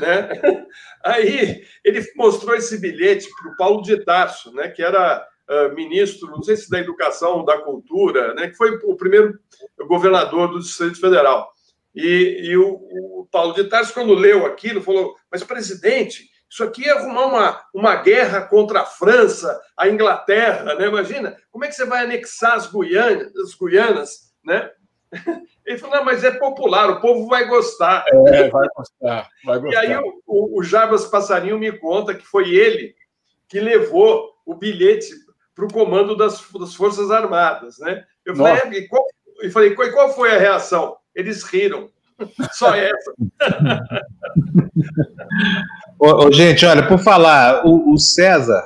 [0.00, 0.28] Né?
[1.04, 6.30] Aí ele mostrou esse bilhete para o Paulo de Tarso, né, que era uh, ministro,
[6.30, 9.38] não sei se da Educação da Cultura, né, que foi o primeiro
[9.86, 11.52] governador do Distrito Federal.
[11.94, 16.88] E, e o, o, Paulo de Tarso, quando leu aquilo, falou: Mas, presidente, isso aqui
[16.88, 20.86] é arrumar uma, uma guerra contra a França, a Inglaterra, né?
[20.86, 24.70] Imagina, como é que você vai anexar as Guianas, as Guianas né?
[25.66, 28.04] Ele falou, não, mas é popular, o povo vai gostar.
[28.06, 29.72] É, vai gostar, vai gostar.
[29.72, 32.94] E aí o, o, o Jarbas Passarinho me conta que foi ele
[33.48, 35.10] que levou o bilhete
[35.56, 38.04] para o comando das, das, Forças Armadas, né?
[38.24, 39.04] Eu falei, é, e qual,
[39.40, 40.96] eu falei, qual foi a reação?
[41.16, 41.90] Eles riram.
[42.52, 43.12] Só essa.
[45.98, 48.62] ô, ô, gente, olha, por falar, o, o César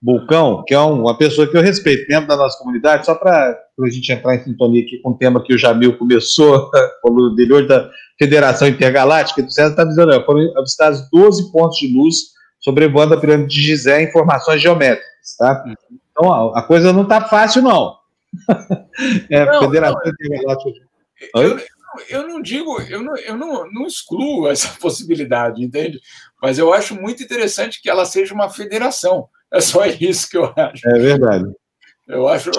[0.00, 3.90] Bulcão, que é uma pessoa que eu respeito, membro da nossa comunidade, só para a
[3.90, 6.70] gente entrar em sintonia aqui com o tema que o Jamil começou,
[7.02, 11.88] falou dele hoje, da Federação Intergaláctica, o César está dizendo, foram avistados 12 pontos de
[11.88, 15.64] luz sobrevoando a pirâmide de Gizé, informações geométricas, tá?
[16.10, 17.96] Então, a, a coisa não está fácil, não.
[19.30, 20.86] é, não, Federação não, Intergaláctica.
[21.34, 21.60] Eu,
[22.08, 26.00] eu não digo, eu não, eu não, não excluo essa possibilidade, entende?
[26.40, 29.28] Mas eu acho muito interessante que ela seja uma federação.
[29.52, 30.88] É só isso que eu acho.
[30.88, 31.44] É verdade.
[32.08, 32.50] Eu acho.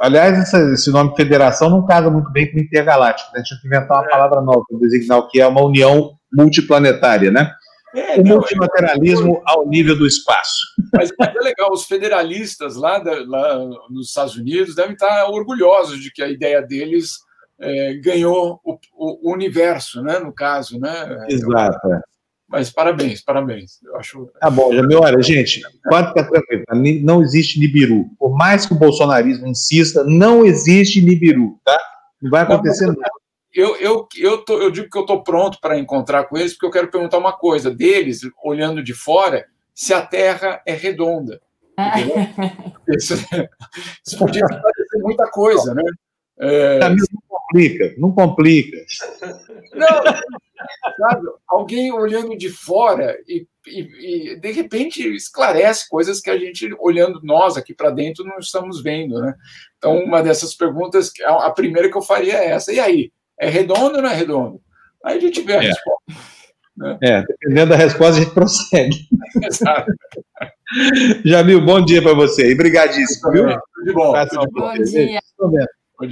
[0.00, 3.30] Aliás, esse nome federação não casa muito bem com intergaláctico.
[3.32, 3.36] Né?
[3.36, 4.10] A gente tinha que inventar uma é.
[4.10, 7.50] palavra nova para designar o que é uma união multiplanetária, né?
[7.94, 10.58] É, o não, multilateralismo ao nível do espaço.
[10.92, 13.58] Mas é legal, os federalistas lá, da, lá
[13.90, 17.14] nos Estados Unidos devem estar orgulhosos de que a ideia deles
[17.58, 21.26] é, ganhou o, o, universo, né, no caso, né?
[21.28, 21.78] Exato.
[22.48, 23.78] Mas parabéns, parabéns.
[23.84, 24.26] Eu acho.
[24.40, 26.64] Tá bom, Jamil, olha, gente, quanto tá tranquilo,
[27.02, 28.06] não existe Nibiru.
[28.18, 31.78] Por mais que o bolsonarismo insista, não existe Nibiru, tá?
[32.22, 33.10] Não vai acontecer não, nada.
[33.54, 36.66] Eu, eu, eu, tô, eu digo que eu estou pronto para encontrar com eles, porque
[36.66, 41.40] eu quero perguntar uma coisa deles, olhando de fora, se a Terra é redonda.
[42.88, 43.14] Isso,
[44.04, 45.82] isso podia parecer muita coisa, né?
[46.40, 46.78] É...
[47.48, 48.76] Não complica, não complica.
[49.74, 49.88] Não,
[50.98, 56.68] sabe, alguém olhando de fora e, e, e, de repente esclarece coisas que a gente,
[56.80, 59.34] olhando nós aqui para dentro, não estamos vendo, né?
[59.76, 62.72] Então, uma dessas perguntas, a primeira que eu faria é essa.
[62.72, 64.60] E aí, é redondo ou não é redondo?
[65.04, 65.66] Aí a gente vê a é.
[65.66, 66.04] resposta.
[66.76, 66.98] Né?
[67.02, 68.96] É, dependendo da resposta, a gente prossegue.
[69.42, 69.92] Exato.
[71.24, 72.50] Jamil, bom dia para você.
[72.50, 73.44] E brigadíssimo, viu?
[73.44, 73.58] Bom.
[73.74, 74.12] Tudo de bom.
[74.52, 75.20] Bom dia.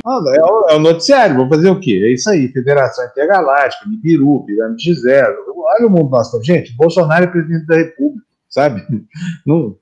[0.05, 2.03] Ah, é, o, é, o, noticiário, vou fazer o quê?
[2.05, 5.37] É isso aí, Federação Intergaláctica, Nibiru, Pirâmide de Zero.
[5.57, 6.43] Olha o mundo nosso.
[6.43, 8.85] Gente, Bolsonaro é presidente da República, sabe?
[9.47, 9.77] Não,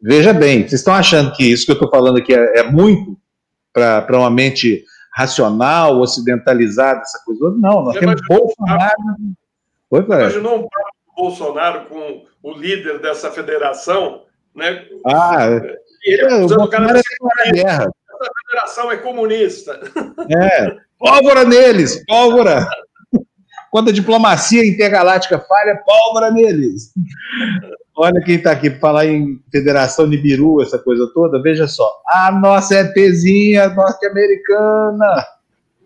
[0.00, 3.18] veja bem, vocês estão achando que isso que eu estou falando aqui é, é muito
[3.70, 4.82] para uma mente
[5.12, 7.50] racional, ocidentalizada, essa coisa?
[7.58, 8.92] Não, nós temos Bolsonaro.
[9.90, 14.22] Oi, Imaginou um papo do Bolsonaro com o líder dessa federação,
[14.56, 14.86] né?
[15.06, 15.48] Ah,
[16.02, 17.90] ele é, o Bolsonaro é guerra
[18.24, 19.80] essa federação é comunista.
[20.30, 22.66] É, pólvora neles, pólvora.
[23.70, 26.92] Quando a diplomacia intergaláctica falha, pólvora neles.
[27.96, 31.42] Olha quem está aqui para falar em Federação Nibiru, essa coisa toda.
[31.42, 31.90] Veja só.
[32.08, 35.26] A nossa ETzinha norte-americana.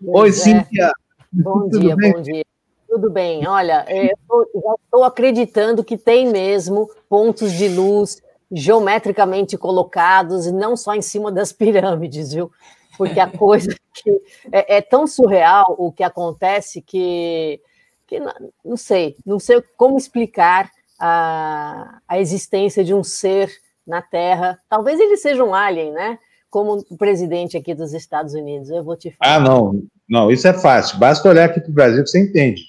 [0.06, 0.32] Oi, é.
[0.32, 0.92] Cíntia.
[1.32, 2.12] Bom dia, bem?
[2.12, 2.44] bom dia.
[2.88, 3.46] Tudo bem.
[3.46, 10.76] Olha, eu já estou acreditando que tem mesmo pontos de luz geometricamente colocados e não
[10.76, 12.50] só em cima das pirâmides, viu?
[12.96, 14.10] Porque a coisa que
[14.50, 17.60] é, é tão surreal o que acontece que,
[18.06, 18.32] que não,
[18.64, 23.50] não sei, não sei como explicar a, a existência de um ser
[23.86, 24.58] na Terra.
[24.68, 26.18] Talvez ele seja um alien, né?
[26.50, 28.68] Como o presidente aqui dos Estados Unidos.
[28.70, 29.36] Eu vou te falar.
[29.36, 30.98] Ah, não, não, isso é fácil.
[30.98, 32.62] Basta olhar aqui para o Brasil que você entende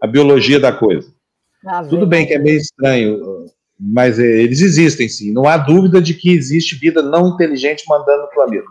[0.00, 1.12] a biologia da coisa.
[1.66, 3.46] Ah, Tudo bem que é meio estranho
[3.78, 5.32] mas é, eles existem sim.
[5.32, 8.66] Não há dúvida de que existe vida não inteligente mandando no planeta.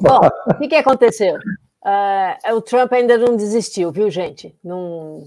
[0.00, 1.36] Bom, o que, que aconteceu?
[1.36, 4.54] Uh, o Trump ainda não desistiu, viu, gente?
[4.62, 5.24] Não,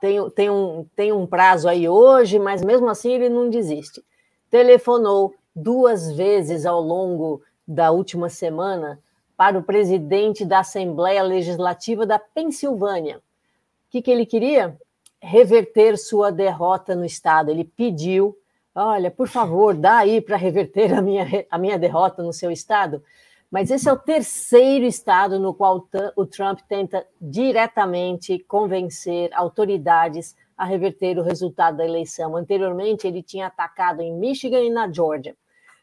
[0.00, 4.02] tem, tem, um, tem um prazo aí hoje, mas mesmo assim ele não desiste.
[4.50, 8.98] Telefonou duas vezes ao longo da última semana
[9.36, 13.18] para o presidente da Assembleia Legislativa da Pensilvânia.
[13.18, 13.20] O
[13.90, 14.76] que, que ele queria?
[15.26, 17.50] Reverter sua derrota no Estado.
[17.50, 18.38] Ele pediu,
[18.74, 23.02] olha, por favor, dá aí para reverter a minha, a minha derrota no seu Estado.
[23.50, 30.64] Mas esse é o terceiro estado no qual o Trump tenta diretamente convencer autoridades a
[30.64, 32.36] reverter o resultado da eleição.
[32.36, 35.36] Anteriormente, ele tinha atacado em Michigan e na Georgia.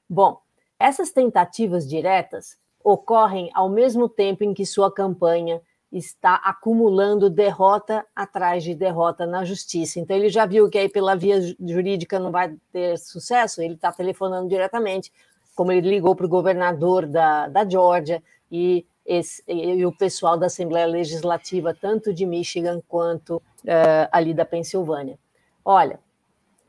[0.09, 0.39] Bom,
[0.79, 5.61] essas tentativas diretas ocorrem ao mesmo tempo em que sua campanha
[5.93, 9.99] está acumulando derrota atrás de derrota na justiça.
[9.99, 13.91] Então, ele já viu que aí pela via jurídica não vai ter sucesso, ele está
[13.91, 15.11] telefonando diretamente,
[15.55, 20.47] como ele ligou para o governador da, da Georgia e, esse, e, o pessoal da
[20.47, 25.19] Assembleia Legislativa, tanto de Michigan quanto uh, ali da Pensilvânia.
[25.63, 25.99] Olha,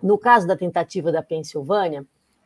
[0.02, 2.02] no caso da tentativa da Pensilvânia,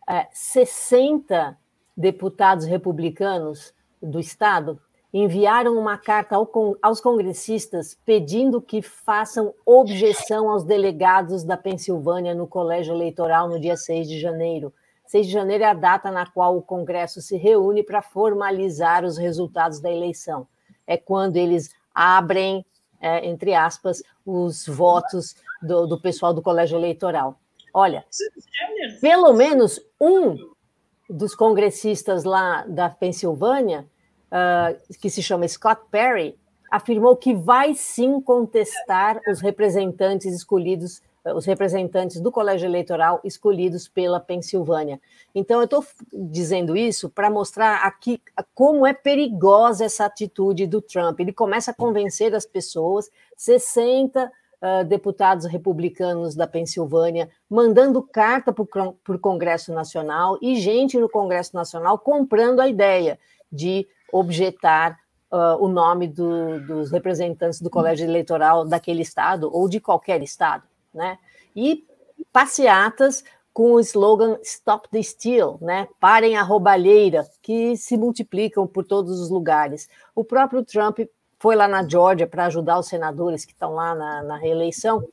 [0.08, 1.58] uh, 60
[1.96, 4.80] deputados republicanos do estado
[5.12, 6.50] enviaram uma carta ao,
[6.82, 13.76] aos congressistas pedindo que façam objeção aos delegados da Pensilvânia no colégio eleitoral no dia
[13.76, 14.72] 6 de janeiro.
[15.06, 19.16] 6 de janeiro é a data na qual o Congresso se reúne para formalizar os
[19.16, 20.46] resultados da eleição.
[20.86, 22.64] É quando eles abrem,
[23.00, 27.40] é, entre aspas, os votos do, do pessoal do colégio eleitoral.
[27.72, 28.04] Olha,
[29.00, 30.36] pelo menos um
[31.08, 33.86] dos congressistas lá da Pensilvânia
[34.32, 36.36] uh, que se chama Scott Perry,
[36.70, 41.02] afirmou que vai sim contestar os representantes escolhidos,
[41.34, 45.00] os representantes do colégio eleitoral escolhidos pela Pensilvânia.
[45.34, 48.20] Então, eu estou dizendo isso para mostrar aqui
[48.54, 51.18] como é perigosa essa atitude do Trump.
[51.20, 54.30] Ele começa a convencer as pessoas, 60
[54.60, 58.64] Uh, deputados republicanos da Pensilvânia mandando carta para
[59.14, 63.20] o Congresso Nacional e gente no Congresso Nacional comprando a ideia
[63.52, 64.98] de objetar
[65.30, 70.64] uh, o nome do, dos representantes do colégio eleitoral daquele estado ou de qualquer estado,
[70.92, 71.18] né?
[71.54, 71.84] E
[72.32, 75.88] passeatas com o slogan Stop the Steal, né?
[75.98, 79.88] Parem a roubalheira, que se multiplicam por todos os lugares.
[80.14, 81.00] O próprio Trump
[81.40, 85.04] foi lá na Georgia para ajudar os senadores que estão lá na, na reeleição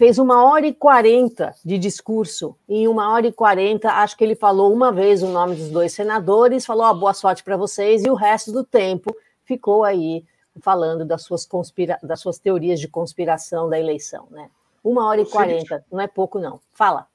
[0.00, 2.56] fez uma hora e quarenta de discurso.
[2.66, 5.92] Em uma hora e quarenta, acho que ele falou uma vez o nome dos dois
[5.92, 9.14] senadores, falou oh, boa sorte para vocês, e o resto do tempo
[9.44, 10.24] ficou aí
[10.62, 14.26] falando das suas, conspira das suas teorias de conspiração da eleição.
[14.30, 14.48] Né?
[14.82, 16.62] Uma hora e quarenta, não é pouco, não.
[16.72, 17.06] Fala.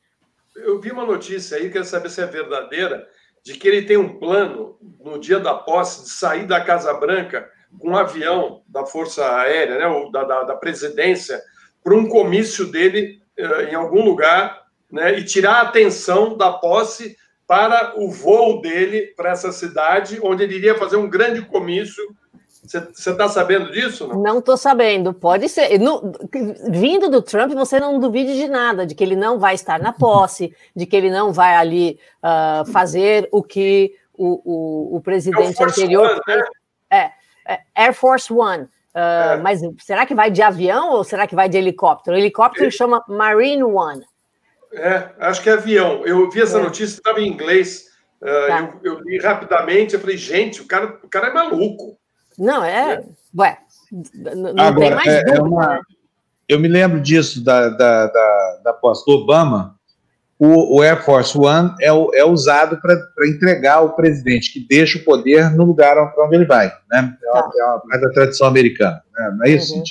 [0.55, 3.09] Eu vi uma notícia aí, quero saber se é verdadeira,
[3.43, 7.49] de que ele tem um plano, no dia da posse, de sair da Casa Branca
[7.79, 11.41] com um avião da Força Aérea, né, ou da, da, da presidência,
[11.85, 17.15] para um comício dele uh, em algum lugar né, e tirar a atenção da posse
[17.45, 22.03] para o voo dele para essa cidade, onde ele iria fazer um grande comício.
[22.63, 24.07] Você está sabendo disso?
[24.07, 25.13] Não estou sabendo.
[25.13, 25.77] Pode ser.
[25.79, 26.11] No,
[26.71, 29.93] vindo do Trump, você não duvide de nada, de que ele não vai estar na
[29.93, 35.61] posse, de que ele não vai ali uh, fazer o que o, o, o presidente
[35.61, 36.09] é anterior.
[36.09, 36.43] One, né?
[36.89, 37.11] é,
[37.47, 38.67] é, Air Force One.
[38.95, 39.37] Uh, é.
[39.37, 42.15] Mas será que vai de avião ou será que vai de helicóptero?
[42.15, 44.05] O helicóptero chama Marine One.
[44.71, 46.05] É, acho que é avião.
[46.05, 46.63] Eu vi essa é.
[46.63, 47.87] notícia, estava em inglês.
[48.21, 48.73] Uh, tá.
[48.81, 51.97] eu, eu, li rapidamente, eu falei, gente, o cara, o cara é maluco.
[52.39, 52.93] Não, é.
[52.93, 53.03] é.
[53.37, 53.57] Ué,
[53.91, 55.67] não Agora, tem mais é, é dúvida, é uma...
[55.67, 55.81] né?
[56.47, 59.77] Eu me lembro disso da, da, da, da posse do Obama,
[60.37, 62.95] o, o Air Force One é, é usado para
[63.27, 66.67] entregar o presidente, que deixa o poder no lugar onde ele vai.
[66.91, 67.15] Né?
[67.23, 67.49] É, uma, tá.
[67.57, 69.01] é uma da tradição americana.
[69.13, 69.35] Né?
[69.37, 69.83] Não é isso, uhum.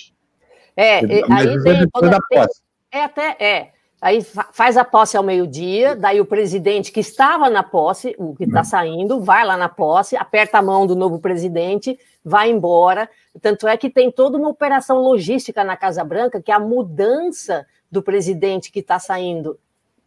[0.77, 2.47] É, Mas aí tem, tem,
[2.91, 3.75] é até é.
[4.01, 4.23] Aí
[4.53, 8.59] faz a posse ao meio-dia, daí o presidente que estava na posse, o que está
[8.59, 8.65] uhum.
[8.65, 13.09] saindo, vai lá na posse, aperta a mão do novo presidente, vai embora.
[13.41, 17.65] Tanto é que tem toda uma operação logística na Casa Branca, que é a mudança
[17.91, 19.59] do presidente que está saindo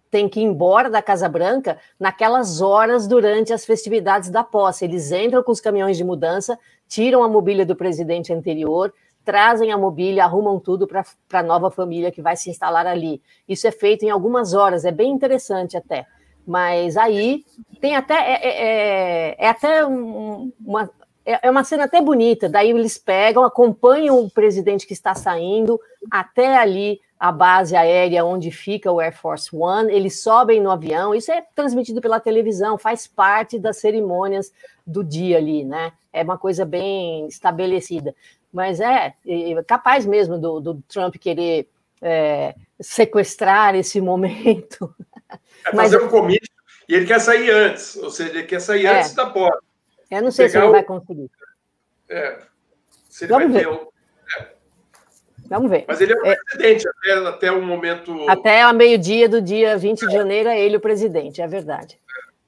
[0.09, 4.85] tem que ir embora da Casa Branca naquelas horas durante as festividades da posse.
[4.85, 6.57] Eles entram com os caminhões de mudança,
[6.87, 8.93] tiram a mobília do presidente anterior,
[9.25, 11.03] trazem a mobília, arrumam tudo para
[11.33, 13.21] a nova família que vai se instalar ali.
[13.47, 16.05] Isso é feito em algumas horas, é bem interessante até.
[16.45, 17.43] Mas aí
[17.81, 18.67] tem até é, é,
[19.29, 20.89] é, é até uma
[21.25, 22.47] é, é uma cena até bonita.
[22.47, 25.77] Daí eles pegam, acompanham o presidente que está saindo
[26.09, 31.15] até ali a base aérea onde fica o Air Force One, eles sobem no avião,
[31.15, 34.51] isso é transmitido pela televisão, faz parte das cerimônias
[34.85, 35.91] do dia ali, né?
[36.13, 38.15] É uma coisa bem estabelecida.
[38.53, 41.67] Mas é, é capaz mesmo do, do Trump querer
[42.01, 44.93] é, sequestrar esse momento.
[45.65, 46.47] É fazer Mas, um comício
[46.87, 49.59] e ele quer sair antes, ou seja, ele quer sair é, antes da porta.
[50.09, 51.29] Eu não sei se ele vai conseguir.
[52.07, 52.39] É,
[53.09, 53.69] se ele Vamos vai ver.
[53.69, 53.87] ter
[55.49, 55.85] Vamos ver.
[55.87, 56.35] Mas ele é o é...
[56.35, 58.29] presidente até, até o momento.
[58.29, 61.97] Até a meio-dia do dia 20 de janeiro é ele o presidente, é verdade.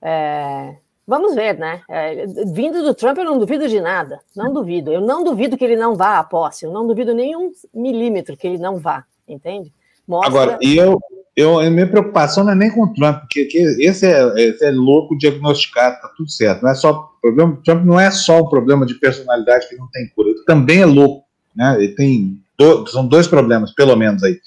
[0.02, 0.76] É...
[1.08, 1.82] Vamos ver, né?
[1.90, 4.20] É, vindo do Trump, eu não duvido de nada.
[4.36, 4.94] Não duvido.
[4.94, 6.66] Eu não duvido que ele não vá à posse.
[6.66, 9.74] Eu não duvido nenhum milímetro que ele não vá, entende?
[10.08, 10.30] Mostra...
[10.30, 11.00] Agora, e eu,
[11.36, 13.48] eu, a minha preocupação não é nem com o Trump, porque
[13.80, 16.62] esse é, esse é louco diagnosticado, tá tudo certo.
[16.62, 20.08] Não é só problema, Trump não é só um problema de personalidade que não tem
[20.16, 21.76] cura, ele também é louco, né?
[21.78, 24.38] Ele tem do, são dois problemas, pelo menos aí.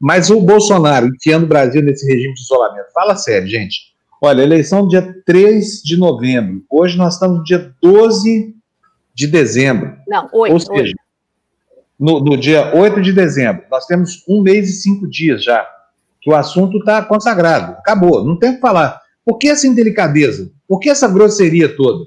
[0.00, 3.92] Mas o Bolsonaro enfiando o Brasil nesse regime de isolamento, fala sério, gente.
[4.22, 6.64] Olha, eleição dia 3 de novembro.
[6.70, 8.54] Hoje nós estamos no dia 12
[9.14, 9.96] de dezembro.
[10.08, 10.52] Não, 8.
[10.52, 10.94] Ou seja,
[11.98, 15.66] no, no, dia 8 de dezembro, nós temos um mês e cinco dias já,
[16.20, 17.72] que o assunto está consagrado.
[17.72, 19.00] Acabou, não tem o que falar.
[19.24, 20.50] Por que essa indelicadeza?
[20.66, 22.06] Por que essa grosseria toda?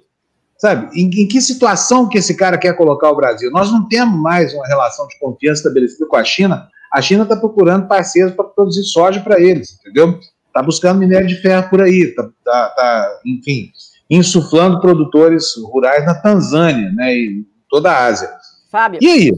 [0.62, 3.50] Sabe, em, em, que situação que esse cara quer colocar o Brasil?
[3.50, 6.68] Nós não temos mais uma relação de confiança estabelecida com a China.
[6.94, 10.20] A China está procurando parceiros para produzir soja para eles, entendeu?
[10.52, 13.72] está buscando minério de ferro por aí, está, tá, tá, enfim,
[14.10, 18.30] insuflando produtores rurais na Tanzânia, né, e toda a Ásia.
[18.70, 19.00] Fábio.
[19.02, 19.32] E aí?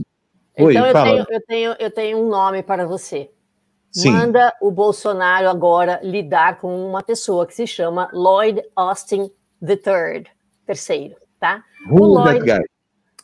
[0.58, 3.30] Oi, então eu tenho, eu, tenho, eu tenho um nome para você.
[3.90, 4.10] Sim.
[4.10, 9.30] Manda o Bolsonaro agora lidar com uma pessoa que se chama Lloyd Austin
[9.62, 10.26] III,
[10.66, 11.62] terceiro, tá?
[11.88, 12.64] Who o Lloyd, is that guy?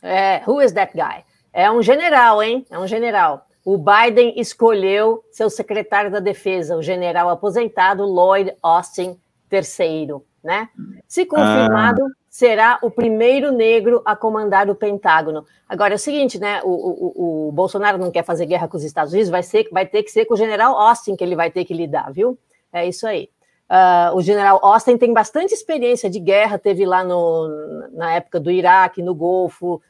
[0.03, 1.25] É, who is that guy?
[1.53, 2.67] É um general, hein?
[2.71, 9.19] É um general o Biden escolheu seu secretário da Defesa, o general aposentado Lloyd Austin
[9.53, 10.09] III.
[10.43, 10.69] Né?
[11.07, 12.09] Se confirmado, ah.
[12.31, 15.45] será o primeiro negro a comandar o Pentágono.
[15.69, 16.63] Agora é o seguinte, né?
[16.65, 19.85] O, o, o, Bolsonaro não quer fazer guerra com os Estados Unidos, vai, ser, vai
[19.85, 22.39] ter que ser com o general Austin que ele vai ter que lidar, viu?
[22.73, 23.29] É isso aí.
[23.71, 28.51] Uh, o general Austin tem bastante experiência de guerra, teve lá no, na época do
[28.51, 29.81] Iraque, no Golfo,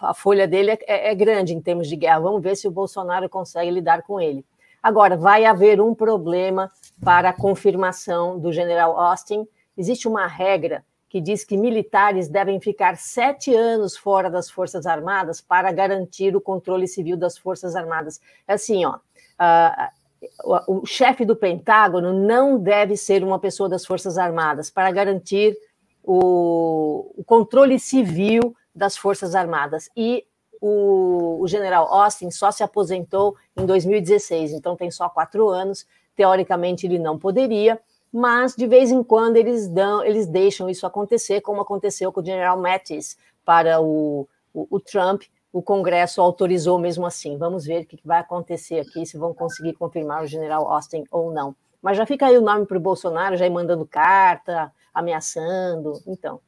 [0.00, 2.20] a folha dele é, é, é, grande em termos de guerra.
[2.20, 4.44] Vamos ver se o Bolsonaro consegue lidar com ele.
[4.82, 6.70] Agora, vai haver um problema
[7.04, 9.46] para a confirmação do general Austin.
[9.76, 15.40] Existe uma regra que diz que militares devem ficar sete anos fora das Forças Armadas
[15.40, 18.20] para garantir o controle civil das Forças Armadas.
[18.48, 18.94] É assim, ó.
[18.94, 19.99] Uh,
[20.44, 25.56] o chefe do Pentágono não deve ser uma pessoa das Forças Armadas para garantir
[26.02, 29.88] o, o controle civil das Forças Armadas.
[29.96, 30.24] E
[30.60, 35.86] o, o, general Austin só se aposentou em 2016, então tem só quatro anos.
[36.14, 37.80] Teoricamente, ele não poderia,
[38.12, 42.24] mas de vez em quando eles, dão, eles deixam isso acontecer, como aconteceu com o
[42.24, 45.22] general Mattis para o, o, o Trump.
[45.52, 47.36] O Congresso autorizou mesmo assim.
[47.36, 51.32] Vamos ver o que vai acontecer aqui, se vão conseguir confirmar o general Austin ou
[51.32, 51.54] não.
[51.82, 55.94] Mas já fica aí o nome para o Bolsonaro, já ir mandando carta, ameaçando.
[56.06, 56.38] Então,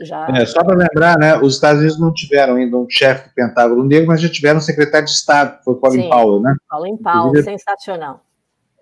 [0.00, 0.26] já...
[0.28, 3.84] É, só para lembrar, né, os Estados Unidos não tiveram ainda um chefe do Pentágono
[3.84, 6.56] negro, mas já tiveram um secretário de Estado, que foi Colin Sim, Powell, né?
[6.68, 8.20] Colin Powell, sensacional.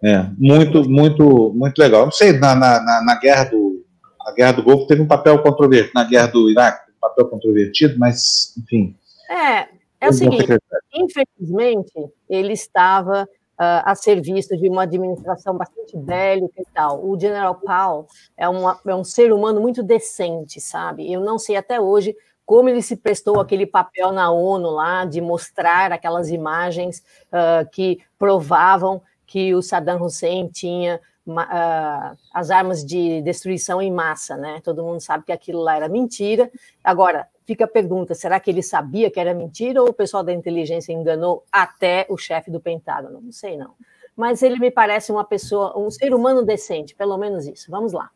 [0.02, 2.04] É, muito, muito, muito legal.
[2.04, 3.82] Não sei, na, na, na, guerra do
[4.24, 7.98] na guerra do Golfo teve um papel controvertido, na guerra do Iraque um papel controvertido,
[7.98, 8.96] mas, enfim.
[9.32, 9.68] É,
[9.98, 10.46] é o seguinte,
[10.92, 11.92] infelizmente,
[12.28, 17.02] ele estava uh, a serviço de uma administração bastante bélica e tal.
[17.02, 18.06] O General Powell
[18.36, 21.10] é, uma, é um ser humano muito decente, sabe?
[21.10, 22.14] Eu não sei até hoje
[22.44, 28.00] como ele se prestou aquele papel na ONU lá de mostrar aquelas imagens uh, que
[28.18, 34.60] provavam que o Saddam Hussein tinha uh, as armas de destruição em massa, né?
[34.62, 36.50] Todo mundo sabe que aquilo lá era mentira.
[36.84, 40.32] Agora, fica a pergunta: será que ele sabia que era mentira ou o pessoal da
[40.32, 43.20] inteligência enganou até o chefe do Pentágono?
[43.20, 43.74] Não sei, não.
[44.16, 47.70] Mas ele me parece uma pessoa, um ser humano decente, pelo menos isso.
[47.70, 48.10] Vamos lá.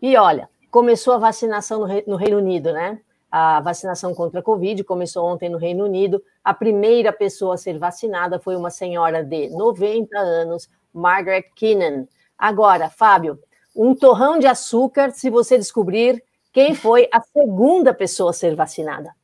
[0.00, 2.98] E olha, começou a vacinação no Reino Unido, né?
[3.30, 6.22] A vacinação contra a Covid começou ontem no Reino Unido.
[6.42, 12.06] A primeira pessoa a ser vacinada foi uma senhora de 90 anos, Margaret Keenan.
[12.38, 13.38] Agora, Fábio,
[13.76, 16.22] um torrão de açúcar se você descobrir
[16.58, 19.14] quem foi a segunda pessoa a ser vacinada?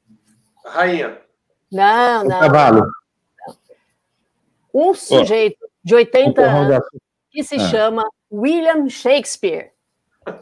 [0.65, 1.19] A rainha.
[1.73, 2.37] Não, não.
[2.37, 2.87] O cavalo.
[4.73, 5.69] Um sujeito oh.
[5.83, 6.85] de 80 anos
[7.33, 7.69] que se ah.
[7.69, 9.73] chama William Shakespeare.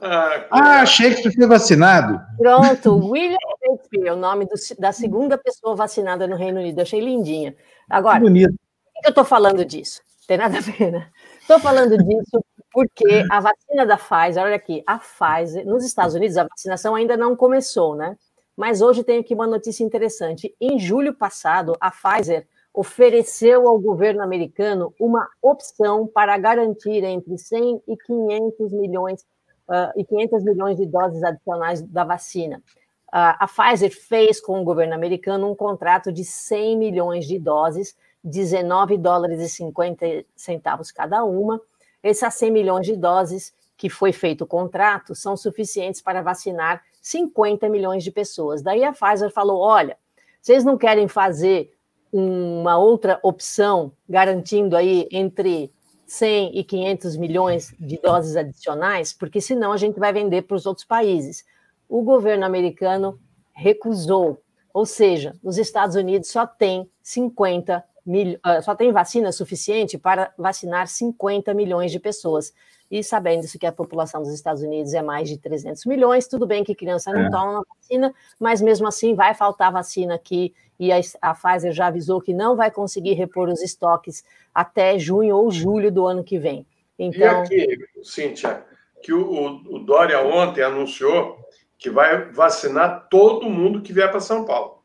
[0.51, 2.20] Ah, Shakespeare foi vacinado.
[2.39, 6.81] Pronto, William Shakespeare, o nome do, da segunda pessoa vacinada no Reino Unido.
[6.81, 7.56] Achei lindinha.
[7.90, 10.01] Agora, por que eu estou falando disso?
[10.28, 11.09] Tem nada a ver, né?
[11.40, 16.36] Estou falando disso porque a vacina da Pfizer, olha aqui, a Pfizer, nos Estados Unidos
[16.36, 18.16] a vacinação ainda não começou, né?
[18.56, 20.54] Mas hoje tem aqui uma notícia interessante.
[20.60, 27.82] Em julho passado, a Pfizer ofereceu ao governo americano uma opção para garantir entre 100
[27.86, 29.22] e 500 milhões
[29.68, 32.62] uh, e 500 milhões de doses adicionais da vacina.
[33.08, 37.94] Uh, a Pfizer fez com o governo americano um contrato de 100 milhões de doses,
[38.24, 41.60] 19 dólares e 50 centavos cada uma,
[42.02, 47.68] esses 100 milhões de doses que foi feito o contrato são suficientes para vacinar 50
[47.68, 48.62] milhões de pessoas.
[48.62, 49.96] Daí a Pfizer falou: olha,
[50.40, 51.72] vocês não querem fazer
[52.12, 55.72] uma outra opção garantindo aí entre
[56.06, 60.66] 100 e 500 milhões de doses adicionais, porque senão a gente vai vender para os
[60.66, 61.44] outros países.
[61.88, 63.18] O governo americano
[63.52, 64.42] recusou,
[64.74, 70.32] ou seja, os Estados Unidos só tem 50 mil, uh, só tem vacina suficiente para
[70.36, 72.52] vacinar 50 milhões de pessoas.
[72.90, 76.62] E sabendo-se que a população dos Estados Unidos é mais de 300 milhões, tudo bem
[76.62, 77.30] que criança não é.
[77.30, 82.20] toma vacina, mas mesmo assim vai faltar vacina aqui e a, a Pfizer já avisou
[82.20, 84.24] que não vai conseguir repor os estoques
[84.54, 86.66] até junho ou julho do ano que vem.
[86.98, 87.44] Então...
[87.50, 88.62] E aqui, Cíntia,
[89.02, 91.38] que o, o, o Dória ontem anunciou
[91.78, 94.82] que vai vacinar todo mundo que vier para São Paulo.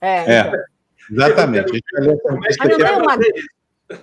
[0.00, 0.52] É, é
[1.10, 1.84] exatamente.
[2.00, 3.16] Não tem, uma,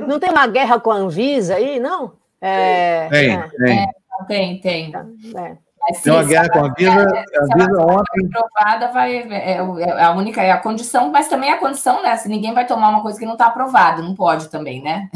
[0.08, 2.14] não tem uma guerra com a Anvisa aí, não?
[2.42, 3.80] É, tem, é, tem.
[3.80, 4.94] É, tem, tem.
[5.36, 5.58] É.
[5.88, 8.30] Mas, tem uma guerra com a Anvisa, a Anvisa ontem.
[8.34, 12.16] aprovada vai, é, é, a única, é a condição, mas também a condição, né?
[12.18, 15.10] Se ninguém vai tomar uma coisa que não está aprovada, não pode também, né?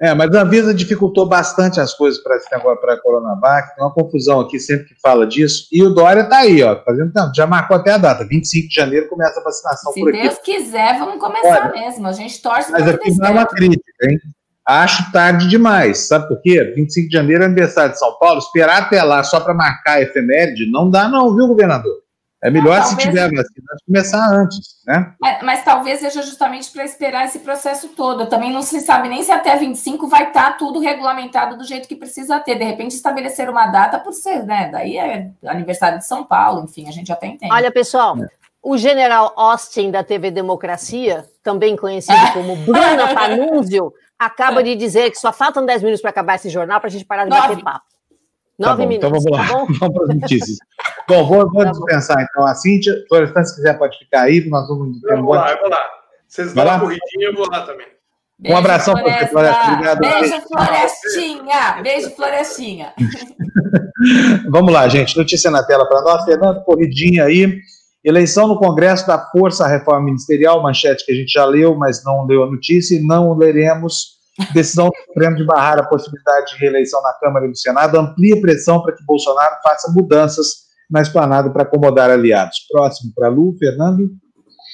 [0.00, 3.84] É, mas a Anvisa dificultou bastante as coisas para esse negócio para a Coronavac, tem
[3.84, 7.34] uma confusão aqui sempre que fala disso, e o Dória está aí, ó, fazendo tanto,
[7.34, 10.18] já marcou até a data, 25 de janeiro começa a vacinação Se por aqui.
[10.18, 13.46] Se Deus quiser, vamos começar Olha, mesmo, a gente torce Mas aqui não é uma
[13.46, 14.18] crítica, hein?
[14.66, 16.62] Acho tarde demais, sabe por quê?
[16.76, 20.02] 25 de janeiro é aniversário de São Paulo, esperar até lá só para marcar a
[20.02, 22.07] efeméride, não dá não, viu, governador?
[22.40, 25.12] É melhor se tiver vacina começar antes, né?
[25.20, 28.26] Mas, mas talvez seja justamente para esperar esse processo todo.
[28.26, 31.88] Também não se sabe nem se até 25 vai estar tá tudo regulamentado do jeito
[31.88, 32.54] que precisa ter.
[32.54, 34.68] De repente, estabelecer uma data por ser, né?
[34.70, 37.52] Daí é aniversário de São Paulo, enfim, a gente até entende.
[37.52, 38.28] Olha, pessoal, é.
[38.62, 42.30] o general Austin da TV Democracia, também conhecido é.
[42.34, 44.62] como Bruna Panunzio, acaba é.
[44.62, 47.24] de dizer que só faltam 10 minutos para acabar esse jornal para a gente parar
[47.24, 47.48] de Nove.
[47.48, 47.97] bater papo.
[48.60, 49.08] Tá Nove tá minutos.
[49.08, 50.58] Então vamos lá, tá vamos para as notícias.
[51.08, 52.26] bom, vou, vou tá dispensar bom.
[52.28, 53.04] então a Cíntia.
[53.08, 55.02] Florestan, se quiser, pode ficar aí, nós vamos.
[55.04, 55.80] Eu vou lá, eu vou lá.
[56.26, 57.86] Vocês dão uma corridinha, eu vou lá também.
[58.38, 59.72] Beijo, um abração para você, Floresta.
[59.72, 59.98] Obrigado.
[59.98, 61.82] Beijo, Florestinha.
[61.82, 62.92] Beijo, Florestinha.
[64.48, 65.16] Vamos lá, gente.
[65.16, 66.24] Notícia na tela para nós.
[66.24, 67.58] Fernando, corridinha aí.
[68.04, 72.04] Eleição no Congresso da Força à Reforma Ministerial, manchete que a gente já leu, mas
[72.04, 74.17] não leu a notícia, e não leremos
[74.52, 78.40] Decisão do Supremo de barrar a possibilidade de reeleição na Câmara e no Senado amplia
[78.40, 82.58] pressão para que Bolsonaro faça mudanças na esplanada para acomodar aliados.
[82.70, 84.10] Próximo para Lu, Fernando.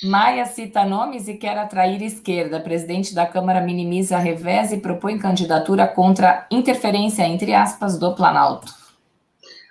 [0.02, 2.60] Maia cita nomes e quer atrair esquerda.
[2.60, 8.72] Presidente da Câmara minimiza a revés e propõe candidatura contra interferência, entre aspas, do Planalto.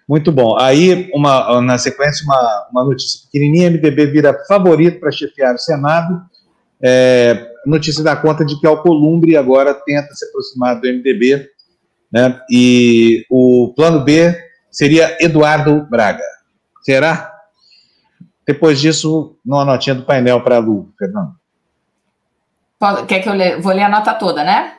[0.07, 0.57] Muito bom.
[0.59, 6.21] Aí, uma, na sequência, uma, uma notícia pequenininha: MDB vira favorito para chefiar o Senado.
[6.81, 11.47] É, notícia dá conta de que Alcolumbre agora tenta se aproximar do MDB,
[12.11, 12.39] né?
[12.49, 14.35] E o plano B
[14.69, 16.23] seria Eduardo Braga.
[16.81, 17.31] Será?
[18.45, 21.33] Depois disso, uma notinha do painel para a Lu, Fernando.
[23.07, 23.61] Quer que eu leia?
[23.61, 24.77] Vou ler a nota toda, né?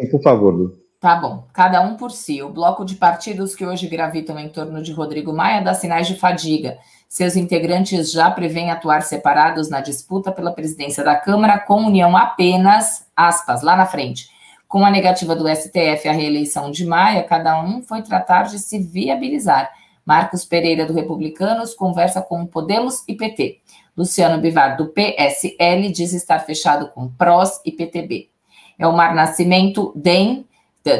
[0.00, 0.82] Sim, por favor, Lu.
[0.98, 2.42] Tá bom, cada um por si.
[2.42, 6.14] O bloco de partidos que hoje gravitam em torno de Rodrigo Maia dá sinais de
[6.14, 6.78] fadiga
[7.12, 13.06] seus integrantes já prevêem atuar separados na disputa pela presidência da Câmara, com união apenas,
[13.14, 14.30] aspas, lá na frente.
[14.66, 18.78] Com a negativa do STF à reeleição de Maia, cada um foi tratar de se
[18.78, 19.70] viabilizar.
[20.06, 23.58] Marcos Pereira, do Republicanos, conversa com Podemos e PT.
[23.94, 28.30] Luciano Bivar, do PSL, diz estar fechado com PROS e PTB.
[28.78, 30.46] Elmar Nascimento, DEM,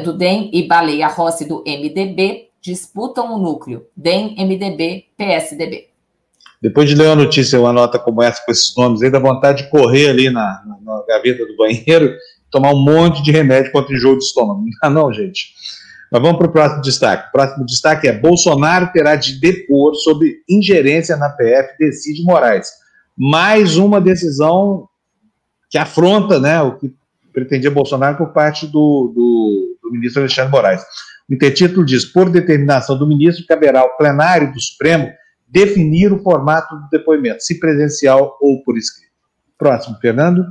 [0.05, 5.92] do DEM e Baleia Rossi, do MDB, disputam o núcleo DEM, MDB, PSDB.
[6.63, 9.63] Depois de ler uma notícia, uma nota como essa, com esses nomes, aí dá vontade
[9.63, 12.15] de correr ali na, na, na gaveta do banheiro,
[12.49, 14.61] tomar um monte de remédio contra enjoo de estômago.
[14.63, 15.53] Não dá não, gente.
[16.09, 17.27] Mas vamos para o próximo destaque.
[17.27, 22.69] O próximo destaque é Bolsonaro terá de depor sobre ingerência na PF, decide Moraes.
[23.17, 24.87] Mais uma decisão
[25.69, 26.93] que afronta né, o que
[27.33, 30.81] pretendia Bolsonaro por parte do, do, do ministro Alexandre Moraes.
[31.29, 35.11] O intertítulo diz: por determinação do ministro, caberá ao plenário do Supremo
[35.53, 39.13] definir o formato do depoimento, se presencial ou por escrito.
[39.55, 40.43] Próximo, Fernando.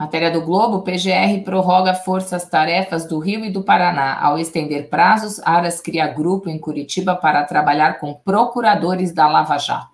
[0.00, 4.18] Matéria do Globo, PGR prorroga forças-tarefas do Rio e do Paraná.
[4.18, 9.90] Ao estender prazos, Aras cria grupo em Curitiba para trabalhar com procuradores da Lava Jato.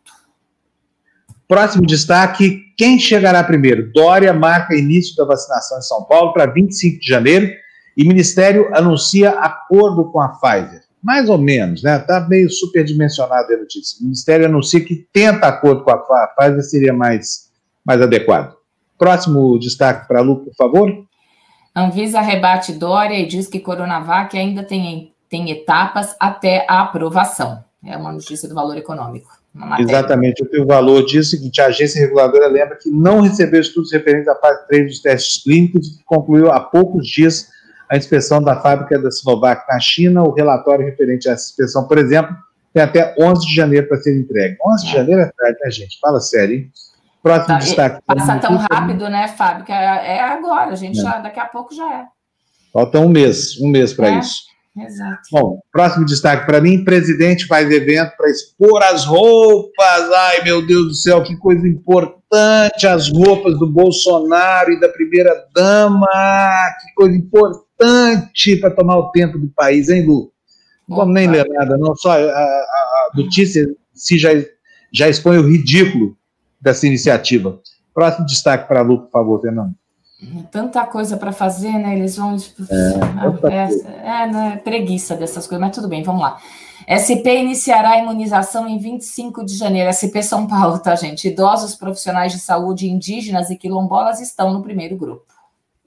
[1.48, 3.90] Próximo destaque: quem chegará primeiro?
[3.93, 7.52] Dória marca início da vacinação em São Paulo para 25 de janeiro
[7.97, 11.99] e Ministério anuncia acordo com a Pfizer mais ou menos, né?
[11.99, 13.97] Está meio superdimensionada a notícia.
[14.01, 17.49] O Ministério anuncia que tenta acordo com a Pfizer seria mais,
[17.85, 18.57] mais adequado.
[18.99, 21.07] Próximo destaque para a Lu, por favor.
[21.77, 27.62] Anvisa rebate Dória e diz que Coronavac ainda tem tem etapas até a aprovação.
[27.85, 29.28] É uma notícia do valor econômico.
[29.78, 34.27] Exatamente, o valor diz o seguinte: a agência reguladora lembra que não recebeu estudos referentes
[34.27, 37.49] à fase 3 dos testes clínicos e que concluiu há poucos dias
[37.88, 40.24] a inspeção da fábrica da Sinovac na China.
[40.24, 42.36] O relatório referente a essa inspeção, por exemplo,
[42.72, 44.56] tem até 11 de janeiro para ser entregue.
[44.64, 44.94] 11 de é.
[44.94, 45.98] janeiro é tarde, né, gente?
[46.00, 46.70] Fala sério, hein?
[47.22, 48.02] Próximo tá, destaque.
[48.06, 49.64] Passa tão rápido, né, Fábio?
[49.64, 51.02] Que é, é agora, a gente é.
[51.02, 52.04] já, daqui a pouco já é.
[52.72, 54.18] Falta um mês, um mês para é.
[54.18, 54.44] isso.
[54.78, 55.22] Exato.
[55.32, 60.12] Bom, próximo destaque para mim: presidente faz evento para expor as roupas.
[60.14, 62.86] Ai, meu Deus do céu, que coisa importante!
[62.86, 66.06] As roupas do Bolsonaro e da primeira-dama.
[66.82, 70.32] Que coisa importante para tomar o tempo do país, hein, Lu?
[70.89, 71.94] Não vamos nem ler nada, não.
[71.97, 74.31] Só a, a, a notícia se já,
[74.93, 76.16] já expõe o ridículo
[76.61, 77.61] dessa iniciativa.
[77.93, 79.74] Próximo destaque para a Lu, por favor, Fernando
[80.51, 81.97] tanta coisa para fazer, né?
[81.97, 82.36] Eles vão.
[82.70, 83.69] É, é,
[84.09, 86.39] é, é, preguiça dessas coisas, mas tudo bem, vamos lá.
[86.86, 89.93] SP iniciará a imunização em 25 de janeiro.
[89.93, 91.28] SP São Paulo, tá, gente?
[91.28, 95.24] Idosos, profissionais de saúde, indígenas e quilombolas estão no primeiro grupo.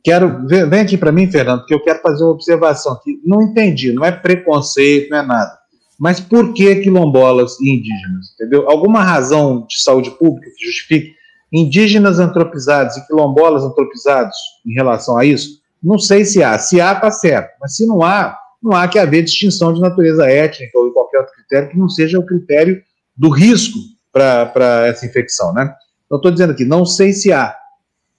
[0.04, 0.48] Quero.
[0.48, 3.20] Vem aqui para mim, Fernando, que eu quero fazer uma observação aqui.
[3.26, 5.60] Não entendi, não é preconceito, não é nada.
[6.00, 8.34] Mas por que quilombolas e indígenas?
[8.34, 8.70] Entendeu?
[8.70, 11.14] Alguma razão de saúde pública que justifique
[11.52, 14.36] indígenas antropizados e quilombolas antropizados
[14.66, 15.60] em relação a isso?
[15.84, 16.58] Não sei se há.
[16.58, 17.50] Se há, está certo.
[17.60, 21.20] Mas se não há, não há que haver distinção de natureza étnica ou de qualquer
[21.20, 22.82] outro critério que não seja o critério
[23.16, 23.78] do risco
[24.12, 25.74] para essa infecção, né?
[26.12, 27.56] Estou dizendo aqui, não sei se há.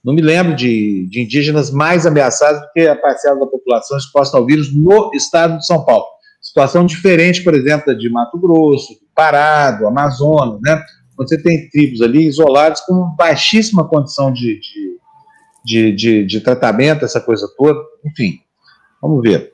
[0.03, 4.37] Não me lembro de, de indígenas mais ameaçados do que a parcela da população exposta
[4.37, 6.05] ao vírus no estado de São Paulo.
[6.41, 10.81] Situação diferente, por exemplo, de Mato Grosso, Pará, do Amazonas, né?
[11.15, 14.59] você tem tribos ali isoladas com baixíssima condição de,
[15.63, 18.39] de, de, de, tratamento, essa coisa toda, enfim,
[19.01, 19.53] vamos ver.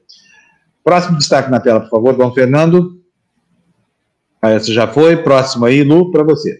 [0.83, 3.01] Próximo destaque na tela, por favor, Dom Fernando.
[4.41, 5.17] Ah, essa já foi.
[5.17, 6.57] Próximo aí, Lu, para você.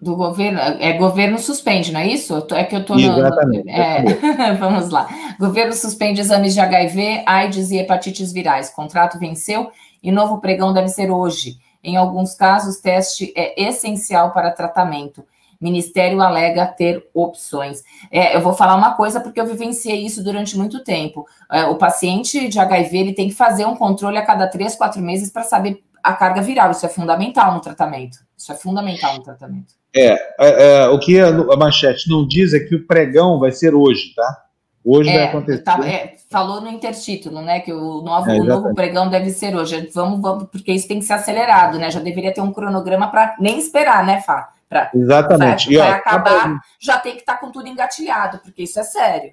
[0.00, 2.46] Do governo, é governo suspende, não é isso?
[2.52, 3.64] É que eu estou Exatamente.
[3.64, 5.08] No, é, vamos lá.
[5.40, 8.70] Governo suspende exames de HIV, AIDS e hepatites virais.
[8.70, 11.56] Contrato venceu e novo pregão deve ser hoje.
[11.82, 15.24] Em alguns casos, teste é essencial para tratamento.
[15.60, 17.82] Ministério alega ter opções.
[18.10, 21.26] É, eu vou falar uma coisa porque eu vivenciei isso durante muito tempo.
[21.50, 25.02] É, o paciente de HIV ele tem que fazer um controle a cada três, quatro
[25.02, 26.70] meses para saber a carga viral.
[26.70, 28.18] Isso é fundamental no tratamento.
[28.36, 29.74] Isso é fundamental no tratamento.
[29.98, 33.74] É, é, é o que a, manchete não diz é que o pregão vai ser
[33.74, 34.44] hoje, tá?
[34.84, 35.62] Hoje é, vai acontecer.
[35.62, 37.60] Tá, é, falou no intertítulo, né?
[37.60, 39.90] Que o novo, é, o novo pregão deve ser hoje.
[39.94, 41.90] Vamos, vamos, porque isso tem que ser acelerado, né?
[41.90, 44.50] Já deveria ter um cronograma para nem esperar, né, Fá?
[44.68, 45.74] Pra, exatamente.
[45.74, 49.32] Para acabar, já tem que estar tá com tudo engatilhado, porque isso é sério.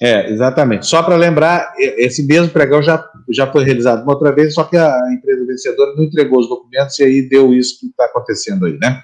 [0.00, 0.86] É, exatamente.
[0.86, 4.76] Só para lembrar, esse mesmo pregão já, já foi realizado uma outra vez, só que
[4.76, 8.78] a empresa vencedora não entregou os documentos e aí deu isso que está acontecendo aí,
[8.78, 9.02] né?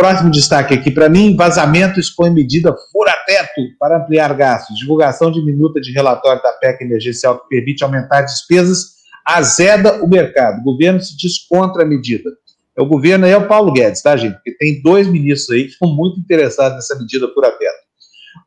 [0.00, 4.78] Próximo destaque aqui para mim: vazamento expõe medida fura-teto para ampliar gastos.
[4.78, 8.94] Divulgação de minuta de relatório da PEC emergencial que permite aumentar despesas
[9.26, 10.60] azeda o mercado.
[10.60, 12.30] O governo se diz contra a medida.
[12.78, 14.36] É o governo é o Paulo Guedes, tá, gente?
[14.36, 17.78] Porque tem dois ministros aí que estão muito interessados nessa medida fura-teto.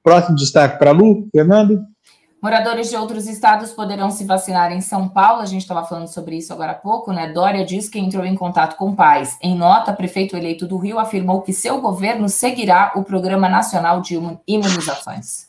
[0.03, 1.79] Próximo destaque para Lu, Fernando.
[2.43, 6.35] Moradores de outros estados poderão se vacinar em São Paulo, a gente estava falando sobre
[6.35, 7.31] isso agora há pouco, né?
[7.31, 9.37] Dória diz que entrou em contato com pais.
[9.41, 14.19] Em nota, prefeito eleito do Rio afirmou que seu governo seguirá o Programa Nacional de
[14.45, 15.47] Imunizações.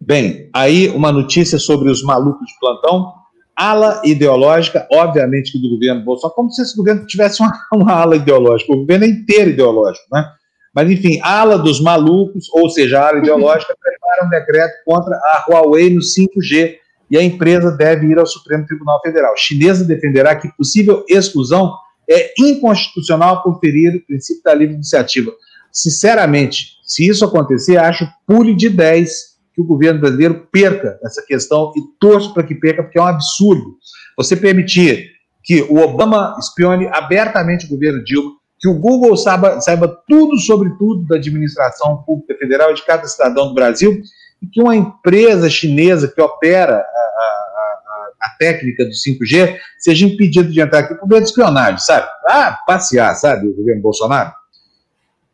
[0.00, 3.12] Bem, aí uma notícia sobre os malucos de plantão.
[3.56, 8.14] Ala ideológica, obviamente, que do governo Bolsonaro, como se esse governo tivesse uma, uma ala
[8.14, 10.30] ideológica, o governo é inteiro ideológico, né?
[10.74, 15.44] Mas, enfim, ala dos malucos, ou seja, a ala ideológica, prepara um decreto contra a
[15.48, 16.76] Huawei no 5G
[17.10, 19.32] e a empresa deve ir ao Supremo Tribunal Federal.
[19.32, 21.72] A chinesa defenderá que possível exclusão
[22.10, 25.32] é inconstitucional por ferir o princípio da livre iniciativa.
[25.72, 31.72] Sinceramente, se isso acontecer, acho pule de 10 que o governo brasileiro perca essa questão
[31.76, 33.76] e torço para que perca, porque é um absurdo.
[34.16, 39.88] Você permitir que o Obama espione abertamente o governo Dilma, que o Google saiba, saiba
[40.08, 44.00] tudo sobre tudo da administração pública federal e de cada cidadão do Brasil,
[44.42, 50.48] e que uma empresa chinesa que opera a, a, a, técnica do 5G seja impedida
[50.48, 52.06] de entrar aqui por meio de espionagem, sabe?
[52.28, 54.32] Ah, passear, sabe, o governo Bolsonaro?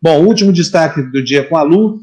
[0.03, 2.01] Bom, último destaque do dia com a Lu.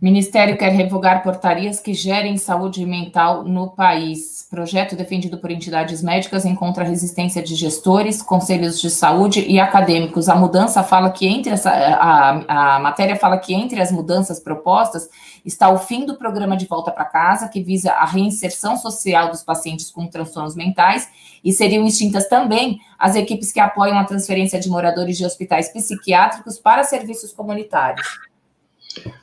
[0.00, 4.46] Ministério quer revogar portarias que gerem saúde mental no país.
[4.48, 10.30] Projeto defendido por entidades médicas encontra resistência de gestores, conselhos de saúde e acadêmicos.
[10.30, 15.06] A mudança fala que entre essa, a, a matéria fala que entre as mudanças propostas
[15.44, 19.42] está o fim do programa de volta para casa, que visa a reinserção social dos
[19.42, 21.10] pacientes com transtornos mentais,
[21.44, 26.58] e seriam extintas também as equipes que apoiam a transferência de moradores de hospitais psiquiátricos
[26.58, 28.29] para serviços comunitários.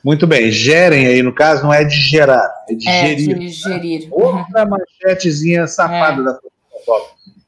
[0.04, 3.38] Muito bem, gerem aí, no caso, não é de gerar, é de é gerir.
[3.38, 4.08] De gerir.
[4.10, 6.24] Outra manchetezinha safada é.
[6.24, 6.38] da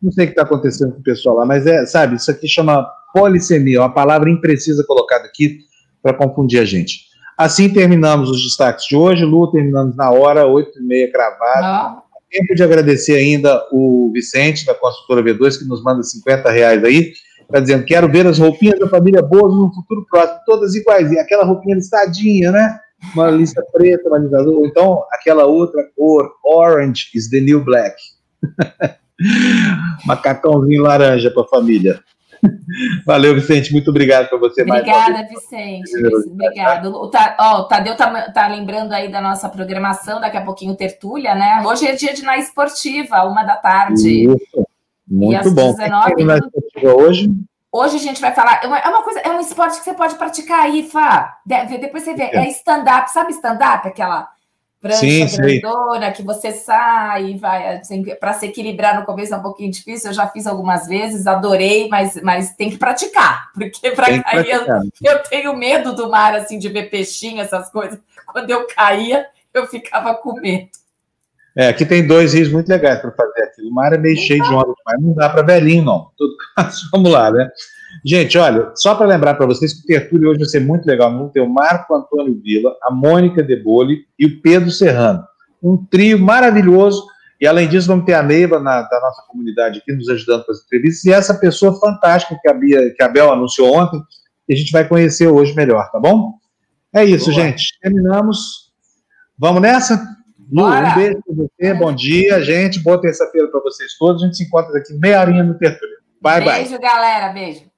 [0.03, 2.49] Não sei o que está acontecendo com o pessoal lá, mas é, sabe, isso aqui
[2.49, 5.61] chama polissemia, uma palavra imprecisa colocada aqui
[6.03, 7.11] para confundir a gente.
[7.37, 9.25] Assim terminamos os destaques de hoje.
[9.25, 12.03] Lu, terminamos na hora, 8h30 cravado.
[12.31, 17.13] Tempo de agradecer ainda o Vicente, da consultora V2, que nos manda 50 reais aí
[17.51, 21.19] está dizendo, quero ver as roupinhas da família Bozo no futuro próximo, todas iguais, e
[21.19, 22.79] aquela roupinha listadinha, né?
[23.15, 27.97] Uma lista preta, uma lista azul, então aquela outra cor, orange is the new black.
[30.07, 32.01] Macacãozinho laranja para a família.
[33.05, 35.91] Valeu, Vicente, muito obrigado por você Obrigada, mais Vicente.
[36.27, 36.95] Obrigado.
[36.95, 40.75] O, Ta, ó, o Tadeu tá, tá, lembrando aí da nossa programação, daqui a pouquinho
[40.75, 41.63] tertúlia, né?
[41.67, 44.25] Hoje é dia de na esportiva, uma da tarde.
[44.25, 44.70] Isso.
[45.11, 45.75] Muito bom.
[45.75, 47.31] 19, hoje?
[47.73, 48.61] Hoje a gente vai falar.
[48.63, 51.39] É uma, é uma, coisa, é um esporte que você pode praticar aí, Fá.
[51.45, 52.25] Depois você vê.
[52.25, 53.87] É stand-up, sabe stand-up?
[53.87, 54.29] Aquela
[54.81, 56.13] prancha sim, grandona sim.
[56.15, 57.77] que você sai e vai.
[57.79, 60.11] Assim, para se equilibrar no começo é um pouquinho difícil.
[60.11, 63.51] Eu já fiz algumas vezes, adorei, mas, mas tem que praticar.
[63.53, 64.67] Porque para cair, eu,
[65.03, 67.99] eu tenho medo do mar, assim, de ver peixinho, essas coisas.
[68.33, 70.71] Quando eu caía, eu ficava com medo.
[71.57, 73.63] É, aqui tem dois rios muito legais para fazer aqui.
[73.63, 76.11] O mar é meio cheio de onda, mas não dá para velhinho, não.
[76.17, 76.35] Tudo,
[76.93, 77.51] vamos lá, né?
[78.05, 81.11] Gente, olha, só para lembrar para vocês que o Tertúlio hoje vai ser muito legal.
[81.11, 85.25] Vamos ter o Marco Antônio Vila, a Mônica Debole e o Pedro Serrano.
[85.63, 87.05] Um trio maravilhoso.
[87.41, 90.53] E além disso, vamos ter a Neiva na, da nossa comunidade aqui nos ajudando com
[90.53, 91.05] as entrevistas.
[91.05, 94.01] E essa pessoa fantástica que a, Bia, que a Bel anunciou ontem,
[94.47, 96.35] que a gente vai conhecer hoje melhor, tá bom?
[96.93, 97.43] É isso, Boa.
[97.43, 97.79] gente.
[97.81, 98.71] Terminamos.
[99.39, 100.20] Vamos nessa?
[100.51, 102.81] Lu, um beijo para você, bom dia, gente.
[102.81, 104.23] Boa terça-feira para vocês todos.
[104.23, 105.97] A gente se encontra daqui meia horinha no Tertúlio.
[106.21, 106.63] Bye, beijo, bye.
[106.65, 107.33] Beijo, galera.
[107.33, 107.70] Beijo.